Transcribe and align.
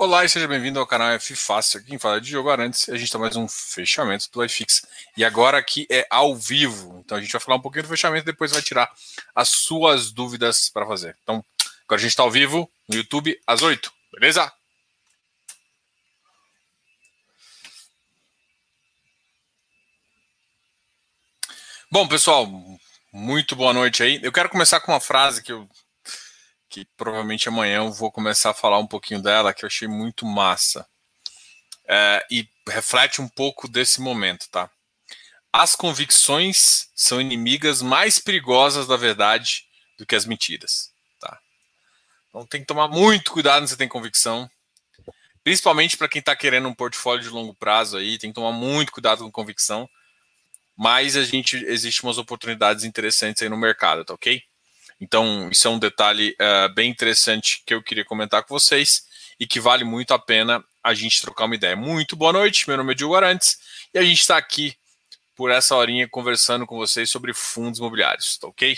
Olá 0.00 0.24
e 0.24 0.28
seja 0.28 0.46
bem-vindo 0.46 0.78
ao 0.78 0.86
canal 0.86 1.10
F 1.14 1.34
Fácil. 1.34 1.82
Quem 1.82 1.98
fala 1.98 2.20
de 2.20 2.30
jogo 2.30 2.48
Arantes, 2.48 2.88
a 2.88 2.92
gente 2.92 3.06
está 3.06 3.18
mais 3.18 3.34
um 3.34 3.48
fechamento 3.48 4.30
do 4.30 4.44
iFix. 4.44 4.86
E 5.16 5.24
agora 5.24 5.58
aqui 5.58 5.88
é 5.90 6.06
ao 6.08 6.36
vivo. 6.36 7.02
Então 7.04 7.18
a 7.18 7.20
gente 7.20 7.32
vai 7.32 7.40
falar 7.40 7.56
um 7.56 7.60
pouquinho 7.60 7.82
do 7.82 7.88
fechamento 7.88 8.22
e 8.22 8.26
depois 8.30 8.52
vai 8.52 8.62
tirar 8.62 8.88
as 9.34 9.48
suas 9.48 10.12
dúvidas 10.12 10.68
para 10.68 10.86
fazer. 10.86 11.16
Então, 11.24 11.44
agora 11.84 11.98
a 11.98 11.98
gente 11.98 12.10
está 12.10 12.22
ao 12.22 12.30
vivo 12.30 12.70
no 12.88 12.94
YouTube 12.94 13.40
às 13.44 13.60
8, 13.60 13.92
beleza? 14.12 14.52
Bom, 21.90 22.06
pessoal, 22.06 22.46
muito 23.12 23.56
boa 23.56 23.72
noite 23.72 24.04
aí. 24.04 24.20
Eu 24.22 24.30
quero 24.30 24.48
começar 24.48 24.78
com 24.78 24.92
uma 24.92 25.00
frase 25.00 25.42
que 25.42 25.50
eu 25.50 25.68
que 26.68 26.86
provavelmente 26.96 27.48
amanhã 27.48 27.78
eu 27.78 27.92
vou 27.92 28.12
começar 28.12 28.50
a 28.50 28.54
falar 28.54 28.78
um 28.78 28.86
pouquinho 28.86 29.22
dela, 29.22 29.54
que 29.54 29.64
eu 29.64 29.66
achei 29.66 29.88
muito 29.88 30.26
massa. 30.26 30.86
É, 31.86 32.26
e 32.30 32.46
reflete 32.68 33.20
um 33.22 33.28
pouco 33.28 33.66
desse 33.66 34.00
momento, 34.00 34.46
tá? 34.50 34.70
As 35.50 35.74
convicções 35.74 36.90
são 36.94 37.20
inimigas 37.20 37.80
mais 37.80 38.18
perigosas 38.18 38.86
da 38.86 38.96
verdade 38.96 39.64
do 39.96 40.04
que 40.04 40.14
as 40.14 40.26
mentiras, 40.26 40.92
tá? 41.18 41.40
Então 42.28 42.46
tem 42.46 42.60
que 42.60 42.66
tomar 42.66 42.88
muito 42.88 43.32
cuidado 43.32 43.62
quando 43.62 43.68
você 43.68 43.76
tem 43.76 43.88
convicção. 43.88 44.50
Principalmente 45.42 45.96
para 45.96 46.08
quem 46.08 46.20
está 46.20 46.36
querendo 46.36 46.68
um 46.68 46.74
portfólio 46.74 47.22
de 47.22 47.30
longo 47.30 47.54
prazo 47.54 47.96
aí, 47.96 48.18
tem 48.18 48.30
que 48.30 48.34
tomar 48.34 48.52
muito 48.52 48.92
cuidado 48.92 49.24
com 49.24 49.32
convicção. 49.32 49.88
Mas 50.76 51.16
a 51.16 51.24
gente 51.24 51.56
existe 51.56 52.02
umas 52.02 52.18
oportunidades 52.18 52.84
interessantes 52.84 53.42
aí 53.42 53.48
no 53.48 53.56
mercado, 53.56 54.04
tá 54.04 54.12
ok? 54.12 54.42
Então, 55.00 55.48
isso 55.50 55.66
é 55.68 55.70
um 55.70 55.78
detalhe 55.78 56.36
uh, 56.40 56.72
bem 56.74 56.90
interessante 56.90 57.62
que 57.64 57.72
eu 57.72 57.82
queria 57.82 58.04
comentar 58.04 58.42
com 58.42 58.54
vocês 58.54 59.06
e 59.38 59.46
que 59.46 59.60
vale 59.60 59.84
muito 59.84 60.12
a 60.12 60.18
pena 60.18 60.64
a 60.82 60.94
gente 60.94 61.20
trocar 61.20 61.44
uma 61.44 61.54
ideia. 61.54 61.76
Muito 61.76 62.16
boa 62.16 62.32
noite, 62.32 62.68
meu 62.68 62.76
nome 62.76 62.92
é 62.92 62.94
Diogo 62.94 63.14
Arantes 63.14 63.58
e 63.94 63.98
a 63.98 64.02
gente 64.02 64.20
está 64.20 64.36
aqui 64.36 64.76
por 65.36 65.50
essa 65.52 65.76
horinha 65.76 66.08
conversando 66.08 66.66
com 66.66 66.76
vocês 66.76 67.08
sobre 67.08 67.32
fundos 67.32 67.78
imobiliários, 67.78 68.36
tá 68.38 68.48
ok? 68.48 68.76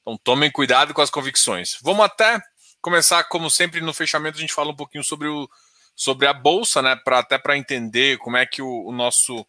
Então, 0.00 0.16
tomem 0.16 0.50
cuidado 0.50 0.94
com 0.94 1.02
as 1.02 1.10
convicções. 1.10 1.76
Vamos 1.82 2.04
até 2.04 2.40
começar, 2.80 3.24
como 3.24 3.50
sempre, 3.50 3.80
no 3.80 3.92
fechamento, 3.92 4.38
a 4.38 4.40
gente 4.40 4.54
fala 4.54 4.70
um 4.70 4.76
pouquinho 4.76 5.02
sobre, 5.02 5.26
o, 5.26 5.48
sobre 5.96 6.26
a 6.26 6.32
bolsa, 6.32 6.80
né? 6.80 6.96
Pra, 7.04 7.18
até 7.18 7.38
para 7.38 7.58
entender 7.58 8.18
como 8.18 8.36
é 8.36 8.46
que 8.46 8.62
o, 8.62 8.86
o 8.86 8.92
nosso 8.92 9.44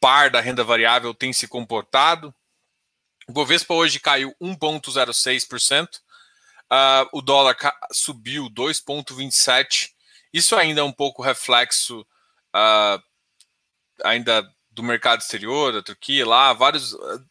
par 0.00 0.30
da 0.30 0.40
renda 0.40 0.64
variável 0.64 1.14
tem 1.14 1.32
se 1.32 1.46
comportado. 1.48 2.34
O 3.28 3.32
Bovespa 3.32 3.74
hoje 3.74 4.00
caiu 4.00 4.34
1,06%. 4.40 5.86
Uh, 5.86 6.00
ah, 6.70 7.08
o 7.12 7.20
dólar 7.20 7.56
subiu 7.92 8.48
2,27%. 8.48 9.90
Isso 10.32 10.56
ainda 10.56 10.80
é 10.80 10.84
um 10.84 10.92
pouco 10.92 11.22
reflexo 11.22 12.00
uh, 12.00 13.02
ainda 14.02 14.50
do 14.70 14.82
mercado 14.82 15.20
exterior, 15.20 15.72
da 15.72 15.82
Turquia, 15.82 16.26
lá, 16.26 16.54
vários. 16.54 16.94
Uh, 16.94 17.24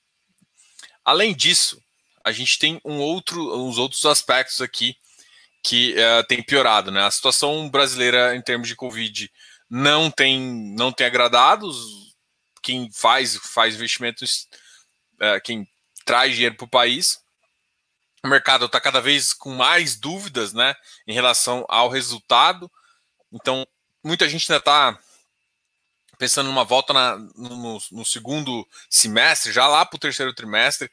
além 1.04 1.36
disso, 1.36 1.81
a 2.23 2.32
gente 2.32 2.59
tem 2.59 2.80
um 2.86 3.00
outro, 3.00 3.56
uns 3.56 3.80
outros 3.80 4.06
aspectos 4.06 4.61
aqui 4.61 4.95
que 5.64 5.94
uh, 5.94 6.23
tem 6.28 6.44
piorado, 6.44 6.92
né? 6.92 7.06
A 7.06 7.11
situação 7.11 7.70
brasileira 7.70 8.36
em 8.36 8.42
termos 8.42 8.67
de 8.67 8.76
Covid 8.76 9.32
não 9.67 10.11
tem, 10.11 10.39
não 10.76 10.92
tem 10.92 11.08
agradado. 11.08 11.72
Quem 12.61 12.92
faz, 12.92 13.36
faz 13.36 13.76
investimentos, 13.76 14.48
uh, 15.16 15.42
quem 15.44 15.67
traz 16.08 16.33
dinheiro 16.33 16.55
para 16.55 16.66
o 16.66 16.69
país. 16.69 17.22
O 18.23 18.30
mercado 18.30 18.66
está 18.66 18.80
cada 18.80 19.02
vez 19.02 19.33
com 19.33 19.53
mais 19.53 19.97
dúvidas 19.97 20.53
né, 20.53 20.73
em 21.05 21.14
relação 21.14 21.66
ao 21.67 21.89
resultado. 21.89 22.72
Então, 23.31 23.67
muita 24.03 24.27
gente 24.27 24.49
ainda 24.49 24.59
está 24.59 24.97
pensando 26.17 26.47
numa 26.47 26.64
volta 26.64 26.94
na, 26.94 27.17
no, 27.36 27.80
no, 27.91 28.05
segundo 28.05 28.67
semestre, 28.89 29.52
já 29.52 29.67
lá 29.67 29.86
para 29.86 29.98
o 29.98 29.99
terceiro 29.99 30.33
trimestre, 30.33 30.89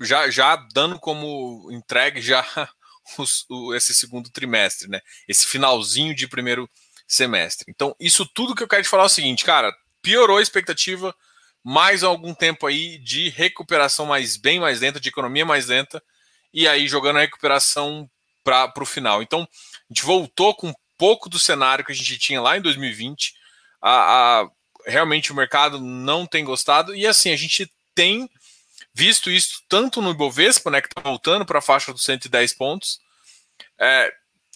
já, 0.00 0.30
já 0.30 0.56
dando 0.72 0.98
como 0.98 1.68
entregue 1.70 2.22
já 2.22 2.46
o, 3.50 3.74
esse 3.74 3.92
segundo 3.94 4.30
trimestre, 4.30 4.88
né? 4.88 5.00
Esse 5.28 5.46
finalzinho 5.46 6.14
de 6.14 6.26
primeiro 6.26 6.70
semestre. 7.06 7.66
Então, 7.68 7.94
isso 8.00 8.24
tudo 8.24 8.54
que 8.54 8.62
eu 8.62 8.68
quero 8.68 8.82
te 8.82 8.88
falar 8.88 9.02
é 9.02 9.06
o 9.06 9.10
seguinte, 9.10 9.44
cara, 9.44 9.76
piorou 10.00 10.38
a 10.38 10.42
expectativa 10.42 11.14
mais 11.64 12.02
algum 12.02 12.34
tempo 12.34 12.66
aí 12.66 12.98
de 12.98 13.28
recuperação 13.28 14.06
mais 14.06 14.36
bem 14.36 14.58
mais 14.58 14.80
lenta, 14.80 14.98
de 14.98 15.08
economia 15.08 15.44
mais 15.44 15.66
lenta, 15.66 16.02
e 16.52 16.66
aí 16.66 16.88
jogando 16.88 17.18
a 17.18 17.20
recuperação 17.20 18.10
para 18.42 18.72
o 18.80 18.86
final. 18.86 19.22
Então, 19.22 19.42
a 19.42 19.94
gente 19.94 20.04
voltou 20.04 20.54
com 20.54 20.68
um 20.68 20.74
pouco 20.98 21.28
do 21.28 21.38
cenário 21.38 21.84
que 21.84 21.92
a 21.92 21.94
gente 21.94 22.18
tinha 22.18 22.40
lá 22.40 22.56
em 22.56 22.60
2020. 22.60 23.34
A, 23.80 23.90
a, 24.40 24.50
realmente 24.86 25.30
o 25.30 25.34
mercado 25.34 25.80
não 25.80 26.26
tem 26.26 26.44
gostado, 26.44 26.94
e 26.94 27.06
assim, 27.06 27.32
a 27.32 27.36
gente 27.36 27.70
tem 27.94 28.28
visto 28.92 29.30
isso 29.30 29.62
tanto 29.68 30.02
no 30.02 30.10
Ibovespa, 30.10 30.70
né, 30.70 30.80
que 30.80 30.88
está 30.88 31.00
voltando 31.00 31.46
para 31.46 31.60
a 31.60 31.62
faixa 31.62 31.92
dos 31.92 32.04
110 32.04 32.54
pontos. 32.54 33.00
É, 33.78 34.12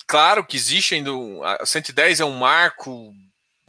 claro 0.07 0.45
que 0.45 0.57
existe 0.57 0.95
ainda. 0.95 1.13
Um, 1.13 1.41
110 1.65 2.21
é 2.21 2.25
um 2.25 2.37
marco 2.37 3.15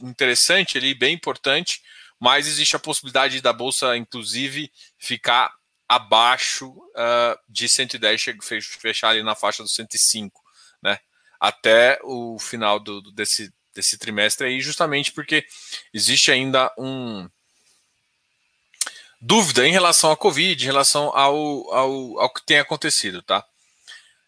interessante 0.01 0.77
ali, 0.77 0.93
bem 0.93 1.13
importante 1.13 1.81
mas 2.19 2.47
existe 2.47 2.75
a 2.75 2.79
possibilidade 2.79 3.41
da 3.41 3.53
bolsa, 3.53 3.95
inclusive, 3.95 4.71
ficar 4.97 5.53
abaixo 5.87 6.69
uh, 6.69 7.39
de 7.47 7.69
110, 7.69 8.21
fechar 8.79 9.09
ali 9.09 9.23
na 9.23 9.35
faixa 9.35 9.63
dos 9.63 9.73
105, 9.73 10.43
né? 10.81 10.99
Até 11.39 11.99
o 12.03 12.37
final 12.39 12.79
do, 12.79 13.01
desse, 13.11 13.53
desse 13.73 13.97
trimestre 13.97 14.47
aí, 14.47 14.59
justamente 14.59 15.11
porque 15.11 15.45
existe 15.93 16.31
ainda 16.31 16.73
um 16.77 17.29
dúvida 19.21 19.67
em 19.67 19.71
relação 19.71 20.11
à 20.11 20.17
Covid, 20.17 20.61
em 20.61 20.67
relação 20.67 21.15
ao, 21.15 21.73
ao, 21.73 22.19
ao 22.19 22.33
que 22.33 22.45
tem 22.45 22.59
acontecido, 22.59 23.21
tá? 23.21 23.45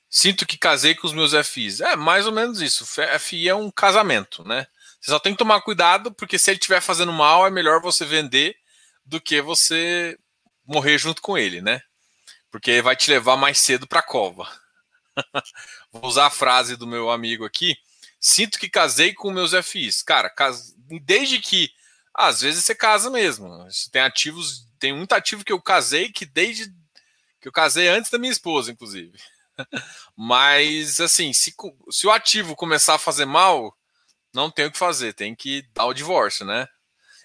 Sinto 0.09 0.45
que 0.45 0.57
casei 0.57 0.95
com 0.95 1.05
os 1.05 1.13
meus 1.13 1.33
FIs. 1.47 1.81
É 1.81 1.95
mais 1.95 2.25
ou 2.25 2.31
menos 2.31 2.61
isso. 2.61 2.85
FI 3.19 3.47
é 3.47 3.53
um 3.53 3.69
casamento, 3.69 4.43
né? 4.43 4.65
Você 4.99 5.11
só 5.11 5.19
tem 5.19 5.33
que 5.33 5.39
tomar 5.39 5.61
cuidado, 5.61 6.13
porque 6.13 6.37
se 6.37 6.51
ele 6.51 6.57
estiver 6.57 6.81
fazendo 6.81 7.13
mal, 7.13 7.47
é 7.47 7.49
melhor 7.49 7.81
você 7.81 8.05
vender 8.05 8.55
do 9.05 9.21
que 9.21 9.41
você 9.41 10.17
morrer 10.65 10.97
junto 10.97 11.21
com 11.21 11.37
ele, 11.37 11.61
né? 11.61 11.81
Porque 12.51 12.81
vai 12.81 12.95
te 12.95 13.09
levar 13.09 13.37
mais 13.37 13.59
cedo 13.59 13.87
para 13.87 13.99
a 13.99 14.03
cova. 14.03 14.47
Vou 15.91 16.05
usar 16.05 16.27
a 16.27 16.31
frase 16.31 16.75
do 16.75 16.87
meu 16.87 17.09
amigo 17.09 17.45
aqui. 17.45 17.77
Sinto 18.19 18.59
que 18.59 18.69
casei 18.69 19.13
com 19.13 19.31
meus 19.31 19.53
FIs. 19.65 20.01
Cara, 20.03 20.33
desde 21.03 21.39
que. 21.39 21.71
Às 22.13 22.41
vezes 22.41 22.65
você 22.65 22.75
casa 22.75 23.09
mesmo. 23.09 23.49
Tem 23.91 24.01
ativos, 24.01 24.67
tem 24.77 24.93
muito 24.93 25.13
ativo 25.13 25.45
que 25.45 25.53
eu 25.53 25.61
casei 25.61 26.11
que 26.11 26.25
desde 26.25 26.65
que 27.39 27.47
eu 27.47 27.51
casei 27.51 27.87
antes 27.87 28.11
da 28.11 28.17
minha 28.17 28.31
esposa, 28.31 28.71
inclusive. 28.71 29.17
Mas 30.17 30.99
assim, 30.99 31.31
se, 31.31 31.53
se 31.89 32.07
o 32.07 32.11
ativo 32.11 32.55
começar 32.55 32.95
a 32.95 32.99
fazer 32.99 33.25
mal, 33.25 33.73
não 34.33 34.49
tem 34.49 34.65
o 34.65 34.71
que 34.71 34.77
fazer, 34.77 35.13
tem 35.13 35.35
que 35.35 35.61
dar 35.73 35.85
o 35.85 35.93
divórcio, 35.93 36.45
né? 36.45 36.67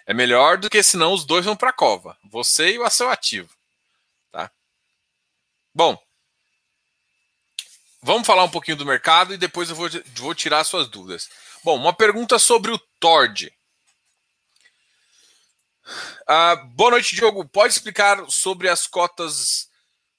É 0.07 0.13
melhor 0.13 0.59
do 0.59 0.69
que 0.69 0.83
senão 0.83 1.13
os 1.13 1.25
dois 1.25 1.45
vão 1.45 1.57
para 1.57 1.71
a 1.71 1.75
cova, 1.75 2.17
você 2.31 2.73
e 2.73 2.79
o 2.79 2.91
seu 2.91 3.11
ativo, 3.11 3.51
tá? 4.31 4.51
Bom, 5.75 5.99
vamos 8.03 8.27
falar 8.27 8.45
um 8.45 8.51
pouquinho 8.51 8.77
do 8.77 8.87
mercado 8.87 9.33
e 9.33 9.39
depois 9.39 9.71
eu 9.71 9.77
vou, 9.77 9.89
vou 10.17 10.35
tirar 10.35 10.65
suas 10.65 10.89
dúvidas. 10.89 11.29
Bom, 11.63 11.77
uma 11.77 11.93
pergunta 11.93 12.39
sobre 12.39 12.71
o 12.71 12.79
Tord. 13.01 13.53
Ah, 16.27 16.57
boa 16.57 16.93
noite, 16.93 17.15
Diogo. 17.15 17.47
Pode 17.47 17.75
explicar 17.75 18.25
sobre 18.31 18.69
as 18.69 18.87
cotas 18.87 19.69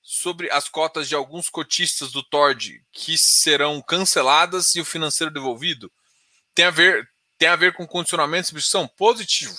sobre 0.06 0.52
as 0.52 0.70
cotas 0.70 1.10
de 1.10 1.16
alguns 1.16 1.50
cotistas 1.50 2.12
do 2.12 2.22
Tord 2.22 2.80
que 2.92 3.18
serão 3.18 3.82
canceladas 3.82 4.76
e 4.76 4.80
o 4.80 4.86
financeiro 4.86 5.34
devolvido? 5.34 5.92
Tem 6.56 6.66
a 6.66 6.72
ver, 6.72 7.08
tem 7.38 7.50
a 7.50 7.56
ver 7.56 7.74
com 7.74 7.86
condicionamento 7.86 8.44
de 8.44 8.48
substituição 8.48 8.88
positivo. 8.88 9.56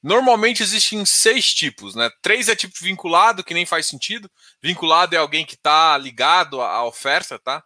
Normalmente 0.00 0.62
existem 0.62 1.04
seis 1.04 1.52
tipos, 1.52 1.96
né? 1.96 2.08
Três 2.22 2.48
é 2.48 2.54
tipo 2.54 2.74
vinculado, 2.80 3.42
que 3.42 3.52
nem 3.52 3.66
faz 3.66 3.86
sentido. 3.86 4.30
Vinculado 4.62 5.14
é 5.14 5.18
alguém 5.18 5.44
que 5.44 5.56
está 5.56 5.98
ligado 5.98 6.62
à 6.62 6.84
oferta, 6.84 7.38
tá? 7.38 7.62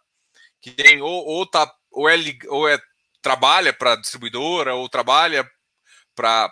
Que 0.59 0.71
tem 0.71 0.99
ou, 1.01 1.25
ou 1.25 1.45
tá 1.45 1.71
ou 1.91 2.09
é, 2.09 2.15
ou 2.47 2.67
é 2.67 2.79
trabalha 3.21 3.71
para 3.71 3.95
distribuidora, 3.95 4.73
ou 4.73 4.89
trabalha 4.89 5.47
para 6.15 6.51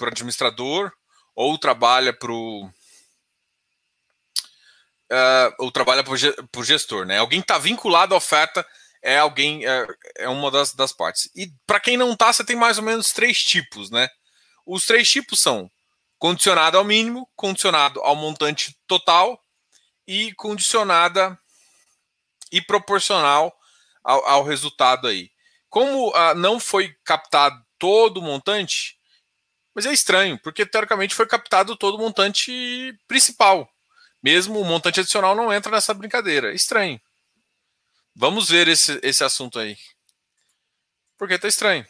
administrador, 0.00 0.90
ou 1.34 1.58
trabalha 1.58 2.12
para 2.12 2.32
o 2.32 2.70
uh, 5.12 5.54
ou 5.58 5.70
trabalha 5.70 6.02
para 6.02 6.60
o 6.60 6.64
gestor, 6.64 7.04
né? 7.04 7.18
Alguém 7.18 7.40
está 7.40 7.58
vinculado 7.58 8.14
à 8.14 8.16
oferta 8.16 8.66
é 9.04 9.18
alguém, 9.18 9.66
é, 9.66 9.86
é 10.16 10.28
uma 10.28 10.50
das, 10.50 10.72
das 10.72 10.92
partes. 10.92 11.30
E 11.36 11.48
para 11.66 11.78
quem 11.78 11.96
não 11.96 12.16
tá, 12.16 12.32
você 12.32 12.42
tem 12.42 12.56
mais 12.56 12.78
ou 12.78 12.84
menos 12.84 13.12
três 13.12 13.38
tipos, 13.38 13.90
né? 13.90 14.08
Os 14.66 14.86
três 14.86 15.10
tipos 15.10 15.40
são 15.40 15.70
condicionado 16.18 16.78
ao 16.78 16.84
mínimo, 16.84 17.28
condicionado 17.36 18.00
ao 18.00 18.16
montante 18.16 18.74
total 18.86 19.38
e 20.08 20.32
condicionada 20.34 21.38
e 22.50 22.62
proporcional 22.62 23.54
ao, 24.02 24.24
ao 24.26 24.42
resultado 24.42 25.06
aí. 25.06 25.30
como 25.68 26.08
uh, 26.08 26.34
não 26.36 26.58
foi 26.58 26.94
captado 27.04 27.62
todo 27.78 28.18
o 28.18 28.22
montante, 28.22 28.96
mas 29.74 29.84
é 29.84 29.92
estranho, 29.92 30.40
porque 30.42 30.64
teoricamente 30.64 31.14
foi 31.14 31.26
captado 31.26 31.76
todo 31.76 31.96
o 31.96 31.98
montante 31.98 32.96
principal. 33.06 33.68
Mesmo 34.22 34.60
o 34.60 34.64
montante 34.64 35.00
adicional 35.00 35.34
não 35.34 35.52
entra 35.52 35.72
nessa 35.72 35.92
brincadeira. 35.92 36.54
Estranho. 36.54 36.98
Vamos 38.16 38.48
ver 38.48 38.68
esse, 38.68 39.00
esse 39.02 39.24
assunto 39.24 39.58
aí. 39.58 39.76
Porque 41.18 41.38
tá 41.38 41.48
estranho. 41.48 41.86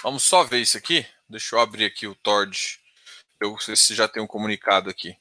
Vamos 0.00 0.22
só 0.22 0.44
ver 0.44 0.60
isso 0.60 0.78
aqui. 0.78 1.04
Deixa 1.28 1.56
eu 1.56 1.60
abrir 1.60 1.84
aqui 1.84 2.06
o 2.06 2.14
Tord. 2.14 2.80
Eu 3.40 3.50
não 3.50 3.58
sei 3.58 3.74
se 3.74 3.94
já 3.96 4.06
tem 4.06 4.22
um 4.22 4.28
comunicado 4.28 4.88
aqui. 4.88 5.16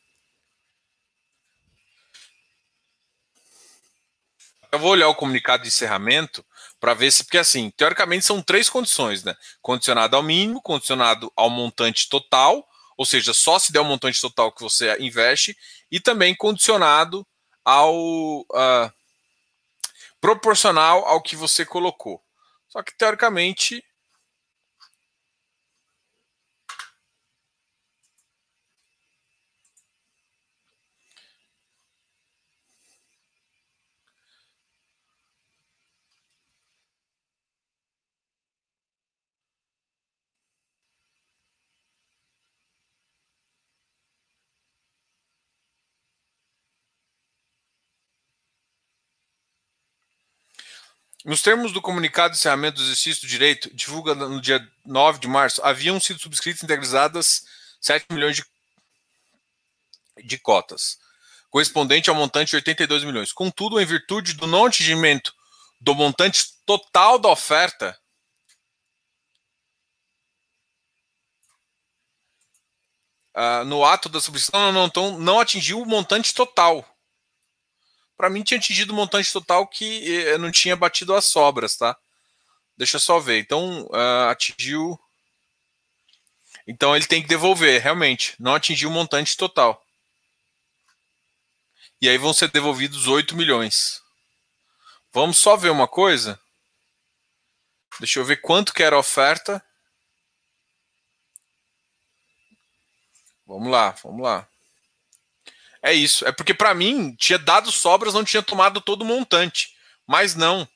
Eu 4.71 4.77
vou 4.77 4.91
olhar 4.91 5.07
o 5.07 5.15
comunicado 5.15 5.63
de 5.63 5.69
encerramento 5.69 6.45
para 6.79 6.93
ver 6.93 7.11
se, 7.11 7.23
porque 7.23 7.37
assim, 7.37 7.71
teoricamente 7.71 8.25
são 8.25 8.41
três 8.41 8.69
condições, 8.69 9.23
né? 9.23 9.35
Condicionado 9.61 10.15
ao 10.15 10.23
mínimo, 10.23 10.61
condicionado 10.61 11.31
ao 11.35 11.49
montante 11.49 12.07
total, 12.09 12.65
ou 12.97 13.05
seja, 13.05 13.33
só 13.33 13.59
se 13.59 13.71
der 13.71 13.79
o 13.79 13.85
montante 13.85 14.19
total 14.19 14.51
que 14.51 14.61
você 14.61 14.95
investe, 14.99 15.55
e 15.91 15.99
também 15.99 16.35
condicionado 16.35 17.25
ao 17.63 17.95
uh, 18.41 18.91
proporcional 20.19 21.05
ao 21.05 21.21
que 21.21 21.35
você 21.35 21.65
colocou. 21.65 22.21
Só 22.67 22.83
que 22.83 22.95
teoricamente 22.97 23.83
Nos 51.27 51.41
termos 51.41 51.73
do 51.73 51.81
comunicado 51.81 52.31
de 52.31 52.39
encerramento 52.39 52.77
do 52.77 52.83
exercício 52.83 53.23
do 53.23 53.27
direito, 53.27 53.69
divulga 53.75 54.15
no 54.15 54.39
dia 54.39 54.65
9 54.85 55.19
de 55.19 55.27
março, 55.27 55.61
haviam 55.61 55.99
sido 55.99 56.21
subscritas 56.21 56.61
e 56.61 56.63
integralizadas 56.63 57.43
7 57.81 58.05
milhões 58.11 58.37
de, 58.37 58.45
de 60.23 60.37
cotas, 60.37 60.97
correspondente 61.49 62.09
ao 62.09 62.15
montante 62.15 62.51
de 62.51 62.55
82 62.55 63.03
milhões. 63.03 63.33
Contudo, 63.33 63.77
em 63.77 63.85
virtude 63.85 64.35
do 64.35 64.47
não 64.47 64.67
atingimento 64.67 65.35
do 65.81 65.93
montante 65.93 66.45
total 66.65 67.19
da 67.19 67.27
oferta, 67.27 67.99
uh, 73.35 73.65
no 73.65 73.83
ato 73.83 74.07
da 74.07 74.21
subscrição 74.21 74.71
não, 74.71 74.89
não, 74.95 75.19
não 75.19 75.39
atingiu 75.41 75.81
o 75.81 75.85
montante 75.85 76.33
total 76.33 76.85
para 78.17 78.29
mim 78.29 78.43
tinha 78.43 78.57
atingido 78.57 78.91
o 78.91 78.95
montante 78.95 79.31
total 79.31 79.67
que 79.67 80.27
eh, 80.27 80.37
não 80.39 80.51
tinha 80.51 80.75
batido 80.75 81.13
as 81.13 81.25
sobras, 81.25 81.77
tá? 81.77 81.95
Deixa 82.75 82.97
eu 82.97 83.01
só 83.01 83.19
ver. 83.19 83.39
Então, 83.39 83.83
uh, 83.85 84.29
atingiu. 84.29 84.99
Então 86.67 86.95
ele 86.95 87.05
tem 87.05 87.21
que 87.21 87.27
devolver, 87.27 87.81
realmente. 87.81 88.35
Não 88.39 88.55
atingiu 88.55 88.89
o 88.89 88.91
montante 88.91 89.37
total. 89.37 89.83
E 92.01 92.09
aí 92.09 92.17
vão 92.17 92.33
ser 92.33 92.51
devolvidos 92.51 93.07
8 93.07 93.35
milhões. 93.35 94.01
Vamos 95.11 95.37
só 95.37 95.55
ver 95.55 95.71
uma 95.71 95.87
coisa. 95.87 96.39
Deixa 97.99 98.19
eu 98.19 98.25
ver 98.25 98.41
quanto 98.41 98.73
que 98.73 98.83
era 98.83 98.95
a 98.95 98.99
oferta. 98.99 99.63
Vamos 103.45 103.71
lá, 103.71 103.91
vamos 104.03 104.21
lá. 104.21 104.47
É 105.81 105.93
isso. 105.93 106.25
É 106.27 106.31
porque 106.31 106.53
para 106.53 106.73
mim 106.73 107.15
tinha 107.15 107.39
dado 107.39 107.71
sobras, 107.71 108.13
não 108.13 108.23
tinha 108.23 108.41
tomado 108.43 108.81
todo 108.81 109.01
o 109.01 109.05
montante. 109.05 109.75
Mas 110.05 110.35
não. 110.35 110.67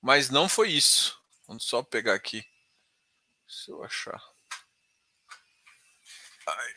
Mas 0.00 0.28
não 0.28 0.48
foi 0.48 0.70
isso. 0.70 1.18
Vamos 1.46 1.64
só 1.64 1.82
pegar 1.82 2.14
aqui. 2.14 2.44
Se 3.48 3.70
eu 3.70 3.82
achar. 3.82 4.22
Ai. 6.46 6.74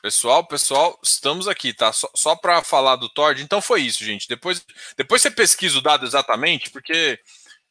Pessoal, 0.00 0.46
pessoal, 0.46 0.98
estamos 1.02 1.48
aqui, 1.48 1.72
tá? 1.72 1.92
Só, 1.92 2.08
só 2.14 2.36
para 2.36 2.62
falar 2.62 2.96
do 2.96 3.08
Tord. 3.08 3.42
Então 3.42 3.60
foi 3.60 3.82
isso, 3.82 4.04
gente. 4.04 4.28
Depois, 4.28 4.64
depois 4.96 5.20
você 5.20 5.30
pesquisa 5.30 5.78
o 5.78 5.82
dado 5.82 6.06
exatamente, 6.06 6.70
porque 6.70 7.20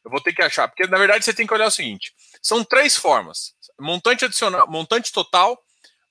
eu 0.04 0.10
vou 0.10 0.20
ter 0.20 0.32
que 0.32 0.42
achar, 0.42 0.68
porque 0.68 0.86
na 0.86 0.98
verdade 0.98 1.24
você 1.24 1.34
tem 1.34 1.46
que 1.46 1.54
olhar 1.54 1.66
o 1.66 1.70
seguinte: 1.70 2.12
são 2.42 2.64
três 2.64 2.96
formas: 2.96 3.54
montante 3.78 4.24
adicional, 4.24 4.68
montante 4.68 5.12
total, 5.12 5.58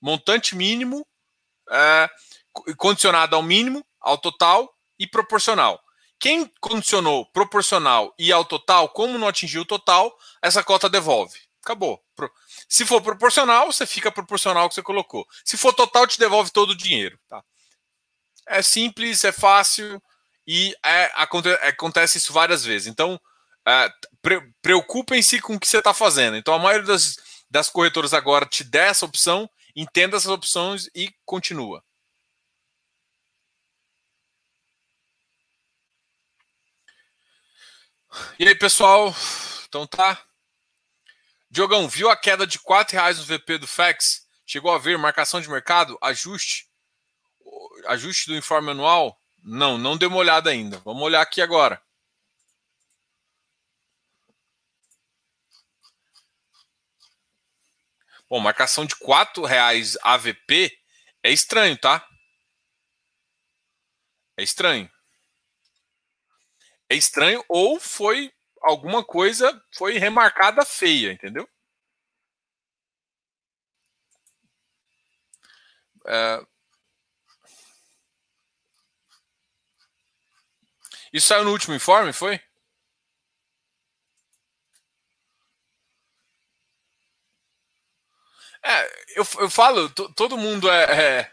montante 0.00 0.56
mínimo, 0.56 1.06
é, 1.70 2.08
condicionado 2.76 3.36
ao 3.36 3.42
mínimo, 3.42 3.84
ao 4.00 4.18
total 4.18 4.72
e 4.98 5.06
proporcional. 5.06 5.80
Quem 6.20 6.50
condicionou 6.60 7.26
proporcional 7.26 8.12
e 8.18 8.32
ao 8.32 8.44
total, 8.44 8.88
como 8.88 9.18
não 9.18 9.28
atingiu 9.28 9.62
o 9.62 9.66
total, 9.66 10.16
essa 10.42 10.64
cota 10.64 10.88
devolve. 10.88 11.38
Acabou. 11.62 12.02
Se 12.68 12.84
for 12.84 13.00
proporcional, 13.00 13.70
você 13.70 13.86
fica 13.86 14.10
proporcional 14.10 14.64
ao 14.64 14.68
que 14.68 14.74
você 14.74 14.82
colocou. 14.82 15.26
Se 15.44 15.56
for 15.56 15.72
total, 15.72 16.06
te 16.06 16.18
devolve 16.18 16.50
todo 16.50 16.70
o 16.70 16.76
dinheiro. 16.76 17.18
Tá? 17.28 17.42
É 18.48 18.62
simples, 18.62 19.22
é 19.22 19.30
fácil 19.30 20.02
e 20.46 20.74
é, 20.84 21.10
acontece 21.14 22.18
isso 22.18 22.32
várias 22.32 22.64
vezes. 22.64 22.88
Então, 22.88 23.20
é, 23.68 23.92
pre 24.22 24.40
preocupem-se 24.62 25.40
com 25.40 25.54
o 25.54 25.60
que 25.60 25.68
você 25.68 25.78
está 25.78 25.92
fazendo. 25.94 26.36
Então, 26.36 26.54
a 26.54 26.58
maioria 26.58 26.86
das, 26.86 27.16
das 27.50 27.68
corretoras 27.68 28.14
agora 28.14 28.46
te 28.46 28.64
dá 28.64 28.84
essa 28.84 29.04
opção, 29.06 29.48
entenda 29.76 30.16
essas 30.16 30.30
opções 30.30 30.88
e 30.94 31.12
continua. 31.24 31.82
E 38.38 38.48
aí, 38.48 38.54
pessoal? 38.54 39.14
Então 39.68 39.86
tá. 39.86 40.22
Diogão, 41.50 41.88
viu 41.88 42.10
a 42.10 42.16
queda 42.16 42.46
de 42.46 42.58
R$ 42.58 42.84
reais 42.90 43.18
no 43.18 43.24
VP 43.24 43.58
do 43.58 43.66
FEX? 43.66 44.26
Chegou 44.46 44.72
a 44.72 44.78
ver 44.78 44.98
marcação 44.98 45.40
de 45.40 45.48
mercado? 45.48 45.98
Ajuste? 46.02 46.68
Ajuste 47.86 48.28
do 48.28 48.36
informe 48.36 48.70
anual? 48.70 49.18
Não, 49.42 49.78
não 49.78 49.96
deu 49.96 50.08
uma 50.08 50.18
olhada 50.18 50.50
ainda. 50.50 50.78
Vamos 50.84 51.02
olhar 51.02 51.20
aqui 51.20 51.40
agora. 51.40 51.80
Bom, 58.30 58.40
marcação 58.40 58.84
de 58.84 58.94
R$ 58.94 59.46
reais 59.46 59.96
AVP 60.02 60.70
é 61.22 61.30
estranho, 61.30 61.78
tá? 61.78 62.06
É 64.36 64.42
estranho. 64.42 64.90
É 66.90 66.94
estranho 66.94 67.42
ou 67.48 67.80
foi 67.80 68.32
alguma 68.62 69.04
coisa 69.04 69.62
foi 69.74 69.98
remarcada 69.98 70.64
feia, 70.64 71.12
entendeu? 71.12 71.48
É... 76.06 76.40
Isso 81.12 81.26
saiu 81.26 81.44
no 81.44 81.52
último 81.52 81.74
informe, 81.74 82.12
foi? 82.12 82.40
É, 88.64 88.84
eu, 89.16 89.26
eu 89.40 89.50
falo, 89.50 89.88
todo 89.90 90.36
mundo 90.36 90.70
é, 90.70 90.84
é... 90.84 91.32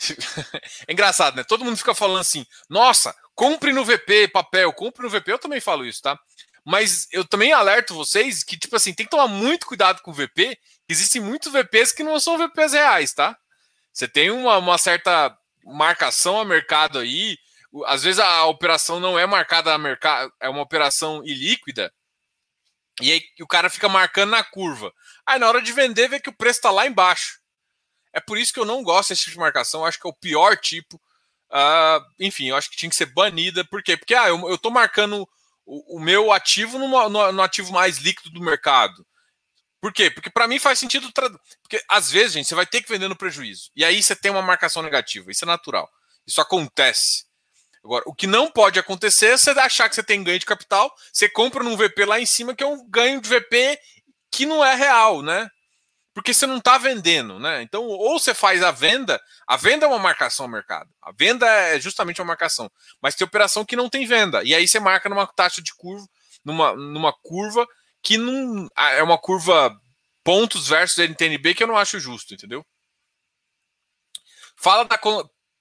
é. 0.88 0.92
engraçado, 0.92 1.36
né? 1.36 1.44
Todo 1.44 1.64
mundo 1.64 1.76
fica 1.76 1.94
falando 1.94 2.20
assim: 2.20 2.46
nossa, 2.68 3.14
compre 3.34 3.72
no 3.72 3.84
VP 3.84 4.28
papel, 4.28 4.72
compre 4.72 5.02
no 5.02 5.10
VP. 5.10 5.32
Eu 5.32 5.38
também 5.38 5.60
falo 5.60 5.84
isso, 5.84 6.02
tá? 6.02 6.18
Mas 6.64 7.08
eu 7.12 7.24
também 7.24 7.52
alerto 7.52 7.94
vocês 7.94 8.44
que, 8.44 8.56
tipo 8.56 8.76
assim, 8.76 8.92
tem 8.92 9.06
que 9.06 9.10
tomar 9.10 9.28
muito 9.28 9.66
cuidado 9.66 10.02
com 10.02 10.10
o 10.10 10.14
VP. 10.14 10.58
Existem 10.88 11.20
muitos 11.20 11.52
VPs 11.52 11.92
que 11.92 12.02
não 12.02 12.20
são 12.20 12.38
VPs 12.38 12.72
reais, 12.72 13.12
tá? 13.12 13.36
Você 13.92 14.06
tem 14.06 14.30
uma, 14.30 14.58
uma 14.58 14.78
certa 14.78 15.36
marcação 15.64 16.40
a 16.40 16.44
mercado 16.44 16.98
aí. 16.98 17.38
Às 17.86 18.02
vezes 18.02 18.18
a 18.18 18.44
operação 18.46 19.00
não 19.00 19.18
é 19.18 19.26
marcada 19.26 19.72
a 19.72 19.78
mercado, 19.78 20.32
é 20.40 20.48
uma 20.48 20.62
operação 20.62 21.22
ilíquida. 21.24 21.92
E 23.00 23.12
aí 23.12 23.22
o 23.40 23.46
cara 23.46 23.70
fica 23.70 23.88
marcando 23.88 24.30
na 24.30 24.44
curva. 24.44 24.92
Aí 25.26 25.38
na 25.38 25.48
hora 25.48 25.62
de 25.62 25.72
vender, 25.72 26.08
vê 26.08 26.20
que 26.20 26.28
o 26.28 26.36
preço 26.36 26.58
está 26.58 26.70
lá 26.70 26.86
embaixo. 26.86 27.40
É 28.12 28.20
por 28.20 28.36
isso 28.38 28.52
que 28.52 28.60
eu 28.60 28.64
não 28.64 28.82
gosto 28.82 29.10
desse 29.10 29.22
tipo 29.22 29.34
de 29.34 29.38
marcação. 29.38 29.84
Acho 29.84 29.98
que 30.00 30.06
é 30.06 30.10
o 30.10 30.14
pior 30.14 30.56
tipo. 30.56 31.00
Uh, 31.50 32.04
enfim, 32.18 32.48
eu 32.48 32.56
acho 32.56 32.70
que 32.70 32.76
tinha 32.76 32.90
que 32.90 32.96
ser 32.96 33.06
banida. 33.06 33.64
Por 33.64 33.82
quê? 33.82 33.96
Porque 33.96 34.14
ah, 34.14 34.28
eu, 34.28 34.58
tô 34.58 34.70
marcando 34.70 35.28
o, 35.64 35.96
o 35.96 36.00
meu 36.00 36.32
ativo 36.32 36.78
no, 36.78 37.08
no, 37.08 37.32
no, 37.32 37.42
ativo 37.42 37.72
mais 37.72 37.98
líquido 37.98 38.30
do 38.30 38.40
mercado. 38.40 39.06
Por 39.80 39.92
quê? 39.92 40.10
Porque 40.10 40.30
para 40.30 40.46
mim 40.46 40.58
faz 40.58 40.78
sentido. 40.78 41.10
Tra... 41.12 41.28
Porque 41.62 41.82
às 41.88 42.10
vezes, 42.10 42.32
gente, 42.32 42.48
você 42.48 42.54
vai 42.54 42.66
ter 42.66 42.82
que 42.82 42.88
vender 42.88 43.08
no 43.08 43.16
prejuízo. 43.16 43.70
E 43.74 43.84
aí 43.84 44.02
você 44.02 44.14
tem 44.14 44.30
uma 44.30 44.42
marcação 44.42 44.82
negativa. 44.82 45.30
Isso 45.30 45.44
é 45.44 45.46
natural. 45.46 45.88
Isso 46.26 46.40
acontece. 46.40 47.24
Agora, 47.82 48.04
o 48.06 48.14
que 48.14 48.26
não 48.26 48.50
pode 48.50 48.78
acontecer 48.78 49.26
é 49.28 49.36
você 49.38 49.50
achar 49.50 49.88
que 49.88 49.94
você 49.94 50.02
tem 50.02 50.22
ganho 50.22 50.38
de 50.38 50.44
capital, 50.44 50.94
você 51.10 51.28
compra 51.28 51.64
num 51.64 51.76
VP 51.76 52.04
lá 52.04 52.20
em 52.20 52.26
cima, 52.26 52.54
que 52.54 52.62
é 52.62 52.66
um 52.66 52.86
ganho 52.88 53.20
de 53.22 53.28
VP 53.28 53.78
que 54.30 54.46
não 54.46 54.64
é 54.64 54.74
real, 54.74 55.22
né? 55.22 55.48
Porque 56.12 56.34
você 56.34 56.46
não 56.46 56.58
está 56.58 56.76
vendendo, 56.76 57.38
né? 57.38 57.62
Então, 57.62 57.84
ou 57.84 58.18
você 58.18 58.34
faz 58.34 58.62
a 58.62 58.70
venda, 58.70 59.20
a 59.46 59.56
venda 59.56 59.86
é 59.86 59.88
uma 59.88 59.98
marcação 59.98 60.46
ao 60.46 60.50
mercado. 60.50 60.90
A 61.00 61.12
venda 61.12 61.46
é 61.46 61.80
justamente 61.80 62.20
uma 62.20 62.26
marcação. 62.26 62.70
Mas 63.00 63.14
tem 63.14 63.24
operação 63.24 63.64
que 63.64 63.76
não 63.76 63.88
tem 63.88 64.06
venda. 64.06 64.42
E 64.44 64.54
aí 64.54 64.66
você 64.66 64.80
marca 64.80 65.08
numa 65.08 65.26
taxa 65.26 65.62
de 65.62 65.74
curva, 65.74 66.06
numa, 66.44 66.74
numa 66.74 67.12
curva 67.12 67.66
que 68.02 68.18
não. 68.18 68.68
É 68.76 69.02
uma 69.02 69.18
curva 69.18 69.74
pontos 70.24 70.68
versus 70.68 70.98
NTNB 70.98 71.54
que 71.54 71.62
eu 71.62 71.68
não 71.68 71.76
acho 71.76 72.00
justo, 72.00 72.34
entendeu? 72.34 72.64
Fala 74.56 74.84
da, 74.84 74.98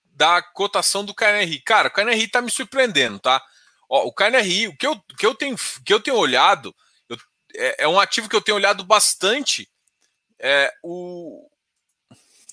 da 0.03 0.41
cotação 0.41 1.05
do 1.05 1.13
KNRI. 1.13 1.61
Cara, 1.61 1.87
o 1.87 1.91
KNRI 1.91 2.27
tá 2.27 2.41
me 2.41 2.51
surpreendendo, 2.51 3.19
tá? 3.19 3.41
Ó, 3.89 4.07
o 4.07 4.13
KNRI, 4.13 4.67
o 4.67 4.77
que 4.77 4.85
eu, 4.85 4.99
que 5.17 5.25
eu, 5.25 5.33
tenho, 5.33 5.55
que 5.85 5.93
eu 5.93 6.01
tenho 6.01 6.17
olhado, 6.17 6.75
é, 7.55 7.83
é, 7.83 7.87
um 7.87 7.99
ativo 7.99 8.29
que 8.29 8.35
eu 8.35 8.41
tenho 8.41 8.57
olhado 8.57 8.83
bastante. 8.83 9.69
É 10.39 10.73
o. 10.83 11.49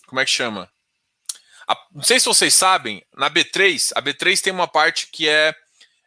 Como 0.06 0.20
é 0.20 0.24
que 0.24 0.30
chama? 0.30 0.70
A, 1.68 1.76
não 1.92 2.02
sei 2.02 2.20
se 2.20 2.26
vocês 2.26 2.54
sabem, 2.54 3.04
na 3.14 3.28
B3, 3.28 3.92
a 3.94 4.02
B3 4.02 4.40
tem 4.40 4.52
uma 4.52 4.68
parte 4.68 5.08
que 5.08 5.28
é 5.28 5.54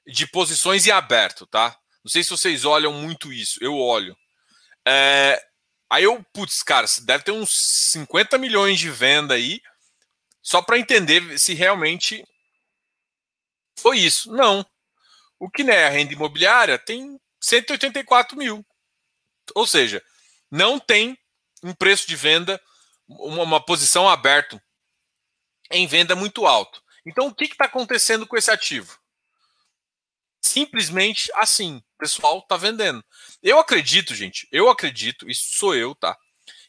de 0.08 0.25
posições 0.27 0.88
em 0.88 0.91
aberto, 0.91 1.46
tá? 1.46 1.77
Não 2.03 2.10
sei 2.10 2.24
se 2.24 2.29
vocês 2.29 2.65
olham 2.65 2.93
muito 2.93 3.31
isso. 3.31 3.62
Eu 3.62 3.77
olho. 3.77 4.17
É, 4.88 5.41
aí 5.89 6.03
eu, 6.05 6.24
putz, 6.34 6.63
cara, 6.63 6.88
deve 7.01 7.24
ter 7.25 7.31
uns 7.31 7.91
50 7.91 8.38
milhões 8.38 8.79
de 8.79 8.89
venda 8.89 9.34
aí 9.34 9.62
só 10.41 10.62
para 10.62 10.79
entender 10.79 11.38
se 11.38 11.53
realmente 11.53 12.25
foi 13.77 14.00
isso. 14.00 14.31
Não. 14.31 14.65
O 15.39 15.50
que 15.50 15.62
é 15.63 15.88
a 15.88 15.89
renda 15.89 16.13
imobiliária 16.13 16.77
tem 16.77 17.19
184 17.39 18.38
mil. 18.38 18.65
Ou 19.56 19.68
seja, 19.68 20.03
não 20.50 20.79
tem 20.79 21.18
um 21.63 21.74
preço 21.74 22.08
de 22.08 22.15
venda, 22.15 22.62
uma, 23.08 23.44
uma 23.44 23.65
posição 23.65 24.08
aberta 24.08 24.62
em 25.72 25.86
venda 25.88 26.15
muito 26.15 26.46
alto. 26.46 26.82
Então, 27.06 27.27
o 27.27 27.36
que 27.36 27.46
está 27.46 27.65
acontecendo 27.65 28.25
com 28.27 28.38
esse 28.38 28.51
ativo? 28.51 28.98
Simplesmente 30.41 31.32
assim, 31.36 31.77
o 31.77 31.98
pessoal 31.98 32.39
está 32.39 32.56
vendendo. 32.56 33.03
Eu 33.44 33.60
acredito, 33.60 34.15
gente, 34.15 34.48
eu 34.51 34.70
acredito, 34.70 35.29
isso 35.29 35.58
sou 35.58 35.75
eu, 35.75 35.94
tá? 35.96 36.18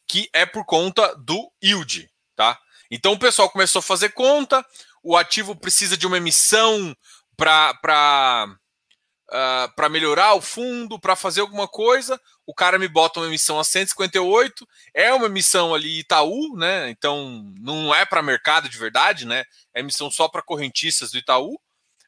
Que 0.07 0.29
é 0.33 0.45
por 0.45 0.65
conta 0.65 1.15
do 1.17 1.53
yield, 1.63 2.11
tá? 2.35 2.59
Então 2.91 3.13
o 3.13 3.19
pessoal 3.19 3.49
começou 3.49 3.79
a 3.79 3.83
fazer 3.83 4.11
conta, 4.11 4.67
o 5.03 5.17
ativo 5.17 5.55
precisa 5.55 5.97
de 5.97 6.07
uma 6.07 6.17
emissão 6.17 6.97
para 7.37 8.49
uh, 9.31 9.75
para 9.75 9.89
melhorar 9.89 10.35
o 10.35 10.41
fundo, 10.41 10.99
para 10.99 11.17
fazer 11.17 11.41
alguma 11.41 11.67
coisa. 11.67 12.21
O 12.47 12.55
cara 12.55 12.79
me 12.79 12.89
bota 12.89 13.21
uma 13.21 13.27
emissão 13.27 13.59
a 13.59 13.65
158, 13.65 14.67
é 14.93 15.13
uma 15.13 15.27
emissão 15.27 15.75
ali 15.75 16.01
Itaú, 16.01 16.57
né? 16.57 16.91
Então 16.91 17.45
não 17.61 17.95
é 17.95 18.05
para 18.05 18.23
mercado 18.23 18.69
de 18.69 18.77
verdade, 18.77 19.27
né? 19.27 19.45
É 19.75 19.81
emissão 19.81 20.11
só 20.11 20.29
para 20.29 20.43
correntistas 20.43 21.11
do 21.11 21.19
Itaú. 21.19 21.61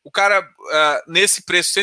O 0.04 0.10
cara, 0.10 0.40
uh, 0.40 1.10
nesse 1.10 1.42
preço 1.42 1.80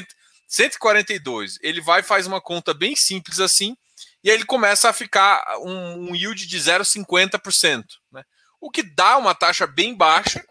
142, 0.48 1.58
ele 1.62 1.81
vai 1.81 2.03
faz 2.03 2.27
uma 2.27 2.41
conta 2.41 2.74
bem 2.74 2.96
simples 2.96 3.39
assim, 3.39 3.77
e 4.24 4.29
aí 4.29 4.36
ele 4.36 4.46
começa 4.46 4.89
a 4.89 4.93
ficar 4.93 5.58
um, 5.60 6.10
um 6.10 6.15
yield 6.15 6.46
de 6.46 6.58
0,50%. 6.58 7.86
Né? 8.12 8.24
o 8.60 8.69
que 8.69 8.84
dá 8.84 9.17
uma 9.17 9.34
taxa 9.34 9.65
bem 9.65 9.96
baixa. 9.96 10.43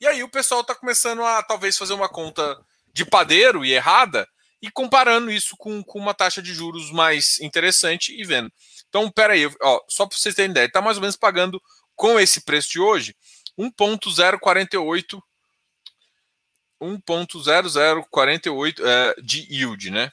E 0.00 0.06
aí 0.06 0.22
o 0.22 0.28
pessoal 0.28 0.60
está 0.60 0.74
começando 0.74 1.24
a 1.24 1.42
talvez 1.42 1.76
fazer 1.76 1.92
uma 1.92 2.08
conta 2.08 2.58
de 2.98 3.04
padeiro 3.04 3.64
e 3.64 3.72
errada 3.72 4.28
e 4.60 4.68
comparando 4.72 5.30
isso 5.30 5.56
com, 5.56 5.84
com 5.84 6.00
uma 6.00 6.12
taxa 6.12 6.42
de 6.42 6.52
juros 6.52 6.90
mais 6.90 7.38
interessante 7.40 8.12
e 8.12 8.24
vendo. 8.24 8.52
Então, 8.88 9.08
peraí, 9.08 9.48
ó, 9.62 9.80
só 9.88 10.04
para 10.04 10.18
vocês 10.18 10.34
terem 10.34 10.50
ideia, 10.50 10.66
está 10.66 10.82
mais 10.82 10.96
ou 10.96 11.00
menos 11.00 11.14
pagando 11.14 11.62
com 11.94 12.18
esse 12.18 12.40
preço 12.40 12.70
de 12.70 12.80
hoje 12.80 13.14
1.048 13.56 15.22
1.0048 16.80 18.84
é, 18.84 19.14
de 19.20 19.46
yield, 19.48 19.90
né? 19.90 20.10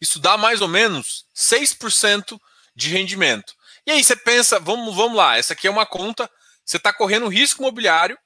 Isso 0.00 0.20
dá 0.20 0.36
mais 0.36 0.60
ou 0.60 0.68
menos 0.68 1.26
6% 1.34 2.38
de 2.76 2.90
rendimento. 2.90 3.54
E 3.84 3.90
aí 3.90 4.04
você 4.04 4.14
pensa, 4.14 4.60
vamos, 4.60 4.94
vamos 4.94 5.16
lá, 5.16 5.36
essa 5.36 5.52
aqui 5.52 5.66
é 5.66 5.70
uma 5.70 5.86
conta, 5.86 6.30
você 6.64 6.76
está 6.76 6.92
correndo 6.92 7.28
risco 7.28 7.62
imobiliário, 7.62 8.16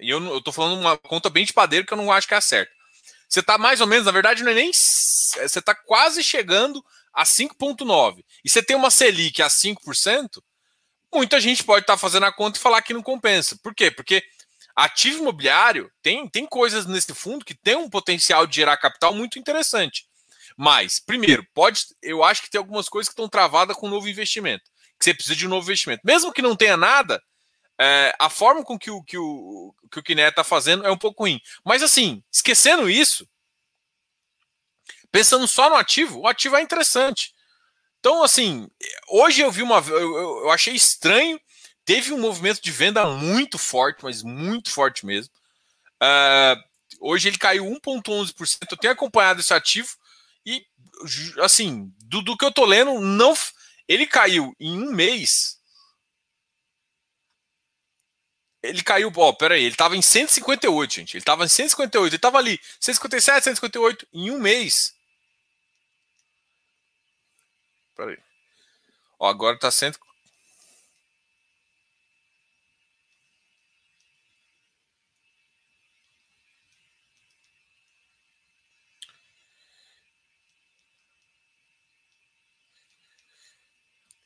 e 0.00 0.10
eu 0.10 0.38
estou 0.38 0.52
falando 0.52 0.80
uma 0.80 0.96
conta 0.96 1.30
bem 1.30 1.44
de 1.44 1.52
padeiro 1.52 1.86
que 1.86 1.92
eu 1.92 1.96
não 1.96 2.12
acho 2.12 2.28
que 2.28 2.34
é 2.34 2.40
certa. 2.40 2.72
Você 3.28 3.40
está 3.40 3.58
mais 3.58 3.80
ou 3.80 3.86
menos, 3.86 4.06
na 4.06 4.12
verdade, 4.12 4.42
não 4.42 4.52
é 4.52 4.54
nem. 4.54 4.72
Você 4.72 5.58
está 5.58 5.74
quase 5.74 6.22
chegando 6.22 6.84
a 7.12 7.24
5,9%. 7.24 8.22
E 8.44 8.48
você 8.48 8.62
tem 8.62 8.76
uma 8.76 8.90
Selic 8.90 9.42
a 9.42 9.48
5%, 9.48 10.42
muita 11.12 11.40
gente 11.40 11.64
pode 11.64 11.82
estar 11.82 11.94
tá 11.94 11.98
fazendo 11.98 12.26
a 12.26 12.32
conta 12.32 12.58
e 12.58 12.62
falar 12.62 12.82
que 12.82 12.94
não 12.94 13.02
compensa. 13.02 13.58
Por 13.62 13.74
quê? 13.74 13.90
Porque 13.90 14.22
ativo 14.76 15.20
imobiliário 15.20 15.90
tem, 16.02 16.28
tem 16.28 16.46
coisas 16.46 16.86
nesse 16.86 17.14
fundo 17.14 17.44
que 17.44 17.54
tem 17.54 17.76
um 17.76 17.90
potencial 17.90 18.46
de 18.46 18.56
gerar 18.56 18.76
capital 18.76 19.14
muito 19.14 19.38
interessante. 19.38 20.06
Mas, 20.56 21.00
primeiro, 21.00 21.44
pode. 21.52 21.80
Eu 22.02 22.22
acho 22.22 22.42
que 22.42 22.50
tem 22.50 22.58
algumas 22.58 22.88
coisas 22.88 23.08
que 23.08 23.12
estão 23.12 23.28
travadas 23.28 23.76
com 23.76 23.88
novo 23.88 24.08
investimento 24.08 24.64
que 24.98 25.04
você 25.04 25.14
precisa 25.14 25.36
de 25.36 25.46
um 25.46 25.50
novo 25.50 25.66
investimento. 25.66 26.02
Mesmo 26.04 26.32
que 26.32 26.42
não 26.42 26.56
tenha 26.56 26.76
nada, 26.76 27.22
é, 27.78 28.14
a 28.18 28.30
forma 28.30 28.64
com 28.64 28.78
que 28.78 28.90
o, 28.90 29.02
que 29.02 29.18
o, 29.18 29.74
que 29.90 29.98
o 29.98 30.02
Kiné 30.02 30.28
está 30.28 30.42
fazendo 30.42 30.86
é 30.86 30.90
um 30.90 30.98
pouco 30.98 31.24
ruim. 31.24 31.40
Mas 31.64 31.82
assim, 31.82 32.22
esquecendo 32.32 32.88
isso, 32.88 33.28
pensando 35.12 35.46
só 35.46 35.68
no 35.68 35.76
ativo, 35.76 36.20
o 36.20 36.26
ativo 36.26 36.56
é 36.56 36.62
interessante. 36.62 37.34
Então, 38.00 38.22
assim, 38.22 38.68
hoje 39.08 39.42
eu 39.42 39.50
vi 39.50 39.62
uma. 39.62 39.78
Eu, 39.80 40.44
eu 40.44 40.50
achei 40.50 40.74
estranho. 40.74 41.40
Teve 41.84 42.12
um 42.12 42.18
movimento 42.18 42.60
de 42.60 42.70
venda 42.70 43.06
muito 43.06 43.58
forte, 43.58 44.02
mas 44.02 44.22
muito 44.22 44.70
forte 44.70 45.06
mesmo. 45.06 45.32
Uh, 46.02 46.60
hoje 47.00 47.28
ele 47.28 47.38
caiu 47.38 47.64
1,11%. 47.64 48.58
Eu 48.70 48.76
tenho 48.76 48.92
acompanhado 48.92 49.40
esse 49.40 49.54
ativo 49.54 49.88
e, 50.44 50.64
assim, 51.40 51.92
do, 52.04 52.22
do 52.22 52.36
que 52.36 52.44
eu 52.44 52.52
tô 52.52 52.64
lendo, 52.64 53.00
não 53.00 53.34
ele 53.88 54.06
caiu 54.06 54.54
em 54.58 54.80
um 54.80 54.92
mês. 54.92 55.55
Ele 58.62 58.82
caiu, 58.82 59.12
ó, 59.16 59.32
pera 59.32 59.54
aí, 59.54 59.64
ele 59.64 59.76
tava 59.76 59.96
em 59.96 60.02
158, 60.02 60.94
gente. 60.94 61.16
Ele 61.16 61.24
tava 61.24 61.44
em 61.44 61.48
158, 61.48 62.14
ele 62.14 62.18
tava 62.18 62.38
ali, 62.38 62.60
157, 62.80 63.44
158 63.44 64.06
em 64.12 64.30
um 64.30 64.38
mês. 64.38 64.94
Pera 67.94 68.10
aí. 68.10 68.18
Ó, 69.18 69.28
agora 69.28 69.58
tá 69.58 69.70
100, 69.70 69.92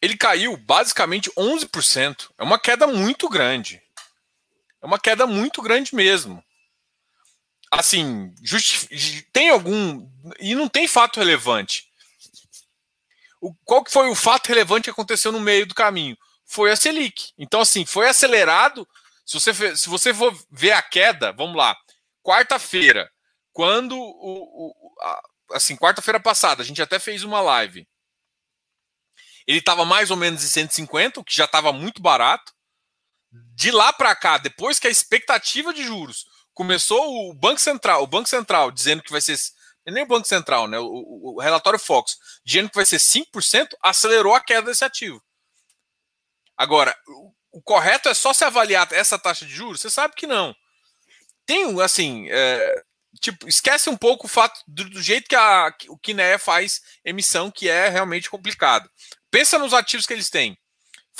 ele 0.01 0.17
caiu 0.17 0.57
basicamente 0.57 1.31
11%. 1.37 2.31
É 2.39 2.43
uma 2.43 2.59
queda 2.59 2.87
muito 2.87 3.29
grande. 3.29 3.83
É 4.83 4.87
uma 4.87 4.99
queda 4.99 5.27
muito 5.27 5.63
grande 5.63 5.95
mesmo. 5.95 6.43
Assim, 7.71 8.35
tem 9.33 9.51
algum. 9.51 10.09
E 10.39 10.55
não 10.55 10.69
tem 10.69 10.89
fato 10.89 11.19
relevante. 11.19 11.89
O, 13.41 13.55
qual 13.65 13.85
que 13.85 13.93
foi 13.93 14.09
o 14.09 14.15
fato 14.15 14.49
relevante 14.49 14.85
que 14.85 14.91
aconteceu 14.91 15.31
no 15.31 15.41
meio 15.41 15.67
do 15.67 15.75
caminho? 15.75 16.17
Foi 16.45 16.71
a 16.71 16.77
Selic. 16.77 17.33
Então, 17.39 17.61
assim, 17.61 17.87
foi 17.87 18.09
acelerado. 18.09 18.87
Se 19.25 19.39
você, 19.39 19.77
se 19.77 19.89
você 19.89 20.13
for 20.13 20.37
ver 20.51 20.73
a 20.73 20.83
queda, 20.83 21.33
vamos 21.33 21.57
lá. 21.57 21.77
Quarta-feira, 22.23 23.11
quando 23.53 23.97
o, 23.97 24.03
o 24.03 24.95
a, 25.01 25.23
assim, 25.53 25.77
quarta-feira 25.77 26.19
passada, 26.19 26.63
a 26.63 26.67
gente 26.67 26.83
até 26.83 26.99
fez 26.99 27.23
uma 27.23 27.41
live 27.41 27.87
ele 29.51 29.59
estava 29.59 29.85
mais 29.85 30.13
ou 30.13 30.17
menos 30.17 30.45
em 30.45 30.47
150, 30.47 31.19
o 31.19 31.25
que 31.25 31.37
já 31.37 31.45
estava 31.45 31.73
muito 31.73 32.01
barato. 32.01 32.53
De 33.33 33.71
lá 33.71 33.93
para 33.93 34.15
cá, 34.15 34.39
depois 34.39 34.79
que 34.79 34.87
a 34.87 34.91
expectativa 34.91 35.73
de 35.73 35.85
juros 35.85 36.27
começou 36.53 37.31
o 37.31 37.35
Banco 37.35 37.61
Central, 37.61 38.03
o 38.03 38.07
Banco 38.07 38.29
Central 38.29 38.71
dizendo 38.71 39.03
que 39.03 39.13
vai 39.13 39.21
ser 39.21 39.39
nem 39.87 40.03
o 40.03 40.07
Banco 40.07 40.27
Central, 40.27 40.69
né? 40.69 40.79
O, 40.79 40.87
o, 40.87 41.37
o 41.37 41.41
relatório 41.41 41.79
Fox 41.79 42.19
dizendo 42.45 42.69
que 42.69 42.77
vai 42.77 42.85
ser 42.87 42.99
5%, 42.99 43.69
acelerou 43.83 44.35
a 44.35 44.41
queda 44.41 44.67
desse 44.67 44.85
ativo. 44.85 45.23
Agora, 46.57 46.97
o, 47.09 47.33
o 47.53 47.63
correto 47.63 48.09
é 48.09 48.15
só 48.15 48.33
se 48.33 48.45
avaliar 48.45 48.93
essa 48.93 49.19
taxa 49.19 49.47
de 49.47 49.53
juros? 49.53 49.81
Você 49.81 49.91
sabe 49.91 50.15
que 50.15 50.27
não. 50.27 50.55
Tem, 51.47 51.81
assim, 51.81 52.29
é, 52.31 52.83
tipo, 53.21 53.49
esquece 53.49 53.89
um 53.89 53.97
pouco 53.97 54.27
o 54.27 54.29
fato 54.29 54.61
do, 54.69 54.89
do 54.89 55.03
jeito 55.03 55.29
que 55.29 55.35
a, 55.35 55.75
o 55.89 55.99
Kinea 55.99 56.39
faz 56.39 56.81
emissão, 57.05 57.51
que 57.51 57.69
é 57.69 57.89
realmente 57.89 58.31
complicado. 58.31 58.89
Pensa 59.31 59.59
nos 59.59 59.73
ativos 59.73 60.07
que 60.07 60.13
eles 60.13 60.31
têm. 60.31 60.57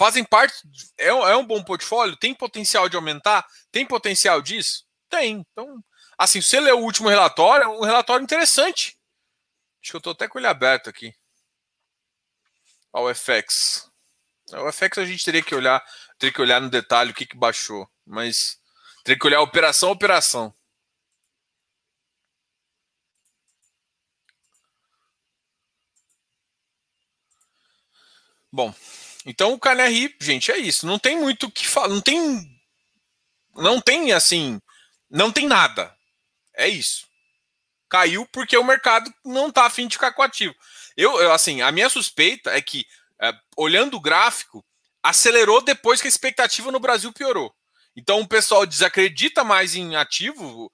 Fazem 0.01 0.25
parte. 0.25 0.55
É, 0.97 1.09
é 1.09 1.37
um 1.37 1.45
bom 1.45 1.63
portfólio? 1.63 2.17
Tem 2.17 2.35
potencial 2.35 2.89
de 2.89 2.97
aumentar? 2.97 3.47
Tem 3.71 3.85
potencial 3.85 4.41
disso? 4.41 4.87
Tem. 5.11 5.45
Então, 5.53 5.85
assim, 6.17 6.41
se 6.41 6.59
ler 6.59 6.73
o 6.73 6.79
último 6.79 7.11
relatório, 7.11 7.65
é 7.65 7.69
um 7.69 7.83
relatório 7.83 8.25
interessante. 8.25 8.99
Acho 9.83 9.91
que 9.91 9.97
eu 9.97 9.99
estou 9.99 10.15
até 10.15 10.27
com 10.27 10.39
ele 10.39 10.47
aberto 10.47 10.89
aqui. 10.89 11.15
Ao 12.91 13.15
FX. 13.15 13.91
O 14.55 14.73
FX 14.73 14.97
a 14.97 15.05
gente 15.05 15.23
teria 15.23 15.43
que 15.43 15.55
olhar, 15.55 15.85
teria 16.19 16.33
que 16.33 16.41
olhar 16.41 16.63
no 16.63 16.71
detalhe 16.71 17.11
o 17.11 17.15
que, 17.15 17.27
que 17.27 17.37
baixou, 17.37 17.87
mas 18.07 18.59
teria 19.05 19.19
que 19.19 19.27
olhar 19.27 19.43
operação 19.43 19.91
operação. 19.91 20.55
Bom, 28.51 28.75
então 29.27 29.53
o 29.53 29.59
KNRI, 29.59 30.17
gente, 30.21 30.51
é 30.51 30.59
isso. 30.59 30.87
Não 30.87 30.99
tem 30.99 31.19
muito 31.19 31.47
o 31.47 31.51
que 31.51 31.67
falar. 31.67 31.89
Não 31.89 32.01
tem. 32.01 32.61
Não 33.55 33.81
tem 33.81 34.13
assim. 34.13 34.61
Não 35.11 35.31
tem 35.31 35.47
nada. 35.47 35.95
É 36.55 36.69
isso. 36.69 37.07
Caiu 37.89 38.27
porque 38.27 38.57
o 38.57 38.65
mercado 38.65 39.13
não 39.25 39.49
está 39.49 39.67
afim 39.67 39.87
de 39.87 39.97
ficar 39.97 40.13
com 40.13 40.23
ativo. 40.23 40.55
Eu, 40.97 41.21
eu, 41.21 41.33
assim, 41.33 41.61
a 41.61 41.73
minha 41.73 41.89
suspeita 41.89 42.51
é 42.51 42.61
que, 42.61 42.87
é, 43.21 43.33
olhando 43.57 43.97
o 43.97 44.01
gráfico, 44.01 44.65
acelerou 45.03 45.63
depois 45.63 46.01
que 46.01 46.07
a 46.07 46.09
expectativa 46.09 46.71
no 46.71 46.81
Brasil 46.81 47.13
piorou. 47.13 47.55
Então 47.97 48.21
o 48.21 48.29
pessoal 48.29 48.65
desacredita 48.65 49.43
mais 49.43 49.75
em 49.75 49.97
ativo, 49.97 50.71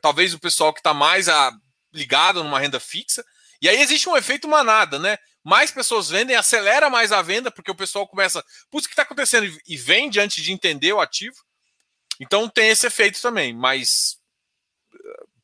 talvez 0.00 0.32
o 0.32 0.38
pessoal 0.38 0.72
que 0.72 0.80
está 0.80 0.94
mais 0.94 1.28
a, 1.28 1.52
ligado 1.92 2.42
numa 2.42 2.58
renda 2.58 2.80
fixa. 2.80 3.24
E 3.60 3.68
aí 3.68 3.80
existe 3.80 4.08
um 4.08 4.16
efeito 4.16 4.48
manada, 4.48 4.98
né? 4.98 5.18
Mais 5.46 5.70
pessoas 5.70 6.08
vendem, 6.08 6.34
acelera 6.34 6.90
mais 6.90 7.12
a 7.12 7.22
venda, 7.22 7.52
porque 7.52 7.70
o 7.70 7.74
pessoal 7.74 8.04
começa, 8.04 8.44
putz, 8.68 8.84
o 8.84 8.88
que 8.88 8.94
está 8.94 9.04
acontecendo? 9.04 9.46
E 9.64 9.76
vende 9.76 10.18
antes 10.18 10.42
de 10.42 10.50
entender 10.50 10.92
o 10.92 11.00
ativo. 11.00 11.36
Então 12.18 12.48
tem 12.48 12.70
esse 12.70 12.84
efeito 12.84 13.22
também, 13.22 13.54
mas 13.54 14.18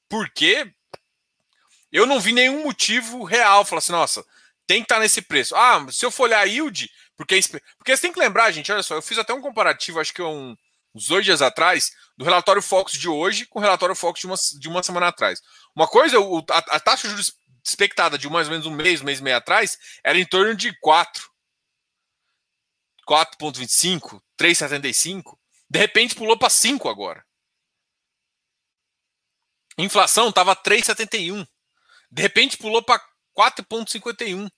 por 0.09 0.29
quê? 0.31 0.69
Eu 1.93 2.05
não 2.05 2.19
vi 2.19 2.33
nenhum 2.33 2.65
motivo 2.65 3.23
real. 3.23 3.65
Falar 3.65 3.79
assim, 3.79 3.93
nossa, 3.93 4.25
tem 4.67 4.79
que 4.79 4.87
estar 4.87 4.97
tá 4.97 5.01
nesse 5.03 5.23
preço. 5.23 5.55
Ah, 5.55 5.87
se 5.93 6.05
eu 6.05 6.11
for 6.11 6.25
olhar 6.25 6.41
a 6.41 6.45
yield, 6.47 6.91
porque, 7.17 7.39
porque 7.79 7.97
você 7.97 8.03
tem 8.03 8.13
que 8.13 8.19
lembrar, 8.19 8.51
gente, 8.51 8.73
olha 8.73 8.83
só, 8.83 8.97
eu 8.97 9.03
fiz 9.03 9.19
até 9.19 9.33
um 9.33 9.41
comparativo, 9.41 10.01
acho 10.01 10.13
que 10.13 10.21
um, 10.21 10.57
uns 10.93 11.07
dois 11.07 11.25
dias 11.25 11.41
atrás, 11.41 11.93
do 12.17 12.25
relatório 12.25 12.61
Focus 12.61 12.95
de 12.95 13.09
hoje 13.09 13.47
com 13.47 13.61
o 13.61 13.63
relatório 13.63 13.95
Focus 13.95 14.21
de 14.21 14.27
uma, 14.27 14.37
de 14.59 14.69
uma 14.69 14.83
semana 14.83 15.07
atrás. 15.07 15.41
Uma 15.77 15.87
coisa, 15.87 16.17
a, 16.51 16.59
a 16.59 16.81
taxa 16.81 17.03
de 17.03 17.11
juros 17.11 17.33
expectada 17.65 18.19
de 18.19 18.29
mais 18.29 18.49
ou 18.49 18.53
menos 18.53 18.67
um 18.67 18.75
mês, 18.75 19.03
mês 19.03 19.21
e 19.21 19.23
meio 19.23 19.37
atrás, 19.37 19.79
era 20.05 20.19
em 20.19 20.27
torno 20.27 20.55
de 20.55 20.73
4. 20.81 21.31
4,25, 23.09 24.21
3,75. 24.39 25.37
De 25.69 25.79
repente 25.79 26.15
pulou 26.15 26.39
para 26.39 26.51
5 26.51 26.89
agora. 26.89 27.25
Inflação 29.79 30.29
estava 30.29 30.55
3,71. 30.55 31.47
De 32.11 32.23
repente 32.23 32.57
pulou 32.57 32.83
para 32.83 33.03
4,51. 33.37 34.51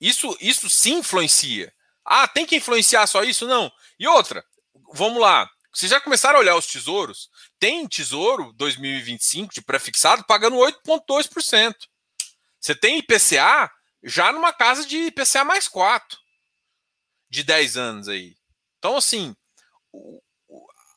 Isso, 0.00 0.36
isso 0.40 0.68
sim 0.68 0.98
influencia. 0.98 1.74
Ah, 2.04 2.28
tem 2.28 2.46
que 2.46 2.56
influenciar 2.56 3.06
só 3.06 3.22
isso? 3.22 3.46
Não. 3.46 3.70
E 3.98 4.06
outra, 4.06 4.44
vamos 4.92 5.20
lá. 5.20 5.50
Vocês 5.78 5.92
já 5.92 6.00
começaram 6.00 6.38
a 6.38 6.40
olhar 6.40 6.56
os 6.56 6.66
tesouros? 6.66 7.30
Tem 7.56 7.86
tesouro 7.86 8.52
2025 8.54 9.54
de 9.54 9.62
prefixado 9.62 10.24
pagando 10.24 10.56
8,2%. 10.56 11.72
Você 12.58 12.74
tem 12.74 12.98
IPCA 12.98 13.70
já 14.02 14.32
numa 14.32 14.52
casa 14.52 14.84
de 14.84 14.96
IPCA 15.06 15.44
mais 15.44 15.68
4 15.68 16.18
de 17.30 17.44
10 17.44 17.76
anos 17.76 18.08
aí. 18.08 18.36
Então, 18.76 18.96
assim, 18.96 19.36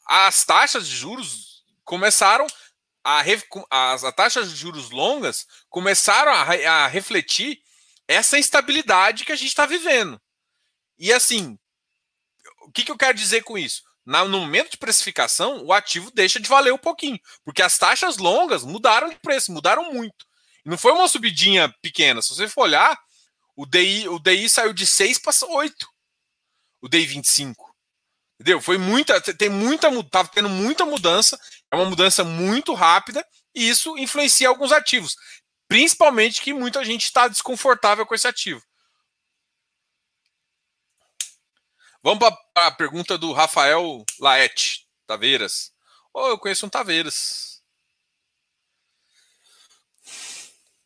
as 0.08 0.43
taxas 0.45 0.88
de 0.88 0.95
juros 0.95 1.63
começaram 1.84 2.47
a, 3.03 3.21
as, 3.69 4.03
as 4.03 4.15
taxas 4.15 4.49
de 4.49 4.56
juros 4.56 4.89
longas 4.89 5.45
começaram 5.69 6.32
a, 6.32 6.86
a 6.86 6.88
refletir 6.88 7.62
essa 8.08 8.39
instabilidade 8.39 9.25
que 9.25 9.32
a 9.32 9.36
gente 9.36 9.49
está 9.49 9.67
vivendo. 9.67 10.19
E 10.97 11.13
assim, 11.13 11.56
o 12.63 12.71
que, 12.71 12.84
que 12.84 12.91
eu 12.91 12.97
quero 12.97 13.15
dizer 13.15 13.43
com 13.43 13.60
isso? 13.60 13.90
Na, 14.05 14.25
no 14.25 14.39
momento 14.39 14.71
de 14.71 14.77
precificação, 14.77 15.63
o 15.63 15.73
ativo 15.73 16.11
deixa 16.11 16.39
de 16.39 16.49
valer 16.49 16.73
um 16.73 16.77
pouquinho, 16.77 17.19
porque 17.43 17.61
as 17.61 17.77
taxas 17.77 18.17
longas 18.17 18.63
mudaram 18.63 19.09
de 19.09 19.19
preço, 19.19 19.51
mudaram 19.51 19.93
muito. 19.93 20.25
Não 20.65 20.77
foi 20.77 20.91
uma 20.91 21.07
subidinha 21.07 21.73
pequena. 21.81 22.21
Se 22.21 22.29
você 22.29 22.47
for 22.47 22.63
olhar, 22.63 22.97
o 23.55 23.65
DI, 23.65 24.07
o 24.07 24.19
DI 24.19 24.49
saiu 24.49 24.73
de 24.73 24.85
6 24.85 25.19
para 25.19 25.33
8. 25.47 25.87
O 26.81 26.87
DI 26.87 27.05
25. 27.05 27.71
Entendeu? 28.39 28.59
Foi 28.59 28.77
muita, 28.77 29.21
tem 29.21 29.49
muita, 29.49 29.89
tá 30.05 30.25
tendo 30.25 30.49
muita 30.49 30.83
mudança, 30.83 31.39
é 31.71 31.75
uma 31.75 31.85
mudança 31.85 32.23
muito 32.23 32.73
rápida 32.73 33.25
e 33.53 33.69
isso 33.69 33.95
influencia 33.97 34.47
alguns 34.47 34.71
ativos, 34.71 35.15
principalmente 35.67 36.41
que 36.41 36.53
muita 36.53 36.83
gente 36.83 37.03
está 37.03 37.27
desconfortável 37.27 38.05
com 38.05 38.15
esse 38.15 38.27
ativo. 38.27 38.63
Vamos 42.03 42.19
para 42.53 42.67
a 42.67 42.71
pergunta 42.71 43.17
do 43.17 43.31
Rafael 43.31 44.03
Laete, 44.19 44.87
Taveiras. 45.05 45.71
Oh, 46.13 46.27
eu 46.27 46.39
conheço 46.39 46.65
um 46.65 46.69
Taveiras. 46.69 47.61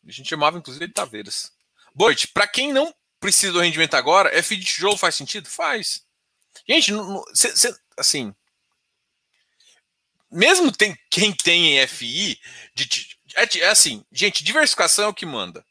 A 0.06 0.10
gente 0.10 0.28
chamava 0.28 0.58
inclusive 0.58 0.86
de 0.86 0.92
Taveiras. 0.92 1.52
Boit, 1.94 2.28
para 2.28 2.46
quem 2.46 2.72
não 2.72 2.94
precisa 3.18 3.52
do 3.52 3.60
rendimento 3.60 3.94
agora, 3.94 4.42
FI 4.42 4.56
de 4.56 4.64
tijolo 4.66 4.96
faz 4.96 5.14
sentido? 5.14 5.48
Faz. 5.48 6.04
Gente, 6.68 6.92
cê, 7.34 7.56
cê, 7.56 7.76
assim, 7.96 8.34
mesmo 10.30 10.70
tem, 10.70 10.96
quem 11.10 11.32
tem 11.32 11.78
em 11.78 11.86
FI, 11.86 12.38
de, 12.74 13.18
é, 13.34 13.58
é 13.60 13.68
assim, 13.68 14.04
gente, 14.12 14.44
diversificação 14.44 15.06
é 15.06 15.08
o 15.08 15.14
que 15.14 15.24
manda. 15.24 15.64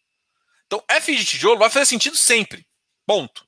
Então, 0.66 0.84
FI 1.02 1.18
de 1.18 1.26
tijolo 1.26 1.60
vai 1.60 1.70
fazer 1.70 1.86
sentido 1.86 2.18
sempre. 2.18 2.68
Ponto. 3.06 3.45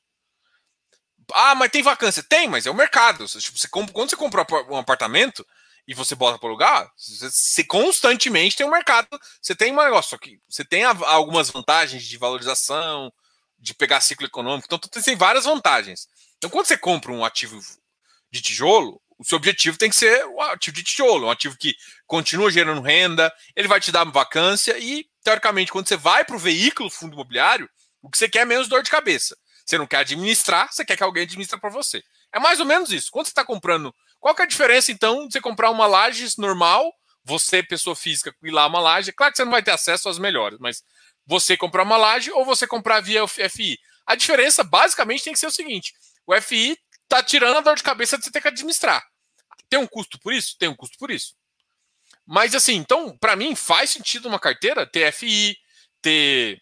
Ah, 1.33 1.55
mas 1.55 1.71
tem 1.71 1.81
vacância. 1.81 2.23
Tem, 2.23 2.47
mas 2.47 2.65
é 2.65 2.71
o 2.71 2.75
mercado. 2.75 3.27
Você, 3.27 3.39
tipo, 3.39 3.57
você 3.57 3.67
compra, 3.67 3.93
quando 3.93 4.09
você 4.09 4.15
compra 4.15 4.45
um 4.69 4.77
apartamento 4.77 5.45
e 5.87 5.93
você 5.93 6.15
bota 6.15 6.37
para 6.37 6.49
alugar, 6.49 6.91
você, 6.95 7.29
você, 7.29 7.63
constantemente 7.63 8.55
tem 8.55 8.65
um 8.65 8.71
mercado. 8.71 9.07
Você 9.41 9.55
tem 9.55 9.71
um 9.71 9.83
negócio 9.83 10.15
aqui. 10.15 10.39
Você 10.49 10.63
tem 10.63 10.83
algumas 10.83 11.49
vantagens 11.49 12.03
de 12.03 12.17
valorização, 12.17 13.11
de 13.59 13.73
pegar 13.73 14.01
ciclo 14.01 14.25
econômico. 14.25 14.67
Então, 14.67 14.79
tem 14.79 15.15
várias 15.15 15.45
vantagens. 15.45 16.07
Então, 16.37 16.49
quando 16.49 16.67
você 16.67 16.77
compra 16.77 17.11
um 17.11 17.25
ativo 17.25 17.59
de 18.31 18.41
tijolo, 18.41 19.01
o 19.17 19.23
seu 19.25 19.37
objetivo 19.37 19.77
tem 19.77 19.89
que 19.89 19.95
ser 19.95 20.25
o 20.27 20.41
ativo 20.41 20.75
de 20.75 20.83
tijolo, 20.83 21.27
um 21.27 21.31
ativo 21.31 21.57
que 21.57 21.75
continua 22.05 22.51
gerando 22.51 22.81
renda, 22.81 23.33
ele 23.55 23.67
vai 23.67 23.79
te 23.79 23.91
dar 23.91 24.03
vacância 24.05 24.77
e, 24.77 25.07
teoricamente, 25.23 25.71
quando 25.71 25.87
você 25.87 25.97
vai 25.97 26.23
para 26.23 26.35
o 26.35 26.39
veículo 26.39 26.89
fundo 26.89 27.13
imobiliário, 27.13 27.67
o 28.01 28.09
que 28.09 28.17
você 28.17 28.29
quer 28.29 28.41
é 28.41 28.45
menos 28.45 28.67
dor 28.67 28.83
de 28.83 28.91
cabeça. 28.91 29.35
Você 29.67 29.77
não 29.77 29.85
quer 29.85 29.97
administrar, 29.97 30.71
você 30.71 30.85
quer 30.85 30.95
que 30.95 31.03
alguém 31.03 31.23
administre 31.23 31.59
para 31.59 31.69
você. 31.69 32.01
É 32.33 32.39
mais 32.39 32.59
ou 32.59 32.65
menos 32.65 32.89
isso. 32.91 33.11
Quando 33.11 33.25
você 33.25 33.31
está 33.31 33.43
comprando. 33.43 33.93
Qual 34.19 34.33
que 34.33 34.41
é 34.41 34.45
a 34.45 34.47
diferença, 34.47 34.91
então, 34.91 35.27
de 35.27 35.33
você 35.33 35.41
comprar 35.41 35.69
uma 35.69 35.85
laje 35.85 36.25
normal, 36.37 36.91
você, 37.23 37.61
pessoa 37.61 37.95
física, 37.95 38.33
ir 38.41 38.51
lá 38.51 38.65
uma 38.65 38.79
laje? 38.79 39.11
Claro 39.11 39.31
que 39.33 39.37
você 39.37 39.43
não 39.43 39.51
vai 39.51 39.61
ter 39.61 39.71
acesso 39.71 40.07
às 40.07 40.17
melhores, 40.17 40.57
mas 40.59 40.81
você 41.25 41.57
comprar 41.57 41.83
uma 41.83 41.97
laje 41.97 42.31
ou 42.31 42.45
você 42.45 42.65
comprar 42.65 43.01
via 43.01 43.27
FI. 43.27 43.77
A 44.05 44.15
diferença, 44.15 44.63
basicamente, 44.63 45.25
tem 45.25 45.33
que 45.33 45.39
ser 45.39 45.47
o 45.47 45.51
seguinte: 45.51 45.93
o 46.25 46.33
FI 46.41 46.77
está 47.03 47.21
tirando 47.21 47.57
a 47.57 47.61
dor 47.61 47.75
de 47.75 47.83
cabeça 47.83 48.17
de 48.17 48.23
você 48.23 48.31
ter 48.31 48.41
que 48.41 48.47
administrar. 48.47 49.05
Tem 49.69 49.77
um 49.77 49.87
custo 49.87 50.17
por 50.19 50.33
isso? 50.33 50.57
Tem 50.57 50.69
um 50.69 50.75
custo 50.75 50.97
por 50.97 51.11
isso. 51.11 51.35
Mas 52.25 52.55
assim, 52.55 52.75
então, 52.75 53.17
para 53.17 53.35
mim, 53.35 53.55
faz 53.55 53.89
sentido 53.89 54.27
uma 54.29 54.39
carteira 54.39 54.85
ter 54.85 55.11
FI, 55.11 55.57
ter 56.01 56.61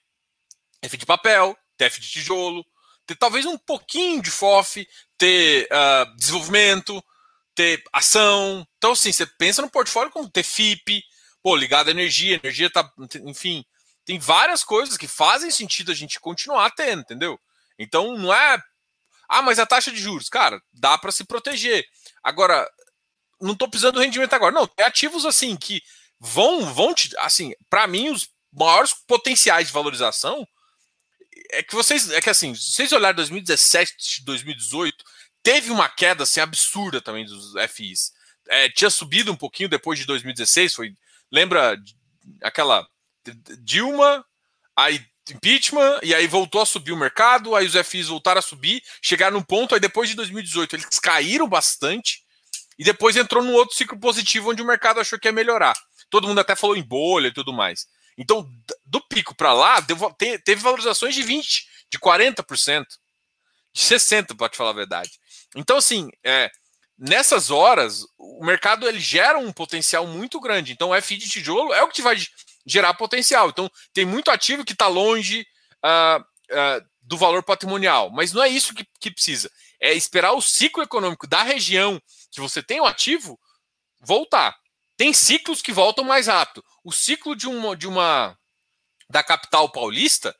F 0.81 0.97
de 0.97 1.05
papel, 1.05 1.55
ter 1.77 1.85
F 1.85 2.01
de 2.01 2.09
tijolo, 2.09 2.65
ter 3.05 3.15
talvez 3.15 3.45
um 3.45 3.57
pouquinho 3.57 4.21
de 4.21 4.31
FOF, 4.31 4.87
ter 5.17 5.67
uh, 5.71 6.15
desenvolvimento, 6.15 7.03
ter 7.53 7.83
ação. 7.93 8.67
Então, 8.77 8.91
assim, 8.91 9.11
você 9.11 9.25
pensa 9.25 9.61
no 9.61 9.69
portfólio 9.69 10.11
como 10.11 10.29
ter 10.29 10.43
FIP, 10.43 11.03
pô, 11.41 11.55
ligado 11.55 11.87
à 11.87 11.91
energia, 11.91 12.39
energia 12.43 12.69
tá, 12.69 12.91
enfim, 13.23 13.63
tem 14.03 14.19
várias 14.19 14.63
coisas 14.63 14.97
que 14.97 15.07
fazem 15.07 15.49
sentido 15.49 15.91
a 15.91 15.95
gente 15.95 16.19
continuar 16.19 16.71
tendo, 16.71 17.01
entendeu? 17.01 17.39
Então, 17.77 18.17
não 18.17 18.33
é, 18.33 18.61
ah, 19.29 19.41
mas 19.41 19.59
a 19.59 19.65
taxa 19.65 19.91
de 19.91 19.97
juros, 19.97 20.29
cara, 20.29 20.61
dá 20.73 20.97
para 20.97 21.11
se 21.11 21.23
proteger. 21.23 21.85
Agora, 22.23 22.69
não 23.41 23.53
estou 23.53 23.69
precisando 23.69 23.95
do 23.95 24.01
rendimento 24.01 24.33
agora. 24.33 24.53
Não, 24.53 24.67
tem 24.67 24.85
ativos 24.85 25.25
assim 25.25 25.55
que 25.55 25.81
vão, 26.19 26.73
vão 26.73 26.93
te, 26.93 27.15
assim, 27.17 27.53
para 27.69 27.87
mim 27.87 28.09
os 28.09 28.29
maiores 28.51 28.93
potenciais 29.07 29.67
de 29.67 29.73
valorização 29.73 30.47
é 31.51 31.63
que 31.63 31.73
vocês. 31.73 32.09
É 32.11 32.21
que 32.21 32.29
assim, 32.29 32.53
vocês 32.53 32.91
olharem 32.91 33.15
2017, 33.15 34.23
2018, 34.23 35.03
teve 35.43 35.71
uma 35.71 35.89
queda 35.89 36.23
assim, 36.23 36.39
absurda 36.39 37.01
também 37.01 37.25
dos 37.25 37.53
FIs. 37.69 38.11
É, 38.47 38.69
tinha 38.69 38.89
subido 38.89 39.31
um 39.31 39.35
pouquinho 39.35 39.69
depois 39.69 39.97
de 39.97 40.05
2016, 40.05 40.73
foi 40.75 40.93
lembra 41.31 41.77
aquela 42.43 42.87
Dilma, 43.59 44.23
aí 44.75 45.03
impeachment, 45.29 45.99
e 46.03 46.13
aí 46.13 46.27
voltou 46.27 46.61
a 46.61 46.65
subir 46.65 46.91
o 46.91 46.97
mercado, 46.97 47.55
aí 47.55 47.65
os 47.65 47.73
FIs 47.87 48.07
voltaram 48.07 48.39
a 48.39 48.43
subir, 48.43 48.83
chegaram 49.01 49.37
num 49.37 49.43
ponto, 49.43 49.73
aí 49.73 49.79
depois 49.79 50.09
de 50.09 50.15
2018 50.15 50.75
eles 50.75 50.99
caíram 50.99 51.47
bastante, 51.47 52.23
e 52.77 52.83
depois 52.83 53.15
entrou 53.15 53.43
num 53.43 53.53
outro 53.53 53.75
ciclo 53.75 53.99
positivo 53.99 54.51
onde 54.51 54.61
o 54.61 54.65
mercado 54.65 54.99
achou 54.99 55.17
que 55.17 55.27
ia 55.27 55.31
melhorar. 55.31 55.75
Todo 56.09 56.27
mundo 56.27 56.39
até 56.39 56.55
falou 56.55 56.75
em 56.75 56.83
bolha 56.83 57.29
e 57.29 57.33
tudo 57.33 57.51
mais. 57.51 57.87
Então, 58.17 58.49
do 58.85 59.01
pico 59.01 59.35
para 59.35 59.53
lá, 59.53 59.81
teve 60.43 60.61
valorizações 60.61 61.13
de 61.13 61.23
20%, 61.23 61.43
de 61.91 61.99
40%, 61.99 62.85
de 63.73 63.81
60%, 63.81 64.35
para 64.37 64.49
te 64.49 64.57
falar 64.57 64.69
a 64.71 64.73
verdade. 64.73 65.11
Então, 65.55 65.77
assim, 65.77 66.09
é, 66.23 66.49
nessas 66.97 67.51
horas, 67.51 68.05
o 68.17 68.45
mercado 68.45 68.87
ele 68.87 68.99
gera 68.99 69.37
um 69.37 69.51
potencial 69.51 70.07
muito 70.07 70.39
grande. 70.39 70.71
Então, 70.71 70.91
o 70.91 71.01
FI 71.01 71.17
de 71.17 71.29
tijolo 71.29 71.73
é 71.73 71.83
o 71.83 71.87
que 71.87 71.95
te 71.95 72.01
vai 72.01 72.15
gerar 72.65 72.93
potencial. 72.93 73.49
Então, 73.49 73.69
tem 73.93 74.05
muito 74.05 74.31
ativo 74.31 74.65
que 74.65 74.73
está 74.73 74.87
longe 74.87 75.45
uh, 75.83 76.21
uh, 76.21 76.85
do 77.01 77.17
valor 77.17 77.43
patrimonial, 77.43 78.09
mas 78.09 78.33
não 78.33 78.43
é 78.43 78.49
isso 78.49 78.73
que, 78.73 78.85
que 78.99 79.11
precisa. 79.11 79.51
É 79.79 79.93
esperar 79.93 80.33
o 80.33 80.41
ciclo 80.41 80.83
econômico 80.83 81.27
da 81.27 81.43
região 81.43 82.01
que 82.31 82.41
você 82.41 82.63
tem 82.63 82.81
o 82.81 82.85
ativo 82.85 83.39
voltar. 84.01 84.55
Tem 84.97 85.13
ciclos 85.13 85.61
que 85.61 85.73
voltam 85.73 86.03
mais 86.03 86.27
rápido. 86.27 86.63
O 86.83 86.91
ciclo 86.91 87.35
de 87.35 87.47
uma, 87.47 87.75
de 87.75 87.87
uma 87.87 88.37
da 89.09 89.23
capital 89.23 89.69
paulista 89.71 90.35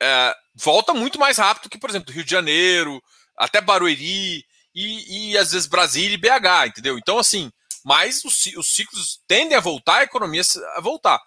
é, 0.00 0.34
volta 0.54 0.94
muito 0.94 1.18
mais 1.18 1.38
rápido 1.38 1.68
que, 1.68 1.78
por 1.78 1.90
exemplo, 1.90 2.12
Rio 2.12 2.24
de 2.24 2.30
Janeiro, 2.30 3.02
até 3.36 3.60
Barueri 3.60 4.44
e, 4.74 5.30
e 5.30 5.38
às 5.38 5.52
vezes 5.52 5.66
Brasília 5.66 6.14
e 6.14 6.16
BH, 6.16 6.68
entendeu? 6.68 6.98
Então, 6.98 7.18
assim, 7.18 7.50
mas 7.84 8.24
os, 8.24 8.46
os 8.56 8.68
ciclos 8.68 9.20
tendem 9.26 9.56
a 9.56 9.60
voltar, 9.60 9.98
a 9.98 10.04
economia 10.04 10.42
a 10.74 10.80
voltar 10.80 11.20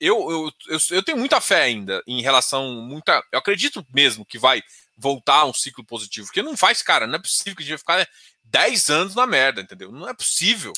eu, 0.00 0.30
eu, 0.30 0.52
eu, 0.68 0.78
eu, 0.90 1.02
tenho 1.02 1.18
muita 1.18 1.40
fé 1.40 1.62
ainda 1.62 2.02
em 2.06 2.22
relação. 2.22 2.82
Muita, 2.82 3.22
eu 3.32 3.38
acredito 3.38 3.84
mesmo 3.92 4.24
que 4.24 4.38
vai 4.38 4.62
voltar 4.96 5.44
um 5.44 5.54
ciclo 5.54 5.84
positivo. 5.84 6.26
Porque 6.26 6.42
não 6.42 6.56
faz, 6.56 6.82
cara, 6.82 7.06
não 7.06 7.16
é 7.16 7.22
possível 7.22 7.56
que 7.56 7.62
a 7.62 7.66
gente 7.66 7.84
vai 7.84 8.04
ficar 8.04 8.08
10 8.44 8.90
anos 8.90 9.14
na 9.14 9.26
merda, 9.26 9.60
entendeu? 9.60 9.90
Não 9.92 10.08
é 10.08 10.14
possível. 10.14 10.72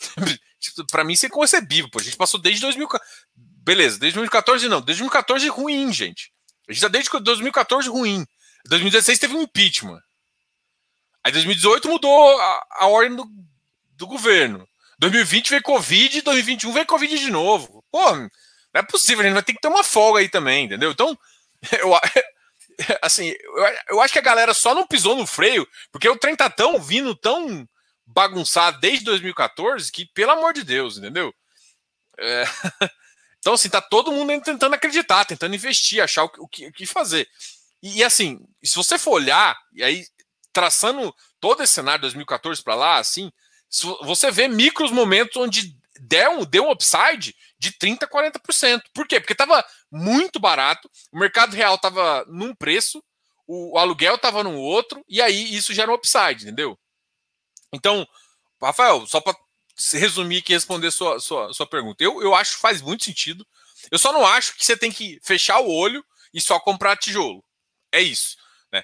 Tipo, 0.60 0.86
para 0.86 1.02
mim, 1.02 1.14
isso 1.14 1.24
é 1.24 1.28
inconcebível. 1.28 1.90
Pô. 1.90 1.98
A 1.98 2.02
gente 2.02 2.16
passou 2.16 2.38
desde 2.38 2.60
2014. 2.60 3.02
Beleza, 3.34 3.98
desde 3.98 4.16
2014 4.16 4.68
não. 4.68 4.80
Desde 4.80 5.02
2014 5.02 5.48
ruim, 5.48 5.90
gente. 5.92 6.30
A 6.68 6.72
gente 6.72 6.82
tá 6.82 6.88
desde 6.88 7.10
2014 7.10 7.88
ruim. 7.88 8.26
2016 8.66 9.18
teve 9.18 9.34
um 9.34 9.42
impeachment. 9.42 10.00
Aí 11.24 11.32
2018 11.32 11.88
mudou 11.88 12.40
a, 12.40 12.66
a 12.72 12.86
ordem 12.88 13.16
do, 13.16 13.26
do 13.96 14.06
governo. 14.06 14.66
2020 14.98 15.50
veio 15.50 15.62
Covid, 15.62 16.20
2021 16.20 16.72
veio 16.72 16.86
Covid 16.86 17.18
de 17.18 17.30
novo. 17.30 17.82
Pô, 17.90 18.16
não 18.16 18.28
é 18.74 18.82
possível, 18.82 19.20
a 19.20 19.24
gente 19.24 19.34
vai 19.34 19.42
ter 19.42 19.54
que 19.54 19.60
ter 19.60 19.68
uma 19.68 19.82
folga 19.82 20.20
aí 20.20 20.28
também, 20.28 20.66
entendeu? 20.66 20.90
Então, 20.90 21.18
eu, 21.80 21.90
assim, 23.02 23.34
eu, 23.42 23.64
eu 23.90 24.00
acho 24.00 24.12
que 24.12 24.18
a 24.18 24.22
galera 24.22 24.52
só 24.52 24.74
não 24.74 24.86
pisou 24.86 25.16
no 25.16 25.26
freio, 25.26 25.66
porque 25.90 26.08
o 26.08 26.16
trem 26.16 26.36
tá 26.36 26.50
tão 26.50 26.78
vindo 26.80 27.14
tão 27.14 27.66
bagunçado 28.12 28.80
desde 28.80 29.04
2014 29.04 29.90
que, 29.90 30.06
pelo 30.06 30.32
amor 30.32 30.52
de 30.52 30.64
Deus, 30.64 30.98
entendeu? 30.98 31.34
É... 32.18 32.44
Então, 33.40 33.54
assim, 33.54 33.70
tá 33.70 33.80
todo 33.80 34.12
mundo 34.12 34.38
tentando 34.42 34.74
acreditar, 34.74 35.24
tentando 35.24 35.54
investir, 35.54 36.02
achar 36.02 36.24
o 36.24 36.46
que, 36.46 36.66
o 36.66 36.72
que, 36.72 36.84
fazer. 36.84 37.26
E, 37.82 38.04
assim, 38.04 38.38
se 38.62 38.76
você 38.76 38.98
for 38.98 39.12
olhar, 39.12 39.58
e 39.72 39.82
aí 39.82 40.04
traçando 40.52 41.10
todo 41.40 41.62
esse 41.62 41.72
cenário 41.72 42.00
de 42.00 42.02
2014 42.02 42.62
para 42.62 42.74
lá, 42.74 42.98
assim, 42.98 43.32
você 44.02 44.30
vê 44.30 44.46
micros 44.46 44.92
momentos 44.92 45.36
onde 45.38 45.74
deu 46.00 46.44
deu 46.44 46.64
um 46.66 46.70
upside 46.70 47.34
de 47.58 47.72
30%, 47.72 48.08
40%. 48.08 48.82
Por 48.92 49.06
quê? 49.06 49.20
Porque 49.20 49.32
estava 49.32 49.64
muito 49.90 50.38
barato, 50.38 50.90
o 51.10 51.18
mercado 51.18 51.54
real 51.54 51.76
estava 51.76 52.24
num 52.28 52.54
preço, 52.54 53.02
o, 53.46 53.78
aluguel 53.78 54.14
estava 54.14 54.44
num 54.44 54.56
outro, 54.56 55.04
e 55.08 55.20
aí 55.20 55.54
isso 55.54 55.74
gera 55.74 55.90
um 55.90 55.94
upside, 55.94 56.42
entendeu? 56.42 56.78
Então, 57.72 58.06
Rafael, 58.60 59.06
só 59.06 59.20
para 59.20 59.36
resumir 59.92 60.44
e 60.46 60.52
responder 60.52 60.90
sua, 60.90 61.18
sua, 61.20 61.52
sua 61.52 61.66
pergunta, 61.66 62.02
eu, 62.02 62.22
eu 62.22 62.34
acho 62.34 62.56
que 62.56 62.60
faz 62.60 62.82
muito 62.82 63.04
sentido. 63.04 63.46
Eu 63.90 63.98
só 63.98 64.12
não 64.12 64.26
acho 64.26 64.56
que 64.56 64.64
você 64.64 64.76
tem 64.76 64.92
que 64.92 65.18
fechar 65.22 65.60
o 65.60 65.70
olho 65.70 66.04
e 66.34 66.40
só 66.40 66.60
comprar 66.60 66.96
tijolo. 66.96 67.44
É 67.92 68.00
isso. 68.00 68.36
Né? 68.72 68.82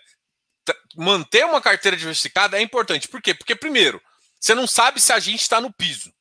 Manter 0.97 1.45
uma 1.45 1.61
carteira 1.61 1.97
diversificada 1.97 2.59
é 2.59 2.63
importante. 2.63 3.09
Por 3.09 3.21
quê? 3.21 3.35
Porque, 3.35 3.55
primeiro, 3.55 4.01
você 4.41 4.55
não 4.55 4.67
sabe 4.67 5.01
se 5.01 5.13
a 5.13 5.19
gente 5.19 5.43
está 5.43 5.61
no 5.61 5.73
piso. 5.73 6.13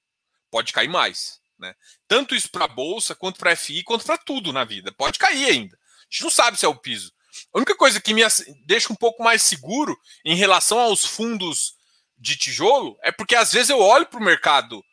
Pode 0.51 0.73
cair 0.73 0.89
mais. 0.89 1.39
Né? 1.57 1.73
Tanto 2.07 2.35
isso 2.35 2.49
para 2.49 2.65
a 2.65 2.67
Bolsa, 2.69 3.15
quanto 3.15 3.39
para 3.39 3.53
a 3.53 3.55
FI, 3.55 3.83
quanto 3.83 4.05
para 4.05 4.17
tudo 4.17 4.51
na 4.51 4.65
vida. 4.65 4.91
Pode 4.91 5.17
cair 5.17 5.45
ainda. 5.45 5.75
A 5.75 6.07
gente 6.09 6.23
não 6.23 6.29
sabe 6.29 6.57
se 6.57 6.65
é 6.65 6.69
o 6.69 6.75
piso. 6.75 7.13
A 7.53 7.57
única 7.57 7.75
coisa 7.75 7.99
que 7.99 8.13
me 8.13 8.21
deixa 8.65 8.91
um 8.91 8.95
pouco 8.95 9.23
mais 9.23 9.41
seguro 9.41 9.97
em 10.23 10.35
relação 10.35 10.79
aos 10.79 11.05
fundos 11.05 11.74
de 12.17 12.37
tijolo 12.37 12.97
é 13.01 13.11
porque 13.11 13.35
às 13.35 13.51
vezes 13.51 13.69
eu 13.69 13.79
olho 13.79 14.05
para 14.05 14.19
o 14.19 14.23
mercado 14.23 14.83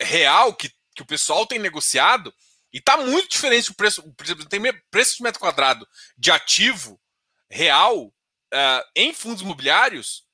real 0.00 0.54
que, 0.54 0.70
que 0.94 1.02
o 1.02 1.06
pessoal 1.06 1.46
tem 1.46 1.58
negociado 1.58 2.34
e 2.72 2.78
está 2.78 2.96
muito 2.96 3.28
diferente 3.28 3.70
o 3.70 3.74
preço. 3.74 4.02
Por 4.14 4.24
exemplo, 4.24 4.48
tem 4.48 4.60
preço 4.90 5.16
de 5.16 5.22
metro 5.22 5.40
quadrado 5.40 5.86
de 6.16 6.30
ativo 6.30 7.00
real 7.48 8.06
uh, 8.06 8.82
em 8.94 9.14
fundos 9.14 9.42
imobiliários 9.42 10.24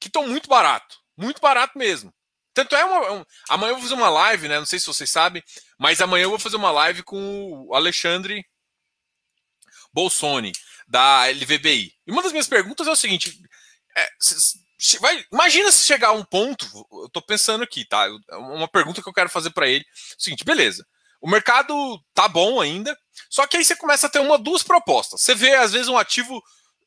que 0.00 0.08
estão 0.08 0.26
muito 0.26 0.48
barato. 0.48 0.98
Muito 1.16 1.40
barato 1.40 1.76
mesmo. 1.76 2.14
Tanto 2.54 2.74
é 2.74 2.84
uma, 2.84 3.12
um, 3.12 3.24
amanhã 3.48 3.70
eu 3.70 3.74
vou 3.74 3.82
fazer 3.82 3.94
uma 3.94 4.08
live, 4.08 4.48
né? 4.48 4.58
Não 4.58 4.66
sei 4.66 4.78
se 4.78 4.86
vocês 4.86 5.10
sabem, 5.10 5.42
mas 5.78 6.00
amanhã 6.00 6.24
eu 6.24 6.30
vou 6.30 6.38
fazer 6.38 6.56
uma 6.56 6.70
live 6.70 7.02
com 7.02 7.66
o 7.68 7.74
Alexandre 7.74 8.44
Bolsoni, 9.92 10.52
da 10.88 11.26
LVBI. 11.26 11.92
E 12.06 12.10
uma 12.10 12.22
das 12.22 12.32
minhas 12.32 12.48
perguntas 12.48 12.86
é 12.86 12.90
o 12.90 12.96
seguinte: 12.96 13.40
é, 13.96 14.10
vai, 15.00 15.24
imagina 15.32 15.70
se 15.70 15.84
chegar 15.84 16.08
a 16.08 16.12
um 16.12 16.24
ponto, 16.24 16.66
eu 16.92 17.08
tô 17.10 17.20
pensando 17.20 17.62
aqui, 17.62 17.84
tá? 17.84 18.06
É 18.30 18.36
uma 18.36 18.68
pergunta 18.68 19.02
que 19.02 19.08
eu 19.08 19.12
quero 19.12 19.28
fazer 19.28 19.50
para 19.50 19.68
ele. 19.68 19.84
Seguinte, 20.18 20.44
beleza. 20.44 20.86
O 21.20 21.28
mercado 21.28 21.74
tá 22.14 22.26
bom 22.26 22.60
ainda, 22.60 22.96
só 23.28 23.46
que 23.46 23.56
aí 23.56 23.64
você 23.64 23.76
começa 23.76 24.06
a 24.06 24.10
ter 24.10 24.20
uma 24.20 24.38
duas 24.38 24.62
propostas. 24.62 25.20
Você 25.20 25.34
vê, 25.34 25.54
às 25.54 25.72
vezes, 25.72 25.88
um 25.88 25.98
ativo 25.98 26.42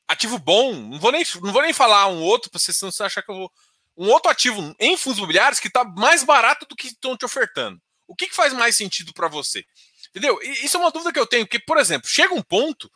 ativo 0.07 0.37
bom, 0.37 0.73
não 0.73 0.99
vou 0.99 1.11
nem, 1.11 1.23
não 1.41 1.53
vou 1.53 1.61
nem 1.61 1.71
falar 1.71 2.07
um 2.07 2.21
outro, 2.21 2.49
para 2.49 2.59
você 2.59 2.71
não 2.81 3.05
achar 3.05 3.21
que 3.21 3.31
eu 3.31 3.35
vou 3.35 3.51
um 3.95 4.09
outro 4.09 4.31
ativo 4.31 4.75
em 4.79 4.97
fundos 4.97 5.19
imobiliários 5.19 5.59
que 5.59 5.67
está 5.67 5.83
mais 5.83 6.23
barato 6.23 6.65
do 6.65 6.75
que 6.75 6.87
estão 6.87 7.15
te 7.15 7.25
ofertando. 7.25 7.79
O 8.07 8.15
que, 8.15 8.27
que 8.27 8.35
faz 8.35 8.51
mais 8.53 8.75
sentido 8.75 9.13
para 9.13 9.27
você? 9.27 9.63
Entendeu? 10.09 10.39
E 10.41 10.65
isso 10.65 10.77
é 10.77 10.79
uma 10.79 10.91
dúvida 10.91 11.13
que 11.13 11.19
eu 11.19 11.27
tenho, 11.27 11.45
porque, 11.45 11.59
por 11.59 11.77
exemplo, 11.77 12.09
chega 12.09 12.33
um 12.33 12.41
ponto 12.41 12.91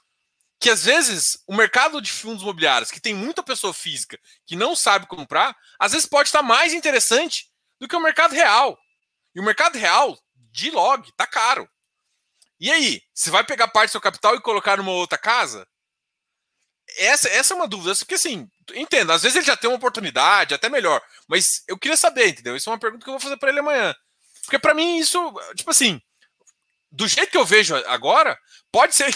que 0.59 0.69
às 0.69 0.83
vezes 0.83 1.41
o 1.45 1.55
mercado 1.55 2.01
de 2.01 2.11
fundos 2.11 2.41
imobiliários, 2.41 2.91
que 2.91 2.99
tem 2.99 3.13
muita 3.13 3.43
pessoa 3.43 3.73
física 3.73 4.19
que 4.45 4.55
não 4.55 4.75
sabe 4.75 5.05
comprar, 5.05 5.55
às 5.79 5.91
vezes 5.91 6.07
pode 6.07 6.29
estar 6.29 6.41
mais 6.41 6.73
interessante 6.73 7.49
do 7.79 7.87
que 7.87 7.95
o 7.95 7.99
mercado 7.99 8.33
real. 8.33 8.77
E 9.35 9.39
o 9.39 9.43
mercado 9.43 9.77
real, 9.77 10.17
de 10.51 10.71
log, 10.71 11.11
tá 11.15 11.27
caro. 11.27 11.69
E 12.59 12.71
aí, 12.71 13.03
você 13.13 13.29
vai 13.29 13.43
pegar 13.43 13.67
parte 13.67 13.89
do 13.89 13.91
seu 13.91 14.01
capital 14.01 14.35
e 14.35 14.41
colocar 14.41 14.77
numa 14.77 14.91
outra 14.91 15.17
casa? 15.17 15.67
Essa, 16.97 17.29
essa 17.29 17.53
é 17.53 17.57
uma 17.57 17.67
dúvida, 17.67 17.93
porque 17.95 18.15
assim, 18.15 18.49
entendo, 18.73 19.11
às 19.11 19.21
vezes 19.21 19.35
ele 19.35 19.45
já 19.45 19.55
tem 19.55 19.69
uma 19.69 19.75
oportunidade, 19.75 20.55
até 20.55 20.69
melhor, 20.69 21.03
mas 21.27 21.63
eu 21.67 21.77
queria 21.77 21.97
saber, 21.97 22.29
entendeu? 22.29 22.55
Isso 22.55 22.69
é 22.69 22.73
uma 22.73 22.79
pergunta 22.79 23.03
que 23.03 23.09
eu 23.09 23.13
vou 23.13 23.19
fazer 23.19 23.37
para 23.37 23.49
ele 23.49 23.59
amanhã. 23.59 23.93
Porque 24.41 24.57
para 24.57 24.73
mim 24.73 24.97
isso, 24.97 25.19
tipo 25.55 25.69
assim, 25.69 26.01
do 26.91 27.07
jeito 27.07 27.29
que 27.29 27.37
eu 27.37 27.45
vejo 27.45 27.75
agora, 27.85 28.39
pode 28.71 28.95
ser. 28.95 29.13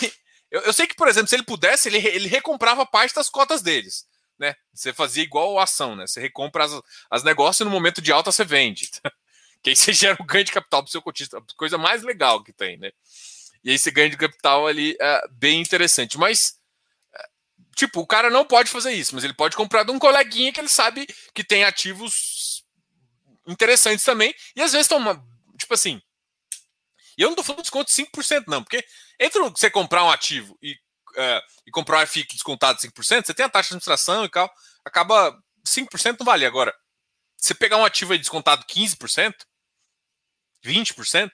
Eu, 0.52 0.62
eu, 0.62 0.74
sei 0.74 0.86
que, 0.86 0.96
por 0.96 1.08
exemplo, 1.08 1.28
se 1.28 1.36
ele 1.36 1.44
pudesse, 1.44 1.90
ele, 1.90 1.98
ele 2.08 2.28
recomprava 2.28 2.86
parte 2.86 3.16
das 3.16 3.30
cotas 3.30 3.62
deles. 3.62 4.06
Né? 4.38 4.56
Você 4.74 4.92
fazia 4.92 5.24
igual 5.24 5.58
a 5.58 5.64
ação, 5.64 5.96
né? 5.96 6.06
Você 6.06 6.20
recompra 6.20 6.66
as, 6.66 6.72
as 7.10 7.24
negócios 7.24 7.62
e 7.62 7.64
no 7.64 7.70
momento 7.70 8.02
de 8.02 8.12
alta 8.12 8.32
você 8.32 8.44
vende. 8.44 8.90
que 9.64 9.70
aí 9.70 9.76
você 9.76 9.94
gera 9.94 10.18
um 10.22 10.26
ganho 10.26 10.44
de 10.44 10.52
capital 10.52 10.82
para 10.82 10.90
o 10.90 10.92
seu 10.92 11.02
cotista, 11.02 11.42
coisa 11.56 11.78
mais 11.78 12.04
legal 12.04 12.44
que 12.44 12.52
tem, 12.52 12.78
né? 12.78 12.92
E 13.64 13.70
aí 13.70 13.76
esse 13.76 13.92
ganho 13.92 14.10
de 14.10 14.18
capital 14.18 14.68
ali 14.68 14.98
é 15.00 15.28
bem 15.30 15.62
interessante. 15.62 16.18
Mas 16.18 16.60
Tipo, 17.76 18.02
o 18.02 18.08
cara 18.08 18.30
não 18.30 18.46
pode 18.46 18.70
fazer 18.70 18.92
isso, 18.92 19.16
mas 19.16 19.24
ele 19.24 19.34
pode 19.34 19.56
comprar 19.56 19.84
de 19.84 19.92
um 19.92 20.00
coleguinha 20.00 20.52
que 20.52 20.60
ele 20.60 20.68
sabe 20.68 21.08
que 21.34 21.44
tem 21.44 21.64
ativos 21.64 22.64
interessantes 23.48 24.04
também. 24.04 24.36
E 24.56 24.62
às 24.62 24.72
vezes 24.72 24.86
estão, 24.86 25.02
tipo 25.58 25.74
assim. 25.74 26.02
E 27.18 27.22
eu 27.22 27.30
não 27.30 27.36
tô 27.36 27.44
falando 27.44 27.60
de 27.60 27.64
desconto 27.64 27.90
de 27.90 27.96
5%, 27.96 28.44
não, 28.48 28.64
porque 28.64 28.86
entre 29.20 29.40
você 29.50 29.70
comprar 29.70 30.04
um 30.04 30.12
ativo 30.12 30.58
e, 30.62 30.74
uh, 30.74 31.42
e 31.66 31.72
comprar 31.72 32.06
um 32.06 32.24
descontado 32.30 32.80
de 32.80 32.88
5%, 32.88 33.26
você 33.26 33.34
tem 33.34 33.46
a 33.46 33.50
taxa 33.50 33.70
de 33.70 33.74
administração 33.76 34.26
e 34.26 34.30
tal, 34.30 34.52
acaba 34.86 35.38
5% 35.66 36.20
não 36.20 36.26
vale. 36.26 36.46
Agora, 36.46 36.74
você 37.38 37.54
pegar 37.54 37.78
um 37.78 37.86
ativo 37.86 38.14
aí 38.14 38.20
descontado 38.20 38.66
15%, 38.66 39.34
20%, 40.64 41.32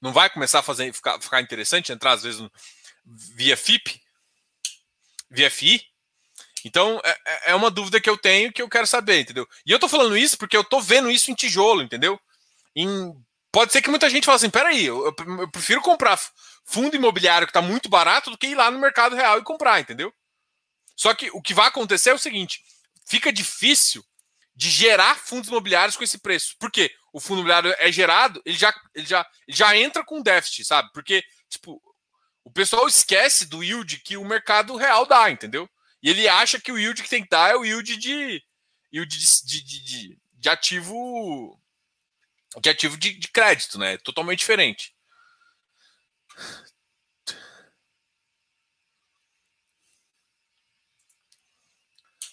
não 0.00 0.12
vai 0.12 0.28
começar 0.28 0.58
a 0.58 0.62
fazer, 0.62 0.92
ficar, 0.92 1.20
ficar 1.20 1.40
interessante 1.40 1.92
entrar 1.92 2.12
às 2.12 2.22
vezes 2.22 2.40
no, 2.40 2.50
via 3.04 3.56
FIP? 3.56 4.02
VFI. 5.32 5.82
Então, 6.64 7.00
é, 7.02 7.10
é, 7.10 7.50
é 7.50 7.54
uma 7.54 7.70
dúvida 7.70 8.00
que 8.00 8.08
eu 8.08 8.16
tenho 8.16 8.52
que 8.52 8.62
eu 8.62 8.68
quero 8.68 8.86
saber, 8.86 9.20
entendeu? 9.20 9.48
E 9.66 9.72
eu 9.72 9.78
tô 9.78 9.88
falando 9.88 10.16
isso 10.16 10.38
porque 10.38 10.56
eu 10.56 10.62
tô 10.62 10.80
vendo 10.80 11.10
isso 11.10 11.30
em 11.30 11.34
tijolo, 11.34 11.82
entendeu? 11.82 12.20
Em 12.76 13.12
pode 13.52 13.72
ser 13.72 13.82
que 13.82 13.90
muita 13.90 14.08
gente 14.08 14.24
fale 14.24 14.36
assim: 14.36 14.50
peraí, 14.50 14.86
eu, 14.86 15.04
eu 15.04 15.50
prefiro 15.50 15.82
comprar 15.82 16.18
fundo 16.64 16.96
imobiliário 16.96 17.46
que 17.46 17.50
está 17.50 17.62
muito 17.62 17.88
barato 17.88 18.30
do 18.30 18.38
que 18.38 18.48
ir 18.48 18.54
lá 18.54 18.70
no 18.70 18.80
mercado 18.80 19.14
real 19.14 19.38
e 19.38 19.44
comprar, 19.44 19.78
entendeu? 19.78 20.12
Só 20.96 21.14
que 21.14 21.30
o 21.32 21.42
que 21.42 21.54
vai 21.54 21.68
acontecer 21.68 22.10
é 22.10 22.14
o 22.14 22.18
seguinte: 22.18 22.62
fica 23.06 23.32
difícil 23.32 24.04
de 24.54 24.68
gerar 24.70 25.16
fundos 25.16 25.48
imobiliários 25.48 25.96
com 25.96 26.04
esse 26.04 26.18
preço. 26.18 26.56
Por 26.58 26.70
quê? 26.70 26.90
O 27.12 27.20
fundo 27.20 27.40
imobiliário 27.40 27.74
é 27.78 27.92
gerado, 27.92 28.40
ele 28.44 28.56
já, 28.56 28.74
ele 28.94 29.06
já, 29.06 29.26
ele 29.46 29.56
já 29.56 29.76
entra 29.76 30.04
com 30.04 30.22
déficit, 30.22 30.64
sabe? 30.64 30.90
Porque, 30.92 31.22
tipo, 31.48 31.80
o 32.44 32.50
pessoal 32.50 32.86
esquece 32.88 33.46
do 33.46 33.62
yield 33.62 33.98
que 34.00 34.16
o 34.16 34.24
mercado 34.24 34.76
real 34.76 35.06
dá, 35.06 35.30
entendeu? 35.30 35.68
E 36.02 36.10
ele 36.10 36.28
acha 36.28 36.60
que 36.60 36.72
o 36.72 36.78
yield 36.78 37.02
que 37.02 37.08
tem 37.08 37.22
que 37.22 37.28
dar 37.28 37.50
é 37.50 37.56
o 37.56 37.64
yield 37.64 37.96
de, 37.96 38.42
yield 38.92 39.18
de, 39.18 39.44
de, 39.44 39.84
de, 39.84 40.18
de 40.34 40.48
ativo 40.48 41.58
de 42.60 42.70
ativo 42.70 42.96
de, 42.96 43.14
de 43.14 43.28
crédito, 43.28 43.78
né? 43.78 43.96
Totalmente 43.98 44.40
diferente. 44.40 44.94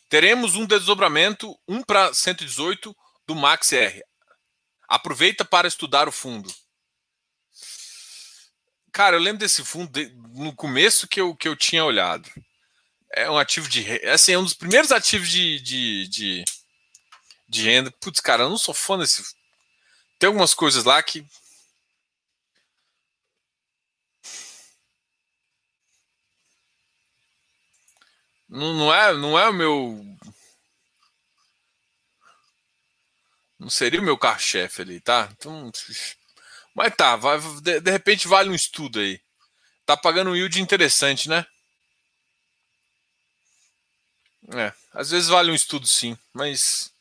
Teremos 0.09 0.55
um 0.55 0.65
desdobramento 0.65 1.57
1 1.67 1.83
para 1.83 2.13
118 2.13 2.95
do 3.27 3.35
Max 3.35 3.71
R. 3.71 4.03
Aproveita 4.87 5.45
para 5.45 5.67
estudar 5.67 6.07
o 6.07 6.11
fundo. 6.11 6.51
Cara, 8.91 9.15
eu 9.15 9.19
lembro 9.19 9.39
desse 9.39 9.63
fundo 9.63 9.91
de, 9.91 10.09
no 10.33 10.55
começo 10.55 11.07
que 11.07 11.21
eu, 11.21 11.35
que 11.35 11.47
eu 11.47 11.55
tinha 11.55 11.85
olhado. 11.85 12.27
É 13.13 13.29
um 13.29 13.37
ativo 13.37 13.69
de. 13.69 13.85
Assim, 14.07 14.33
é 14.33 14.39
um 14.39 14.43
dos 14.43 14.55
primeiros 14.55 14.91
ativos 14.91 15.29
de, 15.29 15.59
de, 15.59 16.07
de, 16.07 16.45
de 17.47 17.61
renda. 17.63 17.91
Putz, 18.01 18.19
cara, 18.19 18.43
eu 18.43 18.49
não 18.49 18.57
sou 18.57 18.73
fã 18.73 18.97
desse. 18.97 19.23
Tem 20.19 20.27
algumas 20.27 20.53
coisas 20.53 20.83
lá 20.83 21.01
que 21.01 21.25
Não, 28.49 28.73
não, 28.73 28.93
é, 28.93 29.13
não 29.13 29.37
é 29.39 29.47
o 29.47 29.53
meu. 29.53 30.03
Não 33.59 33.69
seria 33.69 33.99
o 33.99 34.03
meu 34.03 34.17
carro-chefe 34.17 34.81
ali, 34.81 34.99
tá? 34.99 35.29
Então, 35.33 35.71
mas 36.73 36.95
tá, 36.95 37.15
vai, 37.15 37.39
de, 37.61 37.79
de, 37.79 37.91
repente 37.91 38.27
vale 38.27 38.49
um 38.49 38.55
estudo 38.55 38.99
aí. 38.99 39.21
Tá 39.85 39.95
pagando 39.97 40.31
um 40.31 40.35
yield 40.35 40.61
interessante, 40.61 41.29
né? 41.29 41.45
É, 44.55 44.73
às 44.93 45.11
vezes 45.11 45.29
vale 45.29 45.51
um 45.51 45.55
estudo 45.55 45.85
sim, 45.85 46.17
mas 46.33 46.91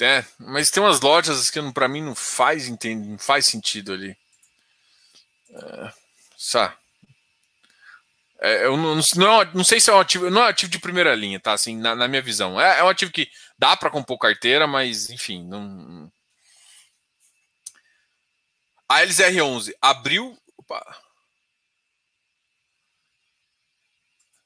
É, 0.00 0.24
mas 0.38 0.70
tem 0.70 0.82
umas 0.82 1.00
lojas 1.00 1.50
que 1.50 1.60
para 1.72 1.88
mim 1.88 2.02
não 2.02 2.14
faz, 2.14 2.68
entende, 2.68 3.08
não 3.08 3.18
faz 3.18 3.46
sentido 3.46 3.92
ali. 3.92 4.16
É? 5.50 5.92
É, 8.40 8.64
eu 8.64 8.76
não, 8.76 8.94
não, 8.94 9.44
não, 9.54 9.64
sei 9.64 9.80
se 9.80 9.90
é 9.90 9.94
um 9.94 9.98
ativo, 9.98 10.30
não 10.30 10.42
é 10.42 10.44
um 10.44 10.48
ativo 10.48 10.70
de 10.70 10.78
primeira 10.78 11.14
linha, 11.14 11.40
tá? 11.40 11.52
Assim, 11.52 11.76
na, 11.76 11.94
na 11.96 12.06
minha 12.06 12.22
visão. 12.22 12.60
É, 12.60 12.78
é, 12.78 12.84
um 12.84 12.88
ativo 12.88 13.10
que 13.10 13.28
dá 13.58 13.76
para 13.76 13.90
compor 13.90 14.18
carteira, 14.18 14.66
mas 14.66 15.10
enfim, 15.10 15.44
não. 15.44 16.10
A 18.88 19.00
LZR11 19.00 19.74
abriu. 19.82 20.38
Opa. 20.56 21.02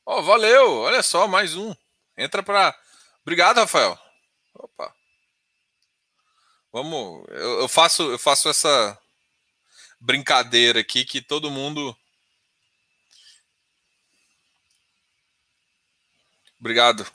Oh, 0.07 0.23
valeu! 0.23 0.79
Olha 0.81 1.03
só, 1.03 1.29
mais 1.29 1.55
um. 1.55 1.75
Entra 2.17 2.43
para. 2.43 2.75
Obrigado, 3.23 3.59
Rafael. 3.59 3.99
Opa. 4.55 4.95
Vamos, 6.73 7.25
eu, 7.29 7.61
eu, 7.61 7.69
faço, 7.69 8.03
eu 8.11 8.19
faço 8.19 8.49
essa 8.49 8.99
brincadeira 10.01 10.81
aqui 10.81 11.05
que 11.05 11.21
todo 11.21 11.51
mundo. 11.51 11.95
Obrigado. 16.59 17.07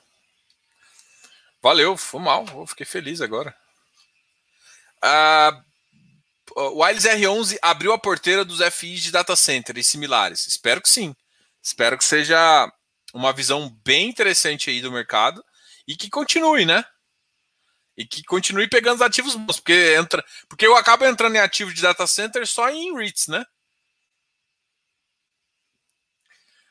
Valeu, 1.62 1.98
foi 1.98 2.22
mal, 2.22 2.46
eu 2.48 2.68
fiquei 2.68 2.86
feliz 2.86 3.20
agora. 3.20 3.56
Ah, 5.02 5.64
o 6.56 6.84
Wiles 6.84 7.06
R11 7.06 7.58
abriu 7.62 7.94
a 7.94 7.98
porteira 7.98 8.46
dos 8.46 8.62
FIs 8.74 9.02
de 9.02 9.12
data 9.12 9.36
center 9.36 9.78
e 9.78 9.84
similares. 9.84 10.46
Espero 10.48 10.82
que 10.82 10.90
sim. 10.90 11.16
Espero 11.64 11.98
que 11.98 12.06
seja 12.06 12.72
uma 13.14 13.34
visão 13.34 13.70
bem 13.84 14.08
interessante 14.08 14.70
aí 14.70 14.82
do 14.82 14.92
mercado 14.92 15.44
e 15.88 15.96
que 15.96 16.10
continue, 16.10 16.66
né? 16.66 16.86
E 17.98 18.06
que 18.06 18.24
continue 18.24 18.68
pegando 18.70 18.98
os 18.98 19.02
ativos 19.02 19.36
bons, 19.36 19.60
porque 19.60 19.96
entra, 19.98 20.24
porque 20.48 20.68
eu 20.68 20.76
acabo 20.76 21.06
entrando 21.06 21.36
em 21.36 21.40
ativo 21.40 21.74
de 21.74 21.82
data 21.82 22.06
center 22.06 22.46
só 22.46 22.70
em 22.70 22.96
REITs, 22.96 23.28
né? 23.28 23.44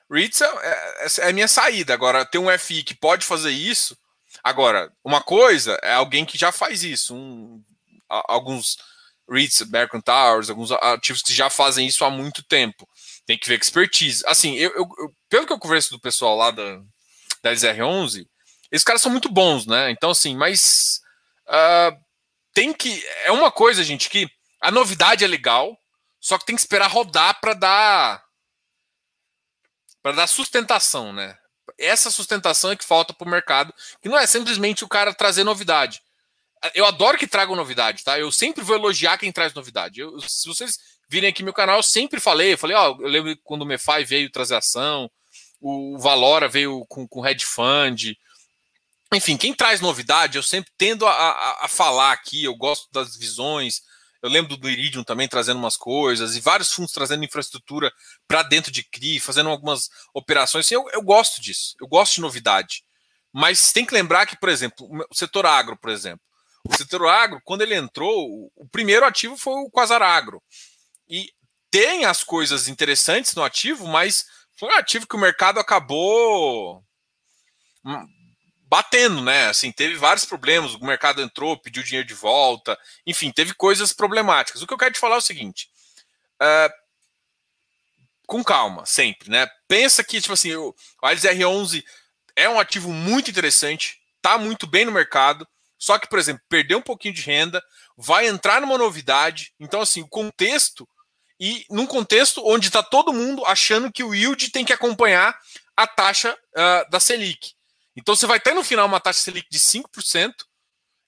REITs 0.09 0.41
é, 0.41 0.47
é, 0.47 1.29
é 1.29 1.33
minha 1.33 1.49
saída. 1.49 1.93
Agora, 1.93 2.25
ter 2.25 2.39
um 2.39 2.57
FI 2.57 2.85
que 2.85 2.95
pode 2.95 3.27
fazer 3.27 3.51
isso. 3.51 3.99
Agora, 4.43 4.93
uma 5.03 5.21
coisa 5.21 5.77
é 5.83 5.95
alguém 5.95 6.25
que 6.25 6.39
já 6.39 6.53
faz 6.53 6.85
isso. 6.85 7.15
Um, 7.15 7.61
alguns 8.09 8.79
REITs, 9.29 9.63
American 9.63 10.01
Towers, 10.01 10.49
alguns 10.49 10.71
ativos 10.71 11.23
que 11.23 11.35
já 11.35 11.51
fazem 11.51 11.89
isso 11.89 12.05
há 12.05 12.11
muito 12.11 12.45
tempo. 12.45 12.89
Tem 13.27 13.37
que 13.37 13.49
ver 13.49 13.59
expertise. 13.59 14.23
Assim, 14.27 14.55
eu, 14.55 14.71
eu, 14.77 14.89
eu 14.99 15.15
pelo 15.29 15.45
que 15.45 15.53
eu 15.53 15.59
converso 15.59 15.91
do 15.91 16.01
pessoal 16.01 16.37
lá 16.37 16.53
da, 16.53 16.81
da 17.43 17.53
SR11, 17.53 18.29
esses 18.71 18.85
caras 18.85 19.03
são 19.03 19.11
muito 19.11 19.29
bons, 19.29 19.67
né? 19.67 19.91
Então, 19.91 20.11
assim, 20.11 20.37
mas 20.37 21.01
Uh, 21.49 21.97
tem 22.53 22.73
que. 22.73 23.05
É 23.25 23.33
uma 23.33 23.51
coisa, 23.51 23.85
gente, 23.85 24.09
que 24.09 24.29
a 24.61 24.71
novidade 24.71 25.25
é 25.25 25.29
legal, 25.29 25.79
só 26.21 26.39
que 26.39 26.47
tem 26.47 26.57
que 26.57 26.63
esperar 26.63 26.91
rodar 26.91 27.41
para 27.41 27.55
dar. 27.55 28.25
para 30.03 30.13
dar 30.13 30.27
sustentação, 30.27 31.13
né? 31.13 31.37
Essa 31.79 32.11
sustentação 32.11 32.71
é 32.71 32.77
que 32.77 32.85
falta 32.85 33.13
para 33.13 33.27
o 33.27 33.31
mercado, 33.31 33.75
que 34.01 34.09
não 34.09 34.19
é 34.19 34.27
simplesmente 34.27 34.85
o 34.85 34.89
cara 34.89 35.13
trazer 35.13 35.45
novidade. 35.45 36.01
Eu 36.75 36.87
adoro 36.87 37.19
que 37.19 37.27
tragam 37.27 37.55
novidade, 37.55 38.03
tá? 38.03 38.19
Eu 38.19 38.33
sempre 38.33 38.65
vou 38.65 38.77
elogiar 38.77 39.19
quem 39.19 39.31
traz 39.31 39.53
novidade. 39.53 40.01
Eu, 40.01 40.19
se 40.21 40.49
vocês 40.49 40.79
virem 41.09 41.29
aqui 41.31 41.43
meu 41.43 41.53
canal, 41.53 41.77
eu 41.77 41.83
sempre 41.83 42.19
falei, 42.19 42.55
eu 42.55 42.59
falei, 42.59 42.77
ó, 42.77 42.97
eu 42.99 43.09
lembro 43.09 43.37
quando 43.45 43.63
o 43.63 43.67
Mefai 43.67 44.05
veio 44.05 44.31
trazer 44.31 44.57
ação, 44.57 45.11
o 45.61 45.99
Valora 45.99 46.49
veio 46.49 46.85
com, 46.87 47.07
com 47.07 47.21
Red 47.21 47.41
Fund, 47.41 48.17
enfim, 49.15 49.37
quem 49.37 49.55
traz 49.55 49.81
novidade, 49.81 50.37
eu 50.37 50.43
sempre 50.43 50.73
tendo 50.77 51.07
a, 51.07 51.13
a, 51.13 51.65
a, 51.65 51.69
falar 51.69 52.13
aqui, 52.13 52.45
eu 52.45 52.55
gosto 52.57 52.91
das 52.93 53.17
visões. 53.17 53.83
Eu 54.23 54.29
lembro 54.29 54.57
do 54.57 54.69
Iridium 54.69 55.05
também 55.05 55.29
trazendo 55.29 55.59
umas 55.59 55.77
coisas, 55.77 56.35
e 56.35 56.41
vários 56.41 56.73
fundos 56.73 56.93
trazendo 56.93 57.25
infraestrutura 57.25 57.93
para 58.27 58.43
dentro 58.43 58.73
de 58.73 58.83
CRI, 58.83 59.21
fazendo 59.21 59.49
algumas 59.49 59.89
operações. 60.13 60.67
Assim, 60.67 60.75
eu, 60.75 60.89
eu 60.93 61.03
gosto 61.03 61.41
disso, 61.41 61.77
eu 61.81 61.87
gosto 61.87 62.17
de 62.17 62.21
novidade. 62.21 62.83
Mas 63.33 63.73
tem 63.73 63.85
que 63.85 63.95
lembrar 63.95 64.27
que, 64.27 64.37
por 64.37 64.49
exemplo, 64.49 64.89
o 65.11 65.15
setor 65.15 65.47
agro, 65.47 65.77
por 65.77 65.91
exemplo. 65.91 66.21
O 66.69 66.77
setor 66.77 67.07
agro, 67.07 67.41
quando 67.45 67.63
ele 67.63 67.75
entrou, 67.75 68.51
o 68.57 68.69
primeiro 68.69 69.07
ativo 69.07 69.37
foi 69.37 69.55
o 69.55 69.71
Quasar 69.71 70.03
Agro. 70.03 70.43
E 71.09 71.31
tem 71.71 72.05
as 72.05 72.25
coisas 72.25 72.67
interessantes 72.67 73.35
no 73.35 73.45
ativo, 73.45 73.87
mas 73.87 74.27
foi 74.59 74.69
um 74.69 74.77
ativo 74.77 75.07
que 75.07 75.15
o 75.15 75.21
mercado 75.21 75.61
acabou 75.61 76.83
hum, 77.85 78.07
batendo, 78.69 79.23
né? 79.23 79.47
Assim, 79.47 79.71
teve 79.71 79.95
vários 79.95 80.25
problemas, 80.25 80.75
o 80.75 80.85
mercado 80.85 81.23
entrou, 81.23 81.57
pediu 81.57 81.83
dinheiro 81.83 82.07
de 82.07 82.15
volta, 82.15 82.79
enfim, 83.07 83.31
teve 83.31 83.55
coisas 83.55 83.93
problemáticas. 83.93 84.63
O 84.63 84.67
que 84.67 84.75
eu 84.75 84.79
quero 84.79 84.93
te 84.93 85.01
falar 85.01 85.17
é 85.17 85.19
o 85.19 85.23
seguinte: 85.23 85.71
uh, 86.43 86.73
com 88.27 88.43
calma, 88.43 88.85
sempre, 88.85 89.31
né? 89.31 89.49
Pensa 89.69 90.03
que, 90.03 90.21
tipo 90.21 90.35
assim, 90.35 90.55
o 90.55 90.75
Alice 91.01 91.27
R11 91.27 91.85
é 92.35 92.49
um 92.49 92.59
ativo 92.59 92.93
muito 92.93 93.31
interessante, 93.31 94.01
tá 94.21 94.37
muito 94.37 94.67
bem 94.67 94.85
no 94.85 94.93
mercado, 94.93 95.47
só 95.79 95.99
que, 95.99 96.09
por 96.09 96.19
exemplo, 96.19 96.43
perdeu 96.49 96.79
um 96.79 96.83
pouquinho 96.83 97.15
de 97.15 97.23
renda, 97.23 97.63
vai 97.97 98.27
entrar 98.27 98.61
numa 98.61 98.77
novidade, 98.77 99.53
então, 99.61 99.81
assim, 99.81 100.03
o 100.03 100.09
contexto. 100.09 100.89
E 101.39 101.67
num 101.69 101.87
contexto 101.87 102.43
onde 102.47 102.69
está 102.69 102.83
todo 102.83 103.13
mundo 103.13 103.45
achando 103.45 103.93
que 103.93 104.03
o 104.03 104.15
yield 104.15 104.51
tem 104.51 104.65
que 104.65 104.73
acompanhar 104.73 105.39
a 105.77 105.87
taxa 105.87 106.33
uh, 106.33 106.91
da 106.91 106.99
Selic. 106.99 107.56
Então 107.97 108.15
você 108.15 108.27
vai 108.27 108.39
ter 108.39 108.55
no 108.55 108.63
final 108.63 108.87
uma 108.87 109.01
taxa 109.01 109.21
Selic 109.21 109.49
de 109.51 109.59
5%, 109.59 110.33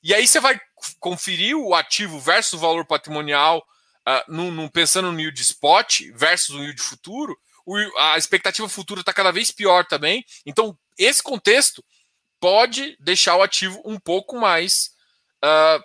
e 0.03 0.14
aí 0.14 0.27
você 0.27 0.40
vai 0.40 0.59
conferir 0.98 1.57
o 1.57 1.74
ativo 1.74 2.18
versus 2.18 2.55
o 2.55 2.59
valor 2.59 2.87
patrimonial, 2.87 3.62
uh, 4.09 4.70
pensando 4.72 5.12
no 5.12 5.20
yield 5.20 5.40
spot 5.42 6.01
versus 6.14 6.55
o 6.55 6.62
yield 6.62 6.81
futuro, 6.81 7.37
o, 7.66 7.77
a 7.98 8.16
expectativa 8.16 8.68
futura 8.68 9.01
está 9.01 9.12
cada 9.12 9.31
vez 9.31 9.51
pior 9.51 9.85
também. 9.85 10.24
Então, 10.46 10.79
esse 10.96 11.22
contexto 11.22 11.85
pode 12.40 12.96
deixar 12.98 13.37
o 13.37 13.42
ativo 13.42 13.83
um 13.85 13.98
pouco 13.98 14.38
mais. 14.38 14.90
Uh, 15.44 15.83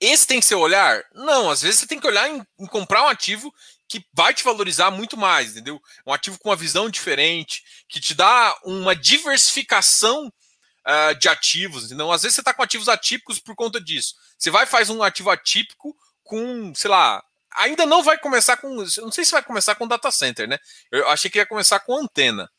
esse 0.00 0.26
tem 0.26 0.38
que 0.38 0.46
ser 0.46 0.54
olhar? 0.54 1.02
Não, 1.12 1.50
às 1.50 1.62
vezes 1.62 1.80
você 1.80 1.86
tem 1.86 1.98
que 1.98 2.06
olhar 2.06 2.28
em, 2.28 2.46
em, 2.60 2.66
comprar 2.66 3.02
um 3.02 3.08
ativo 3.08 3.52
que 3.88 4.04
vai 4.12 4.34
te 4.34 4.44
valorizar 4.44 4.90
muito 4.90 5.16
mais, 5.16 5.52
entendeu? 5.52 5.80
Um 6.06 6.12
ativo 6.12 6.38
com 6.38 6.50
uma 6.50 6.56
visão 6.56 6.90
diferente, 6.90 7.62
que 7.88 8.00
te 8.00 8.14
dá 8.14 8.56
uma 8.64 8.94
diversificação 8.94 10.26
uh, 10.26 11.14
de 11.18 11.28
ativos. 11.28 11.86
Entendeu? 11.86 12.12
Às 12.12 12.22
vezes 12.22 12.34
você 12.34 12.40
está 12.40 12.52
com 12.52 12.62
ativos 12.62 12.88
atípicos 12.88 13.38
por 13.38 13.54
conta 13.54 13.80
disso. 13.80 14.14
Você 14.36 14.50
vai 14.50 14.66
faz 14.66 14.90
um 14.90 15.02
ativo 15.02 15.30
atípico 15.30 15.96
com, 16.22 16.74
sei 16.74 16.90
lá, 16.90 17.22
ainda 17.56 17.86
não 17.86 18.02
vai 18.02 18.18
começar 18.18 18.56
com. 18.56 18.68
Não 18.68 19.12
sei 19.12 19.24
se 19.24 19.32
vai 19.32 19.42
começar 19.42 19.74
com 19.74 19.88
data 19.88 20.10
center, 20.10 20.46
né? 20.48 20.58
Eu 20.92 21.08
achei 21.08 21.30
que 21.30 21.38
ia 21.38 21.46
começar 21.46 21.80
com 21.80 21.96
antena. 21.96 22.50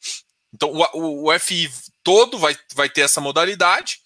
Então 0.53 0.71
o, 0.71 0.83
o, 0.93 1.29
o 1.29 1.39
FI 1.39 1.71
todo 2.03 2.39
vai, 2.39 2.57
vai 2.73 2.89
ter 2.89 3.01
essa 3.01 3.21
modalidade. 3.21 3.99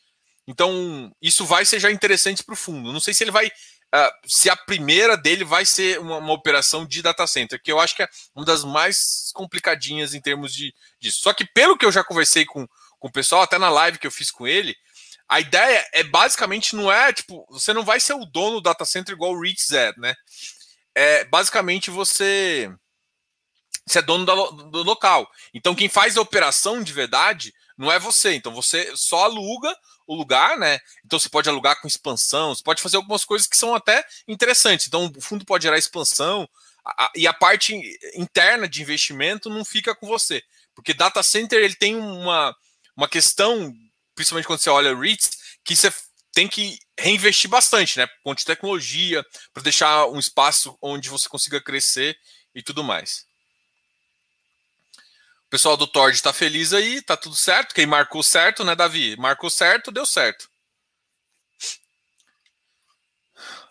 Então, 0.48 1.12
isso 1.22 1.46
vai 1.46 1.64
ser 1.64 1.80
já 1.80 1.90
interessante 1.90 2.44
para 2.44 2.54
o 2.54 2.58
fundo. 2.58 2.92
Não 2.92 3.00
sei 3.00 3.14
se 3.14 3.24
ele 3.24 3.32
vai. 3.32 3.50
Uh, 3.94 4.10
se 4.26 4.50
a 4.50 4.56
primeira 4.56 5.16
dele 5.16 5.44
vai 5.44 5.66
ser 5.66 6.00
uma, 6.00 6.18
uma, 6.18 6.34
operação 6.34 6.84
de 6.84 7.04
data 7.04 7.28
center, 7.28 7.62
que 7.62 7.72
eu 7.72 7.80
acho 7.80 7.96
que 7.96 8.02
é 8.02 8.10
uma 8.34 8.44
das 8.44 8.64
mais 8.64 9.32
complicadinhas 9.36 10.16
em 10.16 10.22
termos 10.22 10.52
de, 10.52 10.74
disso. 11.00 11.22
Só 11.22 11.32
que, 11.32 11.46
pelo 11.46 11.78
que 11.78 11.86
eu 11.86 11.92
já 11.92 12.04
conversei 12.04 12.44
com, 12.44 12.68
com 12.98 13.08
o 13.08 13.12
pessoal, 13.12 13.44
até 13.44 13.60
na 13.60 13.70
live 13.70 14.00
que 14.00 14.08
eu 14.08 14.12
fiz 14.12 14.32
com 14.32 14.48
ele, 14.48 14.76
a 15.30 15.40
ideia 15.40 15.88
é 15.94 16.04
basicamente 16.04 16.76
não 16.76 16.92
é 16.92 17.14
tipo, 17.14 17.46
você 17.50 17.72
não 17.72 17.84
vai 17.84 18.00
ser 18.00 18.14
o 18.14 18.26
dono 18.26 18.56
do 18.56 18.62
data 18.62 18.84
center 18.84 19.14
igual 19.14 19.32
o 19.32 19.40
REITs 19.40 19.72
é, 19.72 19.94
né? 19.98 20.16
É 20.96 21.24
basicamente 21.26 21.92
você, 21.92 22.72
você 23.86 24.00
é 24.00 24.02
dono 24.02 24.26
do, 24.26 24.52
do 24.72 24.84
local. 24.84 25.30
Então, 25.54 25.76
quem 25.76 25.88
faz 25.88 26.18
a 26.18 26.22
operação 26.22 26.82
de 26.82 26.94
verdade 26.94 27.54
não 27.78 27.92
é 27.92 28.00
você. 28.00 28.34
Então, 28.34 28.54
você 28.54 28.92
só 28.96 29.26
aluga 29.26 29.76
o 30.08 30.16
lugar, 30.16 30.58
né? 30.58 30.80
Então 31.06 31.20
você 31.20 31.30
pode 31.30 31.50
alugar 31.50 31.80
com 31.82 31.88
expansão, 31.88 32.54
você 32.54 32.64
pode 32.64 32.82
fazer 32.82 32.98
algumas 32.98 33.26
coisas 33.26 33.48
que 33.48 33.58
são 33.58 33.74
até 33.76 34.06
interessantes. 34.28 34.88
Então 34.88 35.12
o 35.16 35.22
fundo 35.22 35.46
pode 35.46 35.64
gerar 35.64 35.78
expansão 35.78 36.48
a, 36.86 37.06
a, 37.06 37.12
e 37.16 37.28
a 37.28 37.34
parte 37.34 37.76
interna 38.16 38.68
de 38.68 38.82
investimento 38.82 39.50
não 39.50 39.64
fica 39.64 39.96
com 39.96 40.08
você, 40.08 40.42
porque 40.76 40.94
data 40.94 41.24
center 41.24 41.64
ele 41.64 41.76
tem 41.76 41.96
uma, 41.96 42.56
uma 42.96 43.08
questão, 43.08 43.74
principalmente 44.16 44.48
quando 44.48 44.60
você 44.60 44.70
olha 44.70 44.96
REITs, 44.96 45.32
que 45.64 45.76
você 45.76 45.94
tem 46.34 46.48
que 46.48 46.78
reinvestir 47.00 47.50
bastante, 47.50 47.98
né? 48.00 48.08
Ponto 48.24 48.40
de 48.40 48.46
tecnologia 48.46 49.24
para 49.54 49.64
deixar 49.64 50.08
um 50.08 50.20
espaço 50.20 50.78
onde 50.82 51.10
você 51.10 51.30
consiga 51.30 51.62
crescer 51.62 52.18
e 52.56 52.62
tudo 52.62 52.84
mais 52.84 53.26
pessoal 55.54 55.78
do 55.78 55.86
Tord 55.86 56.16
está 56.16 56.34
feliz 56.34 56.74
aí, 56.74 57.00
tá 57.00 57.16
tudo 57.16 57.36
certo. 57.36 57.76
Quem 57.76 57.86
marcou 57.86 58.24
certo, 58.24 58.64
né, 58.64 58.76
Davi? 58.76 59.16
Marcou 59.18 59.52
certo, 59.52 59.92
deu 59.92 60.04
certo. 60.04 60.50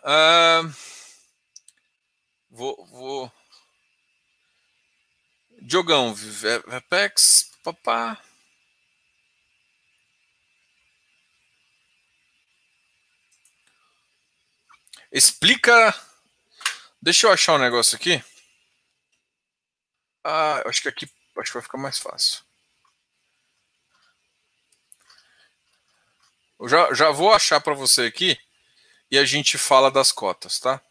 Uh, 0.01 0.73
vou, 2.49 2.85
vou. 2.85 3.31
Diogão, 5.61 6.15
Vepex, 6.15 7.51
papá. 7.61 8.17
Explica. 15.11 15.93
Deixa 17.01 17.27
eu 17.27 17.31
achar 17.33 17.55
um 17.55 17.57
negócio 17.57 17.97
aqui. 17.97 18.23
Ah, 20.23 20.63
acho 20.65 20.81
que 20.81 20.87
aqui 20.87 21.22
Acho 21.37 21.51
que 21.51 21.57
vai 21.57 21.63
ficar 21.63 21.77
mais 21.77 21.97
fácil. 21.97 22.43
Eu 26.59 26.69
já, 26.69 26.93
já 26.93 27.11
vou 27.11 27.33
achar 27.33 27.59
para 27.59 27.73
você 27.73 28.03
aqui 28.03 28.37
e 29.11 29.17
a 29.17 29.25
gente 29.25 29.57
fala 29.57 29.91
das 29.91 30.11
cotas, 30.11 30.59
tá? 30.59 30.81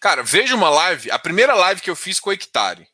Cara, 0.00 0.22
veja 0.22 0.54
uma 0.54 0.68
live, 0.68 1.10
a 1.10 1.18
primeira 1.18 1.54
live 1.54 1.80
que 1.80 1.90
eu 1.90 1.96
fiz 1.96 2.18
com 2.18 2.30
o 2.30 2.32
Hectare. 2.32 2.88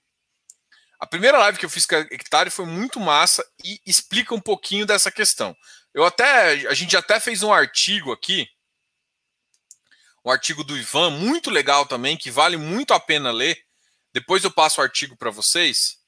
A 0.98 1.06
primeira 1.06 1.38
live 1.38 1.58
que 1.58 1.64
eu 1.64 1.70
fiz 1.70 1.86
com 1.86 1.94
o 1.94 1.98
Hectare 1.98 2.50
foi 2.50 2.66
muito 2.66 2.98
massa 2.98 3.46
e 3.64 3.80
explica 3.86 4.34
um 4.34 4.40
pouquinho 4.40 4.84
dessa 4.84 5.10
questão. 5.10 5.56
Eu 5.94 6.04
até, 6.04 6.50
a 6.68 6.74
gente 6.74 6.96
até 6.96 7.18
fez 7.18 7.42
um 7.42 7.52
artigo 7.52 8.12
aqui 8.12 8.48
um 10.28 10.30
artigo 10.30 10.62
do 10.62 10.76
Ivan, 10.76 11.10
muito 11.10 11.48
legal 11.48 11.86
também, 11.86 12.14
que 12.14 12.30
vale 12.30 12.58
muito 12.58 12.92
a 12.92 13.00
pena 13.00 13.30
ler. 13.30 13.64
Depois 14.12 14.44
eu 14.44 14.50
passo 14.50 14.78
o 14.78 14.84
artigo 14.84 15.16
para 15.16 15.30
vocês, 15.30 15.98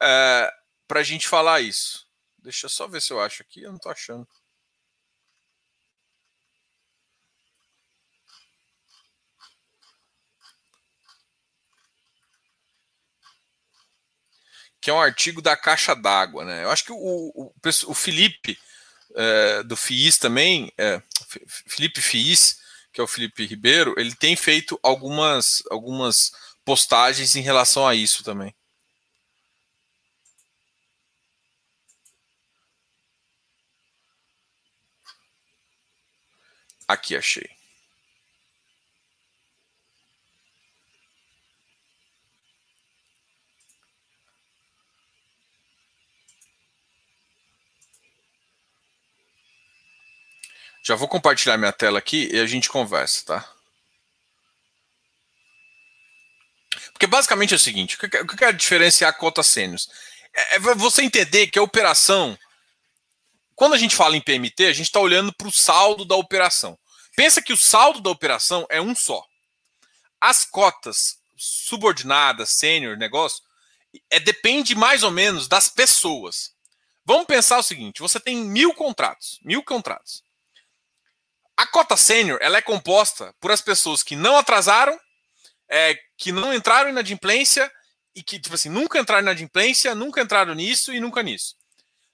é, 0.00 0.48
para 0.86 1.00
a 1.00 1.02
gente 1.02 1.26
falar 1.26 1.60
isso. 1.60 2.06
Deixa 2.38 2.66
eu 2.66 2.70
só 2.70 2.86
ver 2.86 3.02
se 3.02 3.12
eu 3.12 3.20
acho 3.20 3.42
aqui, 3.42 3.62
eu 3.62 3.70
não 3.70 3.76
estou 3.76 3.90
achando. 3.90 4.26
Que 14.80 14.90
é 14.90 14.94
um 14.94 15.00
artigo 15.00 15.42
da 15.42 15.56
caixa 15.56 15.92
d'água, 15.96 16.44
né? 16.44 16.62
Eu 16.62 16.70
acho 16.70 16.84
que 16.84 16.92
o, 16.92 16.96
o, 17.34 17.52
o 17.88 17.94
Felipe 17.94 18.56
é, 19.16 19.64
do 19.64 19.76
FIIS 19.76 20.18
também, 20.18 20.72
é, 20.78 21.02
Felipe 21.66 22.00
FIIS, 22.00 22.67
que 22.98 23.00
é 23.00 23.04
o 23.04 23.06
Felipe 23.06 23.46
Ribeiro, 23.46 23.94
ele 23.96 24.12
tem 24.12 24.34
feito 24.34 24.76
algumas, 24.82 25.62
algumas 25.70 26.32
postagens 26.64 27.36
em 27.36 27.40
relação 27.40 27.86
a 27.86 27.94
isso 27.94 28.24
também. 28.24 28.52
Aqui 36.88 37.14
achei. 37.16 37.57
Já 50.88 50.94
vou 50.94 51.06
compartilhar 51.06 51.58
minha 51.58 51.70
tela 51.70 51.98
aqui 51.98 52.30
e 52.32 52.40
a 52.40 52.46
gente 52.46 52.70
conversa, 52.70 53.22
tá? 53.26 53.54
Porque 56.92 57.06
basicamente 57.06 57.52
é 57.52 57.56
o 57.56 57.60
seguinte: 57.60 57.94
o 57.96 58.26
que 58.26 58.42
é 58.42 58.52
diferenciar 58.52 59.14
cota 59.18 59.42
sênios? 59.42 59.90
É, 60.32 60.56
é 60.56 60.58
você 60.58 61.02
entender 61.02 61.48
que 61.48 61.58
a 61.58 61.62
operação. 61.62 62.38
Quando 63.54 63.74
a 63.74 63.76
gente 63.76 63.94
fala 63.94 64.16
em 64.16 64.20
PMT, 64.22 64.64
a 64.64 64.72
gente 64.72 64.86
está 64.86 64.98
olhando 64.98 65.30
para 65.30 65.48
o 65.48 65.52
saldo 65.52 66.06
da 66.06 66.16
operação. 66.16 66.78
Pensa 67.14 67.42
que 67.42 67.52
o 67.52 67.56
saldo 67.56 68.00
da 68.00 68.08
operação 68.08 68.66
é 68.70 68.80
um 68.80 68.96
só. 68.96 69.22
As 70.18 70.46
cotas 70.46 71.18
subordinadas, 71.36 72.48
sênior, 72.48 72.96
negócio, 72.96 73.42
é, 74.08 74.18
depende 74.18 74.74
mais 74.74 75.02
ou 75.02 75.10
menos 75.10 75.48
das 75.48 75.68
pessoas. 75.68 76.54
Vamos 77.04 77.26
pensar 77.26 77.58
o 77.58 77.62
seguinte: 77.62 78.00
você 78.00 78.18
tem 78.18 78.36
mil 78.38 78.72
contratos, 78.72 79.38
mil 79.42 79.62
contratos. 79.62 80.26
A 81.58 81.66
cota 81.66 81.96
sênior 81.96 82.38
ela 82.40 82.56
é 82.56 82.62
composta 82.62 83.34
por 83.40 83.50
as 83.50 83.60
pessoas 83.60 84.04
que 84.04 84.14
não 84.14 84.38
atrasaram, 84.38 84.96
é, 85.68 85.98
que 86.16 86.30
não 86.30 86.54
entraram 86.54 86.88
em 86.88 86.92
inadimplência 86.92 87.68
e 88.14 88.22
que, 88.22 88.38
tipo 88.38 88.54
assim, 88.54 88.68
nunca 88.68 88.96
entraram 88.96 89.22
em 89.22 89.24
inadimplência, 89.24 89.92
nunca 89.92 90.20
entraram 90.20 90.54
nisso 90.54 90.92
e 90.92 91.00
nunca 91.00 91.20
nisso. 91.20 91.56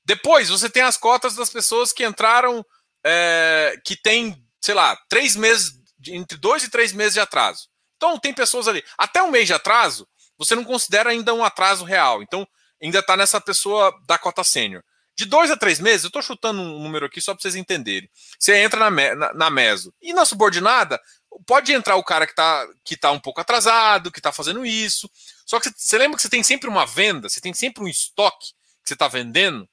Depois, 0.02 0.48
você 0.48 0.70
tem 0.70 0.82
as 0.82 0.96
cotas 0.96 1.34
das 1.34 1.50
pessoas 1.50 1.92
que 1.92 2.06
entraram, 2.06 2.64
é, 3.04 3.78
que 3.84 3.94
tem, 3.94 4.42
sei 4.62 4.74
lá, 4.74 4.96
três 5.10 5.36
meses, 5.36 5.74
entre 6.08 6.38
dois 6.38 6.64
e 6.64 6.70
três 6.70 6.94
meses 6.94 7.12
de 7.12 7.20
atraso. 7.20 7.68
Então, 7.98 8.18
tem 8.18 8.32
pessoas 8.32 8.66
ali. 8.66 8.82
Até 8.96 9.22
um 9.22 9.30
mês 9.30 9.46
de 9.46 9.52
atraso, 9.52 10.08
você 10.38 10.54
não 10.54 10.64
considera 10.64 11.10
ainda 11.10 11.34
um 11.34 11.44
atraso 11.44 11.84
real. 11.84 12.22
Então, 12.22 12.48
ainda 12.82 13.00
está 13.00 13.14
nessa 13.14 13.42
pessoa 13.42 13.94
da 14.06 14.16
cota 14.16 14.42
sênior. 14.42 14.82
De 15.16 15.26
dois 15.26 15.50
a 15.50 15.56
três 15.56 15.78
meses, 15.78 16.02
eu 16.02 16.08
estou 16.08 16.22
chutando 16.22 16.60
um 16.60 16.82
número 16.82 17.06
aqui 17.06 17.20
só 17.20 17.32
para 17.34 17.42
vocês 17.42 17.54
entenderem. 17.54 18.10
Você 18.38 18.56
entra 18.56 18.90
na, 18.90 19.14
na, 19.14 19.34
na, 19.34 19.50
meso. 19.50 19.94
E 20.02 20.12
na 20.12 20.24
subordinada, 20.24 21.00
pode 21.46 21.72
entrar 21.72 21.94
o 21.96 22.02
cara 22.02 22.26
que 22.26 22.32
está 22.32 22.66
que 22.84 22.96
tá 22.96 23.12
um 23.12 23.20
pouco 23.20 23.40
atrasado, 23.40 24.10
que 24.10 24.18
está 24.18 24.32
fazendo 24.32 24.66
isso. 24.66 25.08
Só 25.46 25.60
que 25.60 25.70
você 25.74 25.96
lembra 25.98 26.16
que 26.16 26.22
você 26.22 26.28
tem 26.28 26.42
sempre 26.42 26.68
uma 26.68 26.84
venda, 26.84 27.28
você 27.28 27.40
tem 27.40 27.54
sempre 27.54 27.84
um 27.84 27.88
estoque 27.88 28.48
que 28.82 28.88
você 28.88 28.94
está 28.94 29.06
vendendo? 29.06 29.68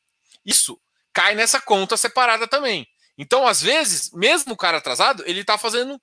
Isso 0.45 0.79
cai 1.11 1.33
nessa 1.33 1.59
conta 1.59 1.97
separada 1.97 2.47
também. 2.47 2.87
Então, 3.17 3.47
às 3.47 3.61
vezes, 3.61 4.11
mesmo 4.11 4.53
o 4.53 4.57
cara 4.57 4.77
atrasado, 4.77 5.23
ele 5.25 5.41
está 5.41 5.57
fazendo. 5.57 5.99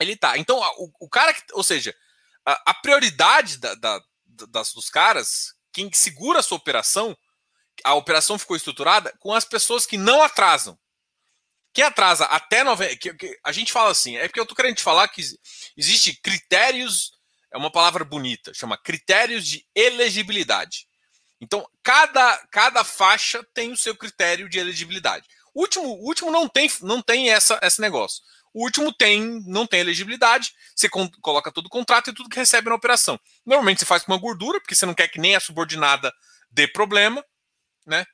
Ele 0.00 0.16
tá. 0.16 0.36
Então, 0.36 0.58
o, 0.78 0.90
o 1.00 1.08
cara 1.08 1.32
que. 1.32 1.42
Ou 1.52 1.62
seja, 1.62 1.94
a, 2.44 2.70
a 2.70 2.74
prioridade 2.74 3.58
da, 3.58 3.74
da, 3.74 4.00
das, 4.48 4.72
dos 4.72 4.90
caras, 4.90 5.54
quem 5.72 5.92
segura 5.92 6.40
a 6.40 6.42
sua 6.42 6.58
operação, 6.58 7.16
a 7.84 7.94
operação 7.94 8.38
ficou 8.38 8.56
estruturada 8.56 9.14
com 9.20 9.32
as 9.32 9.44
pessoas 9.44 9.86
que 9.86 9.96
não 9.96 10.22
atrasam. 10.22 10.78
Quem 11.72 11.84
atrasa 11.84 12.24
até 12.24 12.64
90. 12.64 12.96
Que, 12.96 13.14
que, 13.14 13.38
a 13.44 13.52
gente 13.52 13.72
fala 13.72 13.90
assim, 13.90 14.16
é 14.16 14.26
porque 14.26 14.40
eu 14.40 14.44
estou 14.44 14.56
querendo 14.56 14.76
te 14.76 14.82
falar 14.82 15.08
que 15.08 15.22
existe 15.76 16.20
critérios, 16.20 17.12
é 17.52 17.56
uma 17.56 17.70
palavra 17.70 18.04
bonita, 18.04 18.52
chama 18.54 18.76
critérios 18.76 19.46
de 19.46 19.64
elegibilidade. 19.74 20.86
Então, 21.40 21.64
cada, 21.82 22.36
cada 22.50 22.82
faixa 22.82 23.44
tem 23.54 23.70
o 23.70 23.76
seu 23.76 23.94
critério 23.94 24.48
de 24.48 24.58
elegibilidade. 24.58 25.26
O 25.54 25.60
último, 25.60 25.86
o 25.86 26.06
último 26.06 26.30
não 26.30 26.48
tem, 26.48 26.70
não 26.82 27.00
tem 27.00 27.30
essa, 27.30 27.58
esse 27.62 27.80
negócio. 27.80 28.22
O 28.52 28.64
último 28.64 28.92
tem, 28.92 29.40
não 29.46 29.66
tem 29.66 29.80
elegibilidade. 29.80 30.52
Você 30.74 30.88
coloca 30.88 31.52
todo 31.52 31.66
o 31.66 31.70
contrato 31.70 32.10
e 32.10 32.12
tudo 32.12 32.28
que 32.28 32.38
recebe 32.38 32.68
na 32.68 32.74
operação. 32.74 33.18
Normalmente 33.46 33.80
você 33.80 33.86
faz 33.86 34.02
com 34.02 34.12
uma 34.12 34.20
gordura, 34.20 34.60
porque 34.60 34.74
você 34.74 34.86
não 34.86 34.94
quer 34.94 35.08
que 35.08 35.20
nem 35.20 35.36
a 35.36 35.40
subordinada 35.40 36.12
dê 36.50 36.66
problema, 36.66 37.24
né? 37.88 38.04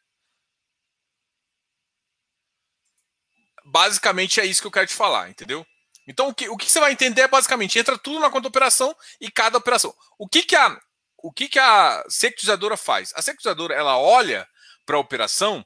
Basicamente 3.64 4.41
é 4.41 4.47
isso 4.47 4.61
que 4.61 4.66
eu 4.66 4.70
quero 4.70 4.87
te 4.87 4.95
falar, 4.95 5.31
entendeu? 5.31 5.66
Então 6.07 6.29
o 6.29 6.35
que, 6.35 6.49
o 6.49 6.57
que 6.57 6.70
você 6.70 6.81
vai 6.81 6.93
entender 6.93 7.22
é 7.22 7.29
basicamente 7.29 7.79
entra 7.79 7.99
tudo 7.99 8.20
na 8.20 8.31
conta 8.31 8.49
operação 8.49 8.95
e 9.20 9.31
cada 9.31 9.59
operação. 9.59 9.95
O 10.18 10.29
que 10.29 10.43
que 10.43 10.55
a 10.57 10.79
o 11.18 11.33
que 11.33 11.49
que 11.49 11.59
a 11.59 12.05
securitizadora 12.09 12.77
faz? 12.77 13.12
A 13.16 13.22
securitizadora 13.22 13.75
ela 13.75 13.99
olha 13.99 14.47
para 14.85 14.97
a 14.97 15.01
operação 15.01 15.64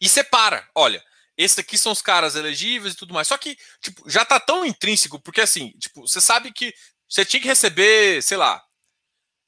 e 0.00 0.08
separa. 0.08 0.68
Olha, 0.74 1.02
esses 1.36 1.58
aqui 1.58 1.78
são 1.78 1.92
os 1.92 2.02
caras 2.02 2.36
elegíveis 2.36 2.94
e 2.94 2.96
tudo 2.96 3.14
mais. 3.14 3.28
Só 3.28 3.38
que, 3.38 3.56
tipo, 3.80 4.08
já 4.08 4.24
tá 4.24 4.38
tão 4.38 4.64
intrínseco, 4.64 5.18
porque 5.20 5.40
assim, 5.40 5.70
tipo, 5.78 6.06
você 6.06 6.20
sabe 6.20 6.52
que 6.52 6.74
você 7.08 7.24
tinha 7.24 7.40
que 7.40 7.48
receber, 7.48 8.22
sei 8.22 8.36
lá, 8.36 8.62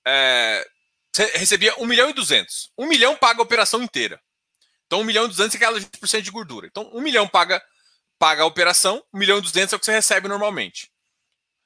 é, 0.06 0.66
você 1.12 1.26
recebia 1.36 1.78
1 1.78 1.86
milhão 1.86 2.08
e 2.08 2.14
200. 2.14 2.72
1 2.78 2.86
milhão 2.86 3.16
paga 3.16 3.40
a 3.40 3.42
operação 3.42 3.82
inteira. 3.82 4.20
Então, 4.86 5.00
1 5.00 5.04
milhão 5.04 5.24
e 5.26 5.28
200 5.28 5.54
é 5.54 5.56
aquela 5.56 5.78
20% 5.78 6.22
de 6.22 6.30
gordura. 6.30 6.66
Então, 6.66 6.90
1 6.92 7.00
milhão 7.00 7.28
paga, 7.28 7.62
paga 8.18 8.42
a 8.42 8.46
operação, 8.46 9.04
1 9.12 9.18
milhão 9.18 9.38
e 9.38 9.42
200 9.42 9.72
é 9.72 9.76
o 9.76 9.78
que 9.78 9.84
você 9.84 9.92
recebe 9.92 10.26
normalmente. 10.26 10.90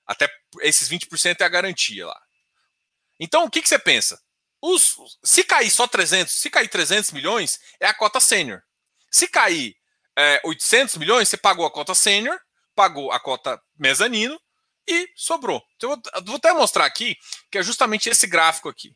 Até 0.05 0.29
esses 0.61 0.89
20% 0.89 1.41
é 1.41 1.45
a 1.45 1.49
garantia 1.49 2.07
lá. 2.07 2.21
Então, 3.19 3.45
o 3.45 3.51
que, 3.51 3.63
que 3.63 3.69
você 3.69 3.79
pensa? 3.79 4.21
Os, 4.61 4.97
se 5.23 5.45
cair 5.45 5.71
só 5.71 5.87
300, 5.87 6.33
se 6.33 6.51
cair 6.51 6.69
300 6.69 7.13
milhões, 7.13 7.61
é 7.81 7.87
a 7.87 7.95
cota 7.95 8.21
sênior. 8.21 8.63
Se 9.11 9.29
cair 9.29 9.77
é, 10.17 10.41
800 10.45 10.97
milhões, 10.97 11.29
você 11.29 11.37
pagou 11.37 11.65
a 11.67 11.71
cota 11.71 11.95
sênior, 11.95 12.39
pagou 12.75 13.13
a 13.13 13.21
cota 13.21 13.61
mezanino 13.79 14.41
e 14.89 15.09
sobrou. 15.15 15.63
Então, 15.77 15.91
eu 15.91 15.97
vou, 15.97 16.13
eu 16.15 16.25
vou 16.25 16.37
até 16.37 16.53
mostrar 16.53 16.85
aqui, 16.85 17.17
que 17.51 17.59
é 17.59 17.63
justamente 17.63 18.09
esse 18.09 18.27
gráfico 18.27 18.69
aqui. 18.69 18.95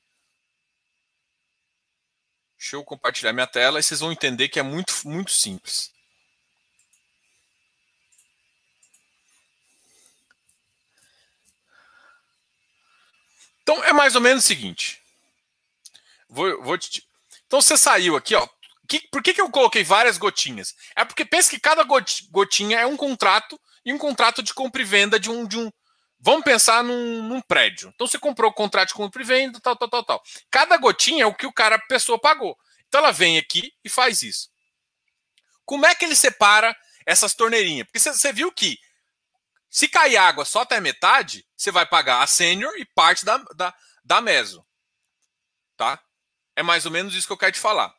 Deixa 2.60 2.76
eu 2.76 2.84
compartilhar 2.84 3.32
minha 3.32 3.46
tela 3.46 3.80
e 3.80 3.82
vocês 3.82 4.00
vão 4.00 4.12
entender 4.12 4.50
que 4.50 4.60
é 4.60 4.62
muito, 4.62 4.92
muito 5.06 5.30
simples. 5.30 5.90
Então 13.62 13.82
é 13.82 13.94
mais 13.94 14.14
ou 14.14 14.20
menos 14.20 14.44
o 14.44 14.46
seguinte. 14.46 15.00
Vou, 16.28 16.62
vou 16.62 16.76
te... 16.76 17.02
Então 17.46 17.62
você 17.62 17.78
saiu 17.78 18.14
aqui, 18.14 18.34
ó 18.34 18.46
que, 18.90 19.08
por 19.08 19.22
que, 19.22 19.32
que 19.32 19.40
eu 19.40 19.48
coloquei 19.48 19.84
várias 19.84 20.18
gotinhas? 20.18 20.74
É 20.96 21.04
porque 21.04 21.24
pensa 21.24 21.48
que 21.48 21.60
cada 21.60 21.84
gotinha 21.84 22.80
é 22.80 22.86
um 22.86 22.96
contrato 22.96 23.58
e 23.84 23.92
um 23.92 23.98
contrato 23.98 24.42
de 24.42 24.52
compra 24.52 24.82
e 24.82 24.84
venda 24.84 25.18
de 25.18 25.30
um. 25.30 25.46
De 25.46 25.56
um 25.56 25.70
vamos 26.20 26.44
pensar 26.44 26.84
num, 26.84 27.22
num 27.22 27.40
prédio. 27.40 27.90
Então 27.94 28.06
você 28.06 28.18
comprou 28.18 28.50
o 28.50 28.54
contrato 28.54 28.88
de 28.88 28.94
compra 28.94 29.22
e 29.22 29.24
venda, 29.24 29.58
tal, 29.60 29.74
tal, 29.76 29.88
tal, 29.88 30.04
tal. 30.04 30.22
Cada 30.50 30.76
gotinha 30.76 31.24
é 31.24 31.26
o 31.26 31.34
que 31.34 31.46
o 31.46 31.52
cara, 31.52 31.76
a 31.76 31.86
pessoa 31.86 32.20
pagou. 32.20 32.56
Então 32.86 33.00
ela 33.00 33.12
vem 33.12 33.38
aqui 33.38 33.72
e 33.84 33.88
faz 33.88 34.22
isso. 34.22 34.50
Como 35.64 35.86
é 35.86 35.94
que 35.94 36.04
ele 36.04 36.16
separa 36.16 36.76
essas 37.06 37.34
torneirinhas? 37.34 37.86
Porque 37.86 37.98
você 37.98 38.32
viu 38.32 38.52
que 38.52 38.78
se 39.70 39.88
cair 39.88 40.16
água 40.16 40.44
só 40.44 40.62
até 40.62 40.80
metade, 40.80 41.46
você 41.56 41.70
vai 41.70 41.86
pagar 41.86 42.22
a 42.22 42.26
sênior 42.26 42.72
e 42.76 42.84
parte 42.84 43.24
da, 43.24 43.38
da, 43.54 43.74
da 44.04 44.20
meso. 44.20 44.66
Tá? 45.76 46.02
É 46.56 46.62
mais 46.62 46.84
ou 46.84 46.92
menos 46.92 47.14
isso 47.14 47.26
que 47.26 47.32
eu 47.32 47.38
quero 47.38 47.52
te 47.52 47.60
falar. 47.60 47.94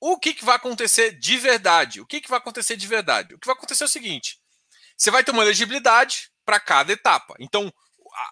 O 0.00 0.18
que, 0.18 0.34
que 0.34 0.44
vai 0.44 0.56
acontecer 0.56 1.12
de 1.12 1.38
verdade? 1.38 2.00
O 2.00 2.06
que, 2.06 2.20
que 2.20 2.28
vai 2.28 2.38
acontecer 2.38 2.76
de 2.76 2.86
verdade? 2.86 3.34
O 3.34 3.38
que 3.38 3.46
vai 3.46 3.54
acontecer 3.54 3.84
é 3.84 3.86
o 3.86 3.88
seguinte: 3.88 4.38
você 4.96 5.10
vai 5.10 5.24
ter 5.24 5.30
uma 5.30 5.42
elegibilidade 5.42 6.30
para 6.46 6.60
cada 6.60 6.92
etapa. 6.92 7.34
Então, 7.38 7.70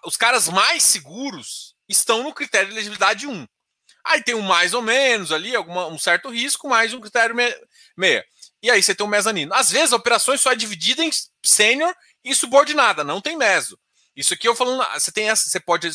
os 0.05 0.17
caras 0.17 0.49
mais 0.49 0.81
seguros 0.81 1.75
estão 1.87 2.23
no 2.23 2.33
critério 2.33 2.69
de 2.69 2.73
elegibilidade 2.73 3.27
1. 3.27 3.47
Aí 4.05 4.23
tem 4.23 4.33
um 4.33 4.41
mais 4.41 4.73
ou 4.73 4.81
menos 4.81 5.31
ali, 5.31 5.55
alguma, 5.55 5.87
um 5.87 5.99
certo 5.99 6.29
risco, 6.29 6.67
mais 6.67 6.93
um 6.93 7.01
critério 7.01 7.35
meia. 7.97 8.25
E 8.63 8.71
aí 8.71 8.81
você 8.81 8.95
tem 8.95 9.05
um 9.05 9.09
mezanino. 9.09 9.53
Às 9.53 9.69
vezes, 9.69 9.93
a 9.93 9.97
operação 9.97 10.35
só 10.37 10.51
é 10.51 10.55
dividida 10.55 11.03
em 11.03 11.11
sênior 11.45 11.93
e 12.23 12.33
subordinada, 12.33 13.03
não 13.03 13.21
tem 13.21 13.37
meso. 13.37 13.77
Isso 14.15 14.33
aqui 14.33 14.47
eu 14.47 14.55
falando, 14.55 14.83
você 14.93 15.11
tem 15.11 15.29
essa, 15.29 15.49
você 15.49 15.59
pode, 15.59 15.91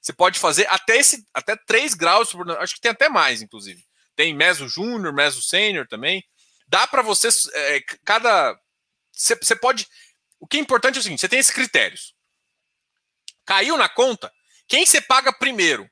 você 0.00 0.12
pode 0.12 0.38
fazer 0.38 0.66
até 0.70 0.96
esse, 0.96 1.24
até 1.34 1.54
3 1.54 1.94
graus, 1.94 2.30
acho 2.58 2.74
que 2.74 2.80
tem 2.80 2.90
até 2.90 3.08
mais, 3.08 3.42
inclusive. 3.42 3.84
Tem 4.16 4.34
Meso 4.34 4.68
Júnior, 4.68 5.12
Meso 5.12 5.40
Sênior 5.42 5.86
também. 5.86 6.24
Dá 6.66 6.88
para 6.88 7.02
você. 7.02 7.28
É, 7.54 7.80
cada. 8.04 8.58
Você 9.12 9.54
pode. 9.54 9.86
O 10.40 10.46
que 10.46 10.56
é 10.56 10.60
importante 10.60 10.96
é 10.96 11.00
o 11.00 11.02
seguinte: 11.02 11.20
você 11.20 11.28
tem 11.28 11.38
esses 11.38 11.52
critérios. 11.52 12.14
Caiu 13.44 13.76
na 13.76 13.88
conta, 13.88 14.32
quem 14.66 14.84
você 14.84 15.00
paga 15.00 15.32
primeiro? 15.32 15.90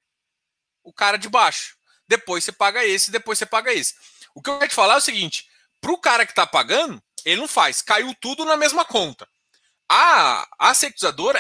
O 0.83 0.93
cara 0.93 1.17
de 1.17 1.29
baixo. 1.29 1.77
Depois 2.07 2.45
você 2.45 2.53
paga 2.53 2.85
esse, 2.85 3.11
depois 3.11 3.39
você 3.39 3.47
paga 3.47 3.73
esse. 3.73 3.95
O 4.35 4.43
que 4.43 4.51
eu 4.51 4.59
quero 4.59 4.71
te 4.71 4.75
falar 4.75 4.95
é 4.95 4.99
o 4.99 5.01
seguinte: 5.01 5.49
para 5.81 5.93
o 5.93 5.99
cara 5.99 6.27
que 6.27 6.33
está 6.33 6.47
pagando, 6.47 7.03
ele 7.25 7.41
não 7.41 7.49
faz. 7.49 7.83
Caiu 7.83 8.15
tudo 8.21 8.45
na 8.45 8.57
mesma 8.57 8.85
conta. 8.85 9.29
A, 9.89 10.47
a 10.59 10.73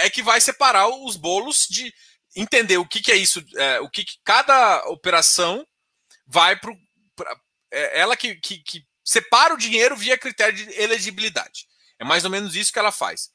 é 0.00 0.10
que 0.10 0.22
vai 0.22 0.40
separar 0.40 0.88
os 0.88 1.16
bolos 1.16 1.66
de 1.68 1.92
entender 2.34 2.78
o 2.78 2.86
que, 2.86 3.00
que 3.00 3.10
é 3.10 3.16
isso, 3.16 3.44
é, 3.56 3.80
o 3.80 3.88
que, 3.88 4.04
que 4.04 4.18
cada 4.22 4.86
operação 4.88 5.66
vai 6.26 6.54
para 6.56 6.72
é 7.72 8.00
ela 8.00 8.16
que, 8.16 8.36
que, 8.36 8.58
que 8.58 8.86
separa 9.04 9.54
o 9.54 9.58
dinheiro 9.58 9.96
via 9.96 10.18
critério 10.18 10.54
de 10.56 10.80
elegibilidade. 10.80 11.66
É 11.98 12.04
mais 12.04 12.24
ou 12.24 12.30
menos 12.30 12.54
isso 12.54 12.72
que 12.72 12.78
ela 12.78 12.92
faz. 12.92 13.30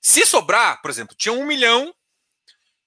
Se 0.00 0.24
sobrar, 0.24 0.80
por 0.80 0.90
exemplo, 0.90 1.16
tinha 1.16 1.32
um 1.32 1.44
milhão 1.44 1.94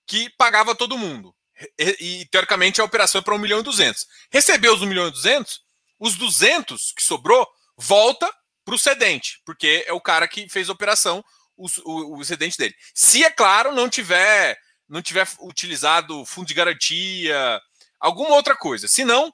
que 0.08 0.30
pagava 0.38 0.76
todo 0.76 0.98
mundo. 0.98 1.36
E, 1.78 2.22
e 2.22 2.26
teoricamente 2.28 2.80
a 2.80 2.84
operação 2.84 3.20
é 3.20 3.24
para 3.24 3.36
um 3.36 3.40
milhão 3.40 3.60
e 3.60 3.64
duzentos. 3.64 4.08
Recebeu 4.32 4.74
os 4.74 4.82
um 4.82 4.86
milhão 4.86 5.08
e 5.08 5.12
duzentos, 5.12 5.62
os 6.00 6.16
duzentos 6.16 6.94
que 6.96 7.04
sobrou 7.04 7.48
volta 7.78 8.32
para 8.64 8.76
o 8.76 8.80
cedente, 8.80 9.42
porque 9.46 9.84
é 9.88 9.94
o 9.94 10.02
cara 10.02 10.28
que 10.28 10.48
fez 10.50 10.70
a 10.70 10.74
operação, 10.74 11.24
o, 11.58 11.68
o, 11.84 12.20
o 12.20 12.58
dele. 12.58 12.76
Se, 12.94 13.24
é 13.24 13.30
claro, 13.30 13.74
não 13.74 13.90
tiver, 13.90 14.58
não 14.88 15.02
tiver 15.02 15.28
utilizado 15.42 16.26
fundo 16.26 16.48
de 16.48 16.54
garantia, 16.54 17.62
alguma 18.00 18.36
outra 18.36 18.56
coisa. 18.56 18.88
Se 18.88 19.04
não, 19.04 19.34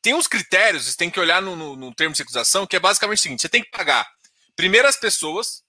tem 0.00 0.14
uns 0.14 0.28
critérios, 0.28 0.84
você 0.84 0.96
tem 0.96 1.10
que 1.10 1.18
olhar 1.18 1.42
no, 1.42 1.56
no, 1.56 1.74
no 1.74 1.94
termo 1.94 2.14
de 2.14 2.22
acusação, 2.22 2.66
que 2.66 2.76
é 2.76 2.80
basicamente 2.80 3.18
o 3.18 3.22
seguinte: 3.22 3.42
você 3.42 3.48
tem 3.48 3.62
que 3.62 3.70
pagar 3.70 4.06
primeiro 4.56 4.88
as 4.88 4.96
pessoas, 4.96 5.62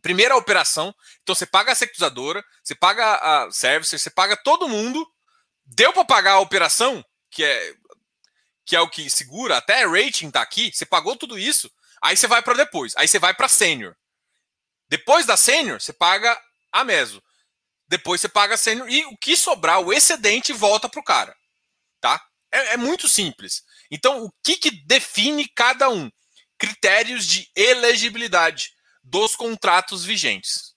primeira 0.00 0.36
operação, 0.36 0.94
então 1.22 1.34
você 1.34 1.44
paga 1.44 1.72
a 1.72 1.74
securizadora, 1.74 2.42
você 2.62 2.74
paga 2.74 3.16
a 3.16 3.50
service, 3.50 3.98
você 3.98 4.08
paga 4.08 4.36
todo 4.36 4.68
mundo, 4.68 5.06
deu 5.64 5.92
para 5.92 6.04
pagar 6.04 6.32
a 6.32 6.40
operação, 6.40 7.04
que 7.30 7.44
é 7.44 7.74
que 8.64 8.74
é 8.74 8.80
o 8.80 8.90
que 8.90 9.08
segura, 9.08 9.56
até 9.56 9.86
rating 9.86 10.28
tá 10.28 10.42
aqui, 10.42 10.72
você 10.72 10.84
pagou 10.84 11.14
tudo 11.16 11.38
isso, 11.38 11.70
aí 12.02 12.16
você 12.16 12.26
vai 12.26 12.42
para 12.42 12.54
depois, 12.54 12.94
aí 12.96 13.06
você 13.06 13.18
vai 13.18 13.32
para 13.32 13.48
sênior. 13.48 13.96
Depois 14.88 15.24
da 15.24 15.36
sênior, 15.36 15.80
você 15.80 15.92
paga 15.92 16.36
a 16.72 16.82
meso. 16.82 17.22
Depois 17.88 18.20
você 18.20 18.28
paga 18.28 18.54
a 18.54 18.58
sênior 18.58 18.88
e 18.88 19.04
o 19.06 19.16
que 19.18 19.36
sobrar, 19.36 19.80
o 19.80 19.92
excedente 19.92 20.52
volta 20.52 20.88
pro 20.88 21.02
cara, 21.02 21.36
tá? 22.00 22.20
É, 22.50 22.74
é 22.74 22.76
muito 22.76 23.08
simples. 23.08 23.62
Então, 23.88 24.24
o 24.24 24.32
que, 24.42 24.56
que 24.56 24.70
define 24.70 25.48
cada 25.54 25.88
um? 25.88 26.10
Critérios 26.58 27.26
de 27.26 27.50
elegibilidade 27.54 28.72
dos 29.02 29.36
contratos 29.36 30.04
vigentes. 30.04 30.74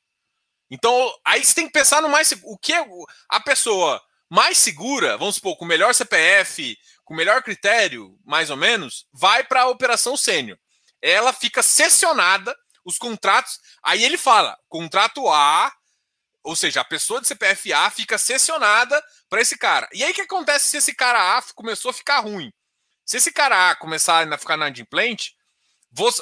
Então, 0.69 1.11
aí 1.25 1.43
você 1.43 1.53
tem 1.53 1.65
que 1.65 1.73
pensar 1.73 2.01
no 2.01 2.09
mais 2.09 2.31
o 2.43 2.57
que 2.57 2.73
é 2.73 2.85
a 3.29 3.39
pessoa 3.39 4.01
mais 4.29 4.57
segura, 4.57 5.17
vamos 5.17 5.35
supor, 5.35 5.57
com 5.57 5.65
o 5.65 5.67
melhor 5.67 5.93
CPF, 5.93 6.77
com 7.03 7.13
o 7.15 7.17
melhor 7.17 7.41
critério, 7.41 8.15
mais 8.23 8.51
ou 8.51 8.57
menos, 8.57 9.07
vai 9.11 9.43
para 9.43 9.63
a 9.63 9.69
operação 9.69 10.15
sênior. 10.15 10.59
Ela 11.01 11.33
fica 11.33 11.63
sessionada 11.63 12.55
os 12.85 12.97
contratos, 12.97 13.59
aí 13.83 14.03
ele 14.03 14.17
fala, 14.17 14.57
contrato 14.67 15.27
A, 15.27 15.73
ou 16.43 16.55
seja, 16.55 16.81
a 16.81 16.85
pessoa 16.85 17.19
de 17.19 17.27
CPF 17.27 17.73
A 17.73 17.89
fica 17.89 18.17
sessionada 18.17 19.03
para 19.27 19.41
esse 19.41 19.57
cara. 19.57 19.89
E 19.91 20.03
aí 20.03 20.11
o 20.11 20.13
que 20.13 20.21
acontece 20.21 20.69
se 20.69 20.77
esse 20.77 20.93
cara 20.93 21.37
A 21.37 21.41
começou 21.53 21.89
a 21.89 21.93
ficar 21.93 22.19
ruim? 22.19 22.51
Se 23.05 23.17
esse 23.17 23.31
cara 23.31 23.71
A 23.71 23.75
começar 23.75 24.31
a 24.31 24.37
ficar 24.37 24.55
na 24.55 24.67
inadimplente, 24.67 25.35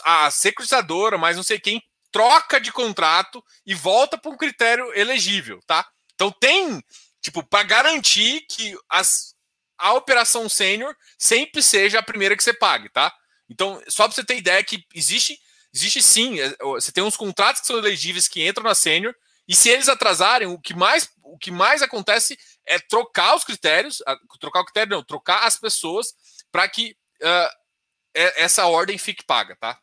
a 0.03 0.31
securitizadora, 0.31 1.17
mas 1.17 1.35
não 1.35 1.43
sei 1.43 1.59
quem, 1.59 1.81
troca 2.11 2.59
de 2.59 2.71
contrato 2.71 3.43
e 3.65 3.75
volta 3.75 4.17
para 4.17 4.31
um 4.31 4.37
critério 4.37 4.91
elegível, 4.93 5.59
tá? 5.65 5.87
Então 6.15 6.31
tem, 6.31 6.83
tipo, 7.21 7.43
para 7.43 7.63
garantir 7.63 8.41
que 8.49 8.75
as, 8.89 9.35
a 9.77 9.93
operação 9.93 10.49
sênior 10.49 10.95
sempre 11.17 11.61
seja 11.61 11.99
a 11.99 12.03
primeira 12.03 12.35
que 12.35 12.43
você 12.43 12.53
pague, 12.53 12.89
tá? 12.89 13.13
Então, 13.49 13.81
só 13.87 14.03
para 14.03 14.15
você 14.15 14.23
ter 14.23 14.37
ideia 14.37 14.63
que 14.63 14.83
existe, 14.93 15.39
existe 15.73 16.01
sim, 16.01 16.39
é, 16.39 16.55
você 16.59 16.91
tem 16.91 17.03
uns 17.03 17.15
contratos 17.15 17.61
que 17.61 17.67
são 17.67 17.77
elegíveis 17.77 18.27
que 18.27 18.47
entram 18.47 18.63
na 18.63 18.75
sênior, 18.75 19.13
e 19.47 19.55
se 19.55 19.69
eles 19.69 19.87
atrasarem, 19.87 20.47
o 20.47 20.59
que 20.59 20.73
mais, 20.73 21.09
o 21.23 21.37
que 21.37 21.51
mais 21.51 21.81
acontece 21.81 22.37
é 22.65 22.77
trocar 22.79 23.35
os 23.35 23.45
critérios, 23.45 24.03
trocar 24.39 24.61
o 24.61 24.65
critério 24.65 24.91
não, 24.91 25.03
trocar 25.03 25.45
as 25.45 25.57
pessoas 25.57 26.13
para 26.51 26.67
que 26.67 26.97
uh, 27.21 27.49
essa 28.35 28.65
ordem 28.65 28.97
fique 28.97 29.23
paga, 29.23 29.55
tá? 29.55 29.79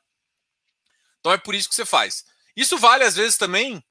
Então 1.20 1.32
é 1.32 1.38
por 1.38 1.54
isso 1.54 1.68
que 1.68 1.74
você 1.74 1.86
faz. 1.86 2.24
Isso 2.56 2.76
vale 2.78 3.04
às 3.04 3.16
vezes 3.16 3.36
também 3.36 3.82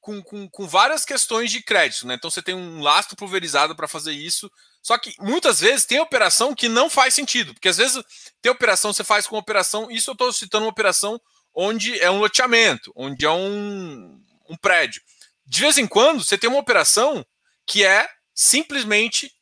com, 0.00 0.22
com, 0.22 0.48
com 0.48 0.66
várias 0.66 1.04
questões 1.04 1.50
de 1.50 1.62
crédito, 1.62 2.06
né? 2.06 2.14
Então 2.14 2.30
você 2.30 2.40
tem 2.40 2.54
um 2.54 2.80
lastro 2.80 3.16
pulverizado 3.16 3.74
para 3.74 3.88
fazer 3.88 4.12
isso. 4.12 4.50
Só 4.80 4.96
que 4.96 5.14
muitas 5.18 5.60
vezes 5.60 5.84
tem 5.84 6.00
operação 6.00 6.54
que 6.54 6.68
não 6.68 6.88
faz 6.88 7.14
sentido, 7.14 7.52
porque 7.52 7.68
às 7.68 7.76
vezes 7.76 8.02
tem 8.40 8.50
operação 8.50 8.92
você 8.92 9.04
faz 9.04 9.26
com 9.26 9.36
operação, 9.36 9.90
isso 9.90 10.10
eu 10.10 10.12
estou 10.12 10.32
citando 10.32 10.64
uma 10.64 10.70
operação 10.70 11.20
onde 11.54 11.98
é 12.00 12.10
um 12.10 12.20
loteamento, 12.20 12.92
onde 12.94 13.26
é 13.26 13.30
um, 13.30 14.22
um 14.48 14.56
prédio. 14.56 15.02
De 15.44 15.60
vez 15.60 15.76
em 15.78 15.86
quando 15.86 16.24
você 16.24 16.38
tem 16.38 16.48
uma 16.48 16.60
operação 16.60 17.26
que 17.66 17.84
é 17.84 18.08
simplesmente 18.34 19.32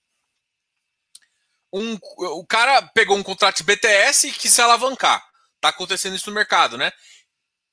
um, 1.77 1.99
o 2.39 2.47
cara 2.47 2.83
pegou 2.95 3.17
um 3.17 3.23
contrato 3.23 3.59
de 3.59 3.65
BTS 3.65 4.29
e 4.29 4.33
quis 4.33 4.53
se 4.53 4.63
alavancar. 4.63 5.23
Tá 5.61 5.69
acontecendo 5.69 6.17
isso 6.17 6.31
no 6.31 6.35
mercado, 6.35 6.79
né? 6.79 6.91